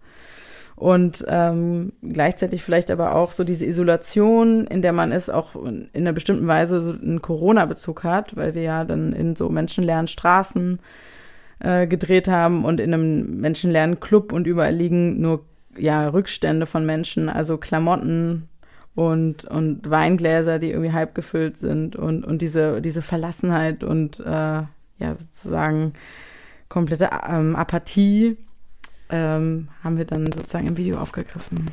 Und 0.76 1.26
ähm, 1.28 1.92
gleichzeitig 2.00 2.62
vielleicht 2.62 2.90
aber 2.90 3.14
auch 3.14 3.32
so 3.32 3.44
diese 3.44 3.66
Isolation, 3.66 4.66
in 4.66 4.80
der 4.80 4.94
man 4.94 5.12
ist, 5.12 5.28
auch 5.28 5.54
in 5.54 5.90
einer 5.92 6.14
bestimmten 6.14 6.46
Weise 6.46 6.80
so 6.80 6.92
einen 6.92 7.20
Corona-Bezug 7.20 8.02
hat, 8.02 8.34
weil 8.34 8.54
wir 8.54 8.62
ja 8.62 8.84
dann 8.84 9.12
in 9.12 9.36
so 9.36 9.50
menschenleeren 9.50 10.06
Straßen 10.06 10.78
äh, 11.58 11.86
gedreht 11.86 12.28
haben 12.28 12.64
und 12.64 12.80
in 12.80 12.94
einem 12.94 13.40
menschenleeren 13.40 14.00
Club 14.00 14.32
und 14.32 14.46
überall 14.46 14.74
liegen 14.74 15.20
nur 15.20 15.44
ja 15.76 16.08
Rückstände 16.08 16.64
von 16.64 16.86
Menschen, 16.86 17.28
also 17.28 17.58
Klamotten 17.58 18.48
und 19.00 19.44
und 19.46 19.88
Weingläser, 19.88 20.58
die 20.58 20.70
irgendwie 20.70 20.92
halb 20.92 21.14
gefüllt 21.14 21.56
sind 21.56 21.96
und 21.96 22.24
und 22.24 22.42
diese 22.42 22.82
diese 22.82 23.00
Verlassenheit 23.00 23.82
und 23.82 24.20
äh, 24.20 24.24
ja 24.24 25.14
sozusagen 25.14 25.94
komplette 26.68 27.08
ähm, 27.26 27.56
Apathie 27.56 28.36
ähm, 29.08 29.68
haben 29.82 29.96
wir 29.96 30.04
dann 30.04 30.30
sozusagen 30.30 30.66
im 30.66 30.76
Video 30.76 30.98
aufgegriffen. 30.98 31.70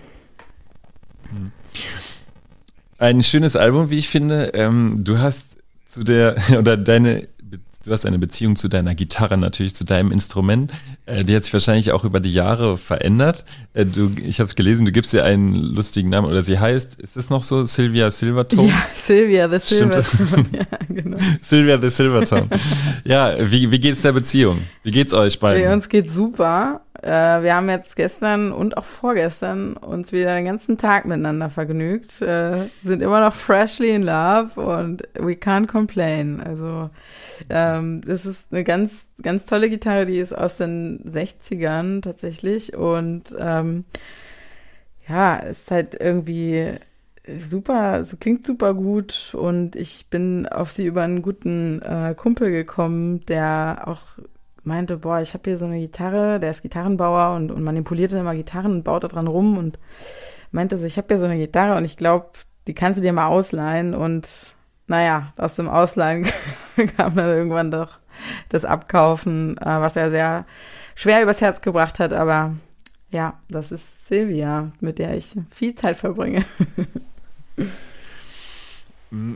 Ein 2.98 3.22
schönes 3.22 3.56
Album, 3.56 3.90
wie 3.90 4.00
ich 4.00 4.10
finde. 4.10 4.52
Ähm, 4.54 5.04
du 5.04 5.20
hast 5.20 5.46
zu 5.86 6.04
der, 6.04 6.38
oder 6.58 6.78
deine, 6.78 7.28
du 7.88 7.94
hast 7.94 8.06
eine 8.06 8.20
Beziehung 8.20 8.58
zu 8.58 8.68
deiner 8.68 8.96
Gitarre 8.96 9.38
natürlich, 9.38 9.74
zu 9.74 9.86
deinem 9.86 10.12
Instrument. 10.12 10.74
Äh, 11.06 11.24
die 11.24 11.36
hat 11.36 11.46
sich 11.46 11.54
wahrscheinlich 11.54 11.94
auch 11.94 12.04
über 12.04 12.20
die 12.20 12.34
Jahre 12.34 12.78
verändert. 12.78 13.46
Äh, 13.74 13.86
du, 13.86 14.12
ich 14.22 14.42
habe 14.42 14.54
gelesen, 14.54 14.86
du 14.86 14.92
gibst 14.92 15.14
ihr 15.14 15.24
einen 15.24 15.56
lustigen 15.56 16.10
Namen, 16.10 16.28
oder 16.28 16.44
sie 16.44 16.60
heißt, 16.60 17.00
ist 17.00 17.16
das 17.16 17.30
noch 17.30 17.44
so, 17.44 17.66
Sylvia 17.66 18.12
Silvertone? 18.12 18.68
Ja, 18.68 18.86
Sylvia 18.94 19.50
the? 19.50 19.60
Silvertone. 19.60 20.46
ja, 20.52 20.66
genau. 20.90 21.18
Sylvia 21.42 21.80
the 21.82 21.90
Silvertone. 21.90 22.50
ja, 23.06 23.36
wie, 23.40 23.72
wie 23.72 23.80
geht's 23.80 24.02
der 24.02 24.12
Beziehung? 24.12 24.60
Wie 24.84 24.92
geht's 24.92 25.14
euch 25.14 25.40
beiden? 25.40 25.64
Bei 25.64 25.74
uns 25.74 25.88
geht's 25.88 26.14
super. 26.14 26.82
Äh, 27.02 27.44
wir 27.44 27.56
haben 27.56 27.70
jetzt 27.70 27.96
gestern 27.96 28.52
und 28.52 28.78
auch 28.78 28.86
vorgestern 28.86 29.78
uns 29.78 30.12
wieder 30.12 30.36
den 30.36 30.46
ganzen 30.46 30.78
Tag 30.78 31.06
miteinander 31.06 31.50
vergnügt, 31.50 32.22
äh, 32.22 32.68
sind 32.82 33.02
immer 33.02 33.20
noch 33.20 33.36
freshly 33.36 33.92
in 33.92 34.04
love 34.04 34.60
und 34.60 35.04
we 35.14 35.34
can't 35.34 35.68
complain. 35.68 36.42
Also 36.42 36.90
ähm, 37.50 38.02
das 38.02 38.26
ist 38.26 38.48
eine 38.52 38.64
ganz, 38.64 39.06
ganz 39.22 39.46
tolle 39.46 39.70
Gitarre, 39.70 40.06
die 40.06 40.18
ist 40.18 40.34
aus 40.34 40.58
den 40.58 41.04
60ern 41.08 42.02
tatsächlich 42.02 42.76
und 42.76 43.36
ähm, 43.40 43.86
ja, 45.08 45.38
ist 45.38 45.70
halt 45.70 45.96
irgendwie 46.00 46.74
super, 47.38 48.00
es 48.00 48.18
klingt 48.20 48.46
super 48.46 48.74
gut 48.74 49.36
und 49.38 49.76
ich 49.76 50.08
bin 50.10 50.48
auf 50.48 50.72
sie 50.72 50.86
über 50.86 51.04
einen 51.04 51.22
guten 51.22 51.82
äh, 51.82 52.16
Kumpel 52.16 52.52
gekommen, 52.52 53.26
der 53.26 53.84
auch 53.86 54.18
meinte, 54.68 54.98
boah, 54.98 55.22
ich 55.22 55.34
habe 55.34 55.50
hier 55.50 55.58
so 55.58 55.66
eine 55.66 55.80
Gitarre, 55.80 56.40
der 56.40 56.52
ist 56.52 56.62
Gitarrenbauer 56.62 57.36
und, 57.36 57.52
und 57.52 57.64
manipuliert 57.64 58.12
dann 58.12 58.20
immer 58.20 58.36
Gitarren 58.36 58.72
und 58.72 58.84
baut 58.84 59.04
da 59.04 59.08
dran 59.08 59.28
rum 59.28 59.58
und 59.58 59.80
meinte 60.52 60.78
so, 60.78 60.86
ich 60.86 60.98
habe 60.98 61.08
hier 61.08 61.18
so 61.18 61.26
eine 61.26 61.38
Gitarre 61.38 61.76
und 61.78 61.86
ich 61.86 61.98
glaube, 61.98 62.28
die 62.68 62.74
kannst 62.74 63.00
du 63.00 63.02
dir 63.02 63.14
mal 63.14 63.28
ausleihen 63.28 63.96
und 63.96 64.56
naja, 64.88 65.34
aus 65.38 65.56
dem 65.56 65.70
Ausleihen 65.70 66.28
kam 66.98 67.16
dann 67.16 67.30
irgendwann 67.30 67.72
doch 67.72 68.00
das 68.50 68.66
Abkaufen, 68.66 69.58
äh, 69.58 69.66
was 69.66 69.96
er 69.96 70.12
sehr 70.12 70.46
schwer 70.96 71.24
übers 71.24 71.42
Herz 71.42 71.62
gebracht 71.62 72.00
hat, 72.00 72.14
aber 72.14 72.56
ja, 73.10 73.40
das 73.50 73.72
ist 73.72 74.08
Silvia, 74.08 74.72
mit 74.80 75.00
der 75.00 75.16
ich 75.16 75.34
viel 75.52 75.76
Zeit 75.76 75.98
verbringe. 75.98 76.44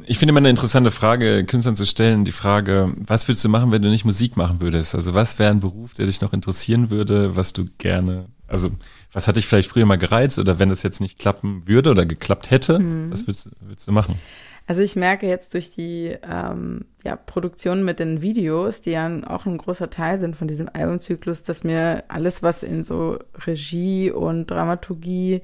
Ich 0.05 0.19
finde 0.19 0.31
immer 0.31 0.39
eine 0.39 0.49
interessante 0.49 0.91
Frage, 0.91 1.45
Künstlern 1.45 1.77
zu 1.77 1.85
stellen, 1.85 2.25
die 2.25 2.33
Frage, 2.33 2.93
was 2.97 3.27
würdest 3.27 3.45
du 3.45 3.49
machen, 3.49 3.71
wenn 3.71 3.81
du 3.81 3.89
nicht 3.89 4.03
Musik 4.03 4.35
machen 4.35 4.59
würdest? 4.59 4.95
Also 4.95 5.13
was 5.13 5.39
wäre 5.39 5.51
ein 5.51 5.61
Beruf, 5.61 5.93
der 5.93 6.07
dich 6.07 6.19
noch 6.19 6.33
interessieren 6.33 6.89
würde, 6.89 7.37
was 7.37 7.53
du 7.53 7.65
gerne, 7.77 8.25
also 8.47 8.71
was 9.13 9.29
hat 9.29 9.37
dich 9.37 9.47
vielleicht 9.47 9.69
früher 9.69 9.85
mal 9.85 9.97
gereizt 9.97 10.39
oder 10.39 10.59
wenn 10.59 10.67
das 10.67 10.83
jetzt 10.83 10.99
nicht 10.99 11.19
klappen 11.19 11.67
würde 11.67 11.91
oder 11.91 12.05
geklappt 12.05 12.51
hätte, 12.51 12.79
mhm. 12.79 13.11
was 13.11 13.27
würdest, 13.27 13.49
würdest 13.61 13.87
du 13.87 13.93
machen? 13.93 14.19
Also 14.67 14.81
ich 14.81 14.95
merke 14.95 15.27
jetzt 15.27 15.53
durch 15.53 15.71
die 15.71 16.15
ähm, 16.23 16.85
ja, 17.03 17.15
Produktion 17.15 17.83
mit 17.83 17.99
den 17.99 18.21
Videos, 18.21 18.81
die 18.81 18.91
ja 18.91 19.09
auch 19.27 19.45
ein 19.45 19.57
großer 19.57 19.89
Teil 19.89 20.17
sind 20.17 20.35
von 20.35 20.47
diesem 20.47 20.69
Albumzyklus, 20.71 21.43
dass 21.43 21.63
mir 21.63 22.03
alles, 22.07 22.41
was 22.41 22.63
in 22.63 22.83
so 22.83 23.19
Regie 23.45 24.11
und 24.11 24.49
Dramaturgie 24.49 25.41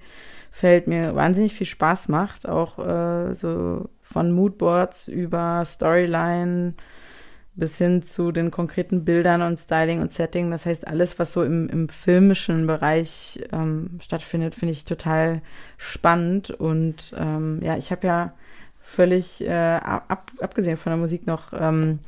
fällt, 0.51 0.87
mir 0.87 1.15
wahnsinnig 1.15 1.53
viel 1.53 1.67
Spaß 1.67 2.07
macht. 2.09 2.47
Auch 2.47 2.79
äh, 2.79 3.33
so 3.33 3.89
von 4.01 4.31
Moodboards 4.31 5.07
über 5.07 5.63
Storyline 5.65 6.73
bis 7.57 7.79
hin 7.79 8.03
zu 8.03 8.31
den 8.31 8.51
konkreten 8.51 9.03
Bildern 9.03 9.41
und 9.41 9.57
Styling 9.57 9.99
und 9.99 10.11
Setting. 10.11 10.51
Das 10.51 10.67
heißt, 10.67 10.87
alles, 10.87 11.17
was 11.17 11.33
so 11.33 11.43
im, 11.43 11.67
im 11.69 11.89
filmischen 11.89 12.67
Bereich 12.67 13.43
ähm, 13.51 13.97
stattfindet, 13.99 14.53
finde 14.53 14.73
ich 14.73 14.85
total 14.85 15.41
spannend. 15.75 16.51
Und 16.51 17.15
ähm, 17.17 17.59
ja, 17.63 17.75
ich 17.75 17.91
habe 17.91 18.05
ja 18.05 18.33
völlig 18.87 19.41
äh, 19.41 19.51
ab, 19.51 20.31
abgesehen 20.39 20.77
von 20.77 20.91
der 20.91 20.97
Musik 20.97 21.27
noch 21.27 21.51
ähm, 21.51 21.99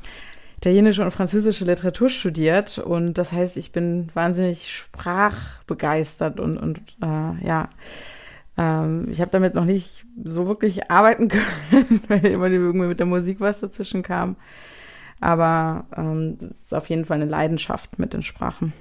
italienische 0.56 1.04
und 1.04 1.10
französische 1.10 1.66
Literatur 1.66 2.08
studiert 2.08 2.78
und 2.78 3.14
das 3.14 3.32
heißt, 3.32 3.58
ich 3.58 3.70
bin 3.70 4.08
wahnsinnig 4.14 4.70
sprachbegeistert 4.70 6.40
und 6.40 6.56
und 6.56 6.80
äh, 7.02 7.46
ja, 7.46 7.68
ähm, 8.56 9.08
ich 9.10 9.20
habe 9.20 9.30
damit 9.30 9.54
noch 9.54 9.66
nicht 9.66 10.06
so 10.24 10.46
wirklich 10.46 10.90
arbeiten 10.90 11.28
können, 11.70 12.02
weil 12.08 12.26
immer 12.26 12.46
irgendwie 12.46 12.86
mit 12.86 12.98
der 12.98 13.06
Musik 13.06 13.40
was 13.40 13.60
dazwischen 13.60 14.02
kam. 14.02 14.36
Aber 15.20 15.84
ähm, 15.94 16.38
das 16.38 16.50
ist 16.50 16.74
auf 16.74 16.88
jeden 16.88 17.04
Fall 17.04 17.16
eine 17.16 17.30
Leidenschaft 17.30 17.98
mit 17.98 18.14
den 18.14 18.22
Sprachen. 18.22 18.72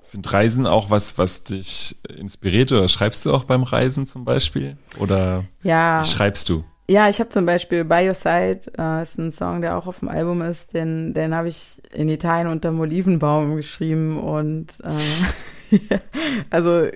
Sind 0.00 0.32
Reisen 0.32 0.66
auch 0.66 0.90
was, 0.90 1.18
was 1.18 1.42
dich 1.42 1.96
inspiriert 2.08 2.70
oder 2.70 2.88
schreibst 2.88 3.26
du 3.26 3.34
auch 3.34 3.44
beim 3.44 3.64
Reisen 3.64 4.06
zum 4.06 4.24
Beispiel? 4.24 4.76
Oder 4.98 5.44
ja. 5.64 6.02
wie 6.02 6.08
schreibst 6.08 6.48
du? 6.50 6.64
Ja, 6.86 7.08
ich 7.08 7.18
habe 7.18 7.30
zum 7.30 7.46
Beispiel 7.46 7.82
By 7.84 8.06
Your 8.06 8.14
Side, 8.14 8.72
äh, 8.76 9.02
ist 9.02 9.18
ein 9.18 9.32
Song, 9.32 9.62
der 9.62 9.78
auch 9.78 9.86
auf 9.86 10.00
dem 10.00 10.08
Album 10.08 10.42
ist, 10.42 10.74
den, 10.74 11.14
den 11.14 11.34
habe 11.34 11.48
ich 11.48 11.80
in 11.94 12.10
Italien 12.10 12.46
unter 12.46 12.68
dem 12.68 12.78
Olivenbaum 12.80 13.56
geschrieben 13.56 14.18
und 14.18 14.66
äh, 14.82 15.78
also 16.50 16.86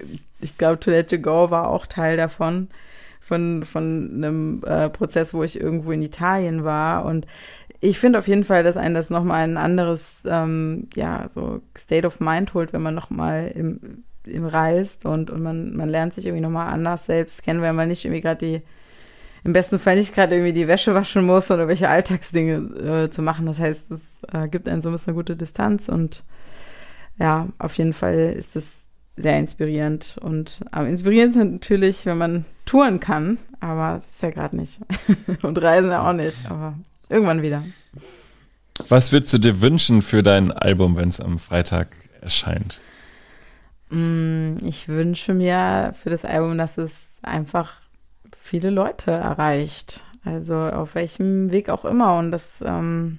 ich 0.40 0.58
glaube, 0.58 0.78
To 0.80 0.90
Let 0.90 1.10
You 1.10 1.18
Go 1.18 1.50
war 1.50 1.68
auch 1.68 1.86
Teil 1.86 2.18
davon, 2.18 2.68
von, 3.20 3.64
von 3.64 4.10
einem 4.14 4.62
äh, 4.66 4.90
Prozess, 4.90 5.34
wo 5.34 5.42
ich 5.42 5.60
irgendwo 5.60 5.92
in 5.92 6.02
Italien 6.02 6.64
war. 6.64 7.04
Und 7.04 7.26
ich 7.80 7.98
finde 7.98 8.18
auf 8.18 8.28
jeden 8.28 8.44
Fall, 8.44 8.62
dass 8.62 8.76
einen 8.76 8.94
das 8.94 9.10
nochmal 9.10 9.44
ein 9.44 9.56
anderes, 9.56 10.22
ähm, 10.26 10.88
ja, 10.94 11.28
so 11.28 11.60
State 11.76 12.06
of 12.06 12.20
Mind 12.20 12.54
holt, 12.54 12.72
wenn 12.72 12.82
man 12.82 12.94
nochmal 12.94 13.52
im, 13.54 14.04
im 14.24 14.46
reist 14.46 15.06
und, 15.06 15.30
und 15.30 15.42
man, 15.42 15.76
man 15.76 15.88
lernt 15.88 16.14
sich 16.14 16.26
irgendwie 16.26 16.42
nochmal 16.42 16.72
anders 16.72 17.06
selbst 17.06 17.42
kennen, 17.42 17.62
wenn 17.62 17.74
man 17.74 17.88
nicht 17.88 18.04
irgendwie 18.04 18.20
gerade 18.20 18.46
die 18.46 18.62
im 19.48 19.54
besten 19.54 19.78
Fall 19.78 19.96
nicht 19.96 20.14
gerade 20.14 20.34
irgendwie 20.34 20.52
die 20.52 20.68
Wäsche 20.68 20.92
waschen 20.92 21.24
muss 21.24 21.50
oder 21.50 21.68
welche 21.68 21.88
Alltagsdinge 21.88 23.06
äh, 23.06 23.10
zu 23.10 23.22
machen. 23.22 23.46
Das 23.46 23.58
heißt, 23.58 23.90
es 23.90 24.00
äh, 24.30 24.46
gibt 24.46 24.68
einen 24.68 24.82
so 24.82 24.90
ein 24.90 24.92
bisschen 24.92 25.12
eine 25.12 25.16
gute 25.16 25.36
Distanz 25.36 25.88
und 25.88 26.22
ja, 27.18 27.48
auf 27.56 27.78
jeden 27.78 27.94
Fall 27.94 28.34
ist 28.36 28.56
es 28.56 28.88
sehr 29.16 29.38
inspirierend. 29.38 30.18
Und 30.20 30.60
am 30.70 30.86
inspirierendsten 30.86 31.52
natürlich, 31.52 32.04
wenn 32.04 32.18
man 32.18 32.44
touren 32.66 33.00
kann, 33.00 33.38
aber 33.58 33.94
das 33.94 34.04
ist 34.04 34.22
ja 34.22 34.28
gerade 34.28 34.54
nicht. 34.54 34.80
und 35.42 35.62
reisen 35.62 35.90
ja 35.90 36.06
auch 36.06 36.12
nicht, 36.12 36.42
aber 36.50 36.74
irgendwann 37.08 37.40
wieder. 37.40 37.64
Was 38.90 39.12
würdest 39.12 39.32
du 39.32 39.38
dir 39.38 39.62
wünschen 39.62 40.02
für 40.02 40.22
dein 40.22 40.52
Album, 40.52 40.94
wenn 40.94 41.08
es 41.08 41.20
am 41.20 41.38
Freitag 41.38 41.96
erscheint? 42.20 42.80
Mm, 43.88 44.56
ich 44.62 44.88
wünsche 44.88 45.32
mir 45.32 45.94
für 45.98 46.10
das 46.10 46.26
Album, 46.26 46.58
dass 46.58 46.76
es 46.76 47.18
einfach 47.22 47.87
viele 48.48 48.70
Leute 48.70 49.10
erreicht. 49.10 50.04
Also 50.24 50.56
auf 50.56 50.94
welchem 50.94 51.52
Weg 51.52 51.68
auch 51.70 51.84
immer. 51.84 52.18
Und 52.18 52.32
dass 52.32 52.62
ähm, 52.64 53.18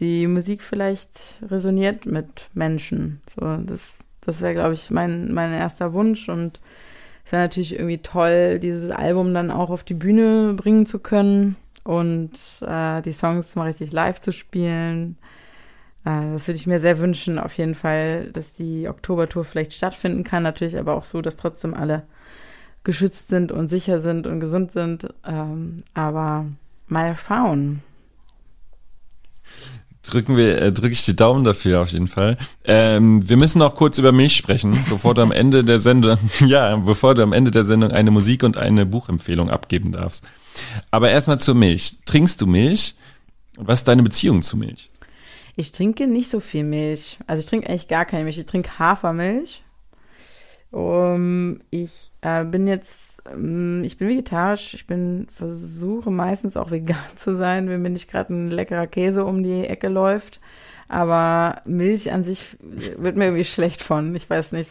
die 0.00 0.26
Musik 0.26 0.62
vielleicht 0.62 1.40
resoniert 1.50 2.06
mit 2.06 2.50
Menschen. 2.52 3.20
So, 3.34 3.56
das, 3.56 4.00
das 4.20 4.40
wäre, 4.40 4.54
glaube 4.54 4.74
ich, 4.74 4.90
mein, 4.90 5.32
mein 5.32 5.52
erster 5.52 5.92
Wunsch. 5.92 6.28
Und 6.28 6.60
es 7.24 7.32
wäre 7.32 7.42
natürlich 7.42 7.74
irgendwie 7.74 7.98
toll, 7.98 8.58
dieses 8.58 8.90
Album 8.90 9.32
dann 9.34 9.50
auch 9.50 9.70
auf 9.70 9.82
die 9.82 9.94
Bühne 9.94 10.54
bringen 10.54 10.86
zu 10.86 10.98
können 10.98 11.56
und 11.84 12.32
äh, 12.66 13.02
die 13.02 13.12
Songs 13.12 13.54
mal 13.56 13.66
richtig 13.66 13.92
live 13.92 14.20
zu 14.20 14.32
spielen. 14.32 15.16
Äh, 16.04 16.32
das 16.32 16.46
würde 16.46 16.56
ich 16.56 16.66
mir 16.66 16.80
sehr 16.80 16.98
wünschen, 16.98 17.38
auf 17.38 17.56
jeden 17.56 17.74
Fall, 17.74 18.30
dass 18.32 18.52
die 18.52 18.88
Oktobertour 18.88 19.44
vielleicht 19.44 19.74
stattfinden 19.74 20.24
kann. 20.24 20.42
Natürlich 20.42 20.78
aber 20.78 20.94
auch 20.94 21.04
so, 21.04 21.22
dass 21.22 21.36
trotzdem 21.36 21.74
alle 21.74 22.04
geschützt 22.84 23.28
sind 23.28 23.50
und 23.50 23.68
sicher 23.68 24.00
sind 24.00 24.26
und 24.26 24.40
gesund 24.40 24.70
sind. 24.70 25.08
Ähm, 25.26 25.82
aber 25.94 26.46
mal 26.86 27.16
schauen. 27.16 27.82
Drücken 30.02 30.36
wir, 30.36 30.60
äh, 30.60 30.70
drücke 30.70 30.92
ich 30.92 31.04
die 31.06 31.16
Daumen 31.16 31.44
dafür 31.44 31.80
auf 31.80 31.88
jeden 31.88 32.08
Fall. 32.08 32.36
Ähm, 32.64 33.26
wir 33.26 33.38
müssen 33.38 33.58
noch 33.58 33.74
kurz 33.74 33.96
über 33.96 34.12
Milch 34.12 34.36
sprechen, 34.36 34.84
bevor 34.90 35.14
du 35.14 35.22
am 35.22 35.32
Ende 35.32 35.64
der 35.64 35.80
Sendung, 35.80 36.18
ja, 36.46 36.76
bevor 36.76 37.14
du 37.14 37.22
am 37.22 37.32
Ende 37.32 37.50
der 37.50 37.64
Sendung 37.64 37.90
eine 37.90 38.10
Musik 38.10 38.42
und 38.42 38.58
eine 38.58 38.84
Buchempfehlung 38.84 39.48
abgeben 39.48 39.92
darfst. 39.92 40.24
Aber 40.90 41.10
erstmal 41.10 41.40
zur 41.40 41.54
Milch. 41.54 41.98
Trinkst 42.04 42.40
du 42.40 42.46
Milch? 42.46 42.94
Was 43.56 43.80
ist 43.80 43.88
deine 43.88 44.02
Beziehung 44.02 44.42
zu 44.42 44.58
Milch? 44.58 44.90
Ich 45.56 45.72
trinke 45.72 46.06
nicht 46.06 46.28
so 46.28 46.38
viel 46.38 46.64
Milch. 46.64 47.18
Also 47.26 47.40
ich 47.40 47.46
trinke 47.46 47.68
eigentlich 47.68 47.88
gar 47.88 48.04
keine 48.04 48.24
Milch. 48.24 48.38
Ich 48.38 48.46
trinke 48.46 48.78
Hafermilch 48.78 49.63
um, 50.74 51.60
ich 51.70 52.10
äh, 52.20 52.42
bin 52.42 52.66
jetzt, 52.66 53.22
ähm, 53.32 53.84
ich 53.84 53.96
bin 53.96 54.08
vegetarisch, 54.08 54.74
ich 54.74 54.88
bin, 54.88 55.28
versuche 55.30 56.10
meistens 56.10 56.56
auch 56.56 56.72
vegan 56.72 56.96
zu 57.14 57.36
sein, 57.36 57.68
wenn 57.68 57.80
mir 57.80 57.90
nicht 57.90 58.10
gerade 58.10 58.34
ein 58.34 58.50
leckerer 58.50 58.88
Käse 58.88 59.24
um 59.24 59.44
die 59.44 59.66
Ecke 59.66 59.86
läuft. 59.86 60.40
Aber 60.88 61.62
Milch 61.64 62.12
an 62.12 62.24
sich 62.24 62.56
wird 62.60 63.16
mir 63.16 63.26
irgendwie 63.26 63.44
schlecht 63.44 63.82
von. 63.82 64.16
Ich 64.16 64.28
weiß 64.28 64.50
nicht, 64.50 64.70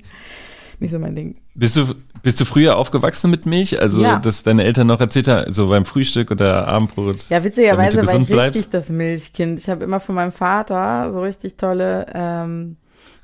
nicht 0.78 0.90
so 0.90 0.98
mein 0.98 1.16
Ding. 1.16 1.36
Bist 1.54 1.76
du, 1.76 1.94
bist 2.22 2.38
du 2.40 2.44
früher 2.44 2.76
aufgewachsen 2.76 3.30
mit 3.30 3.46
Milch? 3.46 3.80
Also, 3.80 4.02
ja. 4.02 4.18
dass 4.18 4.42
deine 4.42 4.64
Eltern 4.64 4.88
noch 4.88 5.00
erzählt 5.00 5.28
haben, 5.28 5.50
so 5.54 5.68
beim 5.68 5.86
Frühstück 5.86 6.32
oder 6.32 6.68
Abendbrot? 6.68 7.30
Ja, 7.30 7.42
witzigerweise 7.42 7.96
war 7.96 8.20
ich 8.20 8.26
bleibst? 8.26 8.58
richtig 8.58 8.72
das 8.72 8.90
Milchkind. 8.90 9.58
Ich 9.58 9.70
habe 9.70 9.84
immer 9.84 10.00
von 10.00 10.16
meinem 10.16 10.32
Vater 10.32 11.12
so 11.14 11.22
richtig 11.22 11.56
tolle 11.56 12.06
ähm, 12.12 12.76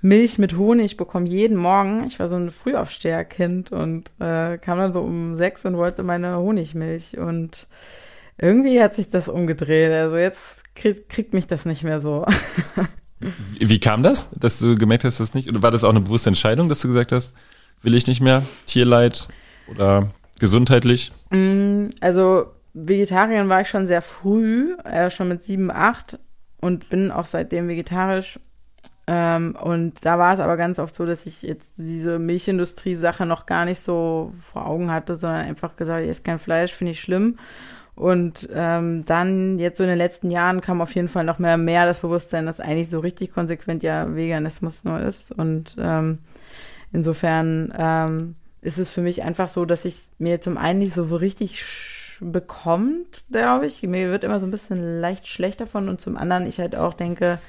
Milch 0.03 0.39
mit 0.39 0.57
Honig 0.57 0.97
bekommen 0.97 1.27
jeden 1.27 1.57
Morgen. 1.57 2.05
Ich 2.05 2.19
war 2.19 2.29
so 2.29 2.37
ein 2.37 2.51
Frühaufsteherkind 2.51 3.71
und 3.71 4.11
äh, 4.19 4.57
kam 4.59 4.79
dann 4.79 4.93
so 4.93 5.01
um 5.01 5.37
sechs 5.37 5.67
und 5.67 5.77
wollte 5.77 6.03
meine 6.03 6.39
Honigmilch. 6.39 7.19
Und 7.19 7.67
irgendwie 8.39 8.83
hat 8.83 8.95
sich 8.95 9.11
das 9.11 9.29
umgedreht. 9.29 9.93
Also 9.93 10.17
jetzt 10.17 10.75
krieg, 10.75 11.09
kriegt 11.09 11.35
mich 11.35 11.47
das 11.47 11.67
nicht 11.67 11.83
mehr 11.83 12.01
so. 12.01 12.25
wie, 13.21 13.69
wie 13.69 13.81
kam 13.81 14.03
das, 14.03 14.31
dass 14.31 14.59
du 14.59 14.77
gemerkt 14.77 15.05
hast, 15.05 15.21
dass 15.21 15.35
nicht? 15.35 15.49
Oder 15.49 15.63
war 15.63 15.71
das 15.71 15.85
auch 15.85 15.91
eine 15.91 16.01
bewusste 16.01 16.31
Entscheidung, 16.31 16.71
dass 16.71 16.81
du 16.81 16.89
gesagt 16.89 17.13
hast, 17.13 17.35
will 17.83 17.95
ich 17.95 18.07
nicht 18.07 18.23
mehr? 18.23 18.43
Tierleid 18.65 19.29
oder 19.69 20.11
gesundheitlich? 20.39 21.13
Mm, 21.31 21.89
also 22.01 22.47
Vegetarierin 22.73 23.51
war 23.51 23.61
ich 23.61 23.69
schon 23.69 23.87
sehr 23.87 24.01
früh, 24.01 24.77
äh, 24.85 25.11
schon 25.11 25.29
mit 25.29 25.43
sieben, 25.43 25.71
acht 25.71 26.19
und 26.61 26.89
bin 26.89 27.11
auch 27.11 27.27
seitdem 27.27 27.69
vegetarisch 27.69 28.39
ähm, 29.13 29.57
und 29.61 30.05
da 30.05 30.21
war 30.21 30.33
es 30.33 30.39
aber 30.39 30.57
ganz 30.57 30.79
oft 30.79 30.95
so, 30.95 31.05
dass 31.05 31.27
ich 31.27 31.43
jetzt 31.43 31.73
diese 31.77 32.21
Milchindustrie-Sache 32.21 33.27
noch 33.27 33.45
gar 33.45 33.65
nicht 33.65 33.81
so 33.81 34.33
vor 34.41 34.67
Augen 34.67 34.93
hatte, 34.93 35.17
sondern 35.17 35.41
einfach 35.41 35.75
gesagt, 35.75 36.05
ich 36.05 36.11
esse 36.11 36.23
kein 36.23 36.39
Fleisch, 36.39 36.73
finde 36.73 36.93
ich 36.93 37.01
schlimm. 37.01 37.37
Und 37.97 38.49
ähm, 38.55 39.05
dann 39.07 39.59
jetzt 39.59 39.79
so 39.79 39.83
in 39.83 39.89
den 39.89 39.99
letzten 39.99 40.31
Jahren 40.31 40.61
kam 40.61 40.81
auf 40.81 40.95
jeden 40.95 41.09
Fall 41.09 41.25
noch 41.25 41.41
mehr, 41.41 41.57
mehr 41.57 41.87
das 41.87 41.99
Bewusstsein, 41.99 42.47
dass 42.47 42.61
eigentlich 42.61 42.89
so 42.89 43.01
richtig 43.01 43.33
konsequent 43.33 43.83
ja 43.83 44.15
Veganismus 44.15 44.85
nur 44.85 45.01
ist. 45.01 45.33
Und 45.33 45.75
ähm, 45.81 46.19
insofern 46.93 47.75
ähm, 47.77 48.37
ist 48.63 48.79
es 48.79 48.91
für 48.91 49.01
mich 49.01 49.25
einfach 49.25 49.49
so, 49.49 49.65
dass 49.65 49.85
ich 49.85 50.03
mir 50.19 50.41
zum 50.41 50.57
einen 50.57 50.79
nicht 50.79 50.95
so 50.95 51.03
richtig 51.17 51.65
bekommt, 52.21 53.25
glaube 53.33 53.67
ich. 53.67 53.83
Mir 53.83 54.13
wird 54.13 54.23
immer 54.23 54.39
so 54.39 54.47
ein 54.47 54.53
bisschen 54.53 55.01
leicht 55.01 55.27
schlecht 55.27 55.61
davon 55.61 55.89
und 55.89 56.01
zum 56.01 56.17
anderen 56.17 56.47
ich 56.47 56.61
halt 56.61 56.77
auch 56.77 56.95
denke, 56.95 57.41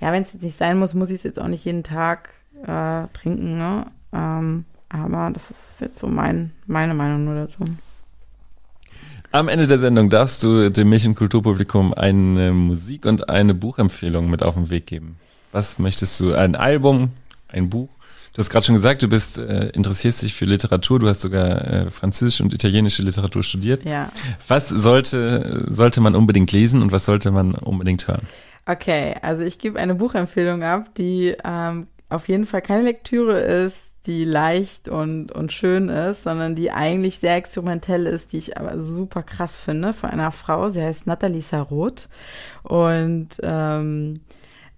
ja, 0.00 0.12
wenn 0.12 0.22
es 0.22 0.32
jetzt 0.32 0.42
nicht 0.42 0.56
sein 0.56 0.78
muss, 0.78 0.94
muss 0.94 1.10
ich 1.10 1.16
es 1.16 1.22
jetzt 1.22 1.40
auch 1.40 1.48
nicht 1.48 1.64
jeden 1.64 1.82
Tag 1.82 2.30
äh, 2.62 3.06
trinken. 3.12 3.58
Ne? 3.58 3.86
Ähm, 4.12 4.64
aber 4.88 5.30
das 5.32 5.50
ist 5.50 5.80
jetzt 5.80 5.98
so 5.98 6.08
mein, 6.08 6.52
meine 6.66 6.94
Meinung 6.94 7.24
nur 7.24 7.34
dazu. 7.34 7.64
Am 9.32 9.48
Ende 9.48 9.68
der 9.68 9.78
Sendung 9.78 10.10
darfst 10.10 10.42
du 10.42 10.70
dem 10.70 10.88
Milch- 10.88 11.06
und 11.06 11.14
Kulturpublikum 11.14 11.94
eine 11.94 12.52
Musik- 12.52 13.06
und 13.06 13.28
eine 13.28 13.54
Buchempfehlung 13.54 14.28
mit 14.28 14.42
auf 14.42 14.54
den 14.54 14.70
Weg 14.70 14.86
geben. 14.86 15.16
Was 15.52 15.78
möchtest 15.78 16.18
du? 16.18 16.34
Ein 16.34 16.56
Album, 16.56 17.10
ein 17.48 17.70
Buch? 17.70 17.88
Du 18.32 18.38
hast 18.38 18.50
gerade 18.50 18.64
schon 18.64 18.76
gesagt, 18.76 19.02
du 19.02 19.08
bist 19.08 19.38
äh, 19.38 19.68
interessierst 19.70 20.22
dich 20.22 20.34
für 20.34 20.44
Literatur. 20.44 20.98
Du 20.98 21.08
hast 21.08 21.20
sogar 21.20 21.64
äh, 21.64 21.90
französische 21.90 22.42
und 22.42 22.54
italienische 22.54 23.02
Literatur 23.02 23.42
studiert. 23.42 23.84
Ja. 23.84 24.10
Was 24.48 24.68
sollte 24.68 25.64
sollte 25.68 26.00
man 26.00 26.14
unbedingt 26.14 26.50
lesen 26.52 26.82
und 26.82 26.92
was 26.92 27.04
sollte 27.04 27.30
man 27.32 27.54
unbedingt 27.54 28.06
hören? 28.08 28.26
Okay, 28.70 29.16
also 29.22 29.42
ich 29.42 29.58
gebe 29.58 29.80
eine 29.80 29.96
Buchempfehlung 29.96 30.62
ab, 30.62 30.94
die 30.94 31.34
ähm, 31.44 31.88
auf 32.08 32.28
jeden 32.28 32.46
Fall 32.46 32.62
keine 32.62 32.82
Lektüre 32.82 33.40
ist, 33.40 33.94
die 34.06 34.24
leicht 34.24 34.88
und, 34.88 35.32
und 35.32 35.50
schön 35.50 35.88
ist, 35.88 36.22
sondern 36.22 36.54
die 36.54 36.70
eigentlich 36.70 37.18
sehr 37.18 37.34
experimentell 37.34 38.06
ist, 38.06 38.32
die 38.32 38.38
ich 38.38 38.56
aber 38.56 38.80
super 38.80 39.24
krass 39.24 39.56
finde, 39.56 39.92
von 39.92 40.10
einer 40.10 40.30
Frau. 40.30 40.70
Sie 40.70 40.80
heißt 40.80 41.08
Nathalie 41.08 41.42
Sarraute 41.42 42.06
und 42.62 43.28
ähm, 43.42 44.14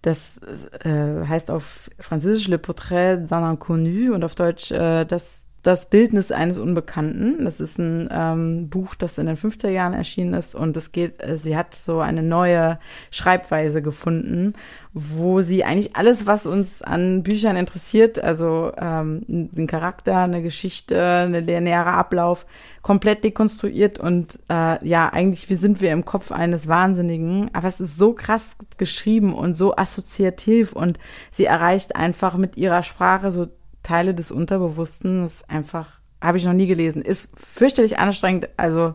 das 0.00 0.38
äh, 0.84 1.26
heißt 1.26 1.50
auf 1.50 1.90
Französisch 1.98 2.48
Le 2.48 2.58
Portrait 2.58 3.18
d'un 3.30 3.50
Inconnu 3.50 4.14
und 4.14 4.24
auf 4.24 4.34
Deutsch 4.34 4.70
äh, 4.70 5.04
das 5.04 5.41
das 5.62 5.86
Bildnis 5.86 6.32
eines 6.32 6.58
Unbekannten. 6.58 7.44
Das 7.44 7.60
ist 7.60 7.78
ein 7.78 8.08
ähm, 8.10 8.68
Buch, 8.68 8.96
das 8.96 9.16
in 9.18 9.26
den 9.26 9.36
50er 9.36 9.68
Jahren 9.68 9.94
erschienen 9.94 10.34
ist 10.34 10.54
und 10.54 10.76
es 10.76 10.90
geht, 10.90 11.22
äh, 11.22 11.36
sie 11.36 11.56
hat 11.56 11.74
so 11.74 12.00
eine 12.00 12.22
neue 12.22 12.78
Schreibweise 13.12 13.80
gefunden, 13.80 14.54
wo 14.92 15.40
sie 15.40 15.64
eigentlich 15.64 15.94
alles, 15.94 16.26
was 16.26 16.46
uns 16.46 16.82
an 16.82 17.22
Büchern 17.22 17.56
interessiert, 17.56 18.18
also 18.18 18.72
ähm, 18.76 19.22
den 19.28 19.68
Charakter, 19.68 20.18
eine 20.18 20.42
Geschichte, 20.42 21.00
eine, 21.00 21.44
der 21.44 21.60
nähere 21.60 21.92
Ablauf, 21.92 22.44
komplett 22.82 23.22
dekonstruiert 23.22 24.00
und 24.00 24.40
äh, 24.50 24.84
ja, 24.86 25.08
eigentlich 25.08 25.48
wie 25.48 25.54
sind 25.54 25.80
wir 25.80 25.92
im 25.92 26.04
Kopf 26.04 26.32
eines 26.32 26.66
Wahnsinnigen, 26.66 27.50
aber 27.52 27.68
es 27.68 27.78
ist 27.78 27.96
so 27.96 28.14
krass 28.14 28.56
geschrieben 28.78 29.32
und 29.32 29.56
so 29.56 29.76
assoziativ 29.76 30.72
und 30.72 30.98
sie 31.30 31.44
erreicht 31.44 31.94
einfach 31.94 32.36
mit 32.36 32.56
ihrer 32.56 32.82
Sprache 32.82 33.30
so 33.30 33.46
Teile 33.82 34.14
des 34.14 34.30
Unterbewussten. 34.30 35.26
Ist 35.26 35.48
einfach, 35.48 36.00
habe 36.20 36.38
ich 36.38 36.44
noch 36.44 36.52
nie 36.52 36.66
gelesen. 36.66 37.02
Ist 37.02 37.30
fürchterlich 37.38 37.98
anstrengend, 37.98 38.48
also 38.56 38.94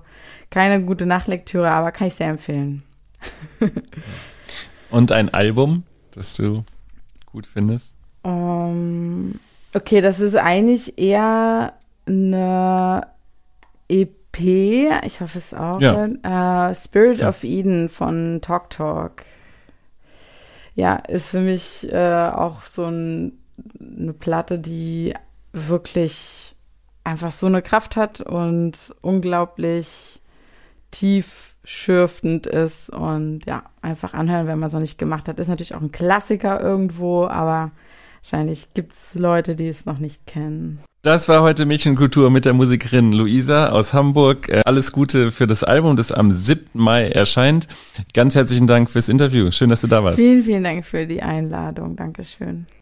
keine 0.49 0.81
gute 0.81 1.05
Nachtlektüre, 1.05 1.71
aber 1.71 1.91
kann 1.91 2.07
ich 2.07 2.15
sehr 2.15 2.29
empfehlen. 2.29 2.83
Und 4.89 5.11
ein 5.11 5.33
Album, 5.33 5.83
das 6.11 6.35
du 6.35 6.63
gut 7.25 7.45
findest? 7.45 7.93
Um, 8.23 9.39
okay, 9.73 10.01
das 10.01 10.19
ist 10.19 10.35
eigentlich 10.35 10.97
eher 10.97 11.73
eine 12.05 13.07
EP. 13.89 14.39
Ich 15.05 15.21
hoffe 15.21 15.37
es 15.37 15.53
auch. 15.53 15.81
Ja. 15.81 16.69
Uh, 16.69 16.73
Spirit 16.73 17.19
ja. 17.19 17.29
of 17.29 17.43
Eden 17.43 17.89
von 17.89 18.39
Talk 18.41 18.69
Talk. 18.69 19.23
Ja, 20.75 20.95
ist 20.95 21.29
für 21.29 21.39
mich 21.39 21.91
äh, 21.91 22.29
auch 22.29 22.61
so 22.63 22.85
ein 22.85 23.39
eine 23.79 24.13
Platte, 24.13 24.59
die 24.59 25.13
wirklich 25.53 26.55
einfach 27.03 27.31
so 27.31 27.47
eine 27.47 27.61
Kraft 27.61 27.95
hat 27.95 28.21
und 28.21 28.93
unglaublich 29.01 30.21
tief 30.91 31.55
schürfend 31.63 32.47
ist 32.47 32.89
und 32.89 33.41
ja, 33.45 33.63
einfach 33.81 34.13
anhören, 34.13 34.47
wenn 34.47 34.59
man 34.59 34.67
es 34.67 34.73
noch 34.73 34.79
nicht 34.79 34.97
gemacht 34.97 35.27
hat. 35.27 35.39
Ist 35.39 35.47
natürlich 35.47 35.75
auch 35.75 35.81
ein 35.81 35.91
Klassiker 35.91 36.61
irgendwo, 36.61 37.25
aber 37.25 37.71
wahrscheinlich 38.21 38.73
gibt 38.73 38.93
es 38.93 39.15
Leute, 39.15 39.55
die 39.55 39.67
es 39.67 39.85
noch 39.85 39.99
nicht 39.99 40.25
kennen. 40.27 40.79
Das 41.01 41.29
war 41.29 41.41
heute 41.41 41.65
Mädchenkultur 41.65 42.29
mit 42.29 42.45
der 42.45 42.53
Musikerin 42.53 43.13
Luisa 43.13 43.69
aus 43.69 43.93
Hamburg. 43.93 44.49
Alles 44.65 44.91
Gute 44.91 45.31
für 45.31 45.47
das 45.47 45.63
Album, 45.63 45.95
das 45.95 46.11
am 46.11 46.31
7. 46.31 46.67
Mai 46.73 47.07
erscheint. 47.07 47.67
Ganz 48.13 48.35
herzlichen 48.35 48.67
Dank 48.67 48.89
fürs 48.89 49.07
Interview. 49.07 49.51
Schön, 49.51 49.69
dass 49.69 49.81
du 49.81 49.87
da 49.87 50.03
warst. 50.03 50.17
Vielen, 50.17 50.41
vielen 50.41 50.63
Dank 50.63 50.85
für 50.85 51.05
die 51.05 51.21
Einladung. 51.21 51.95
Dankeschön. 51.95 52.65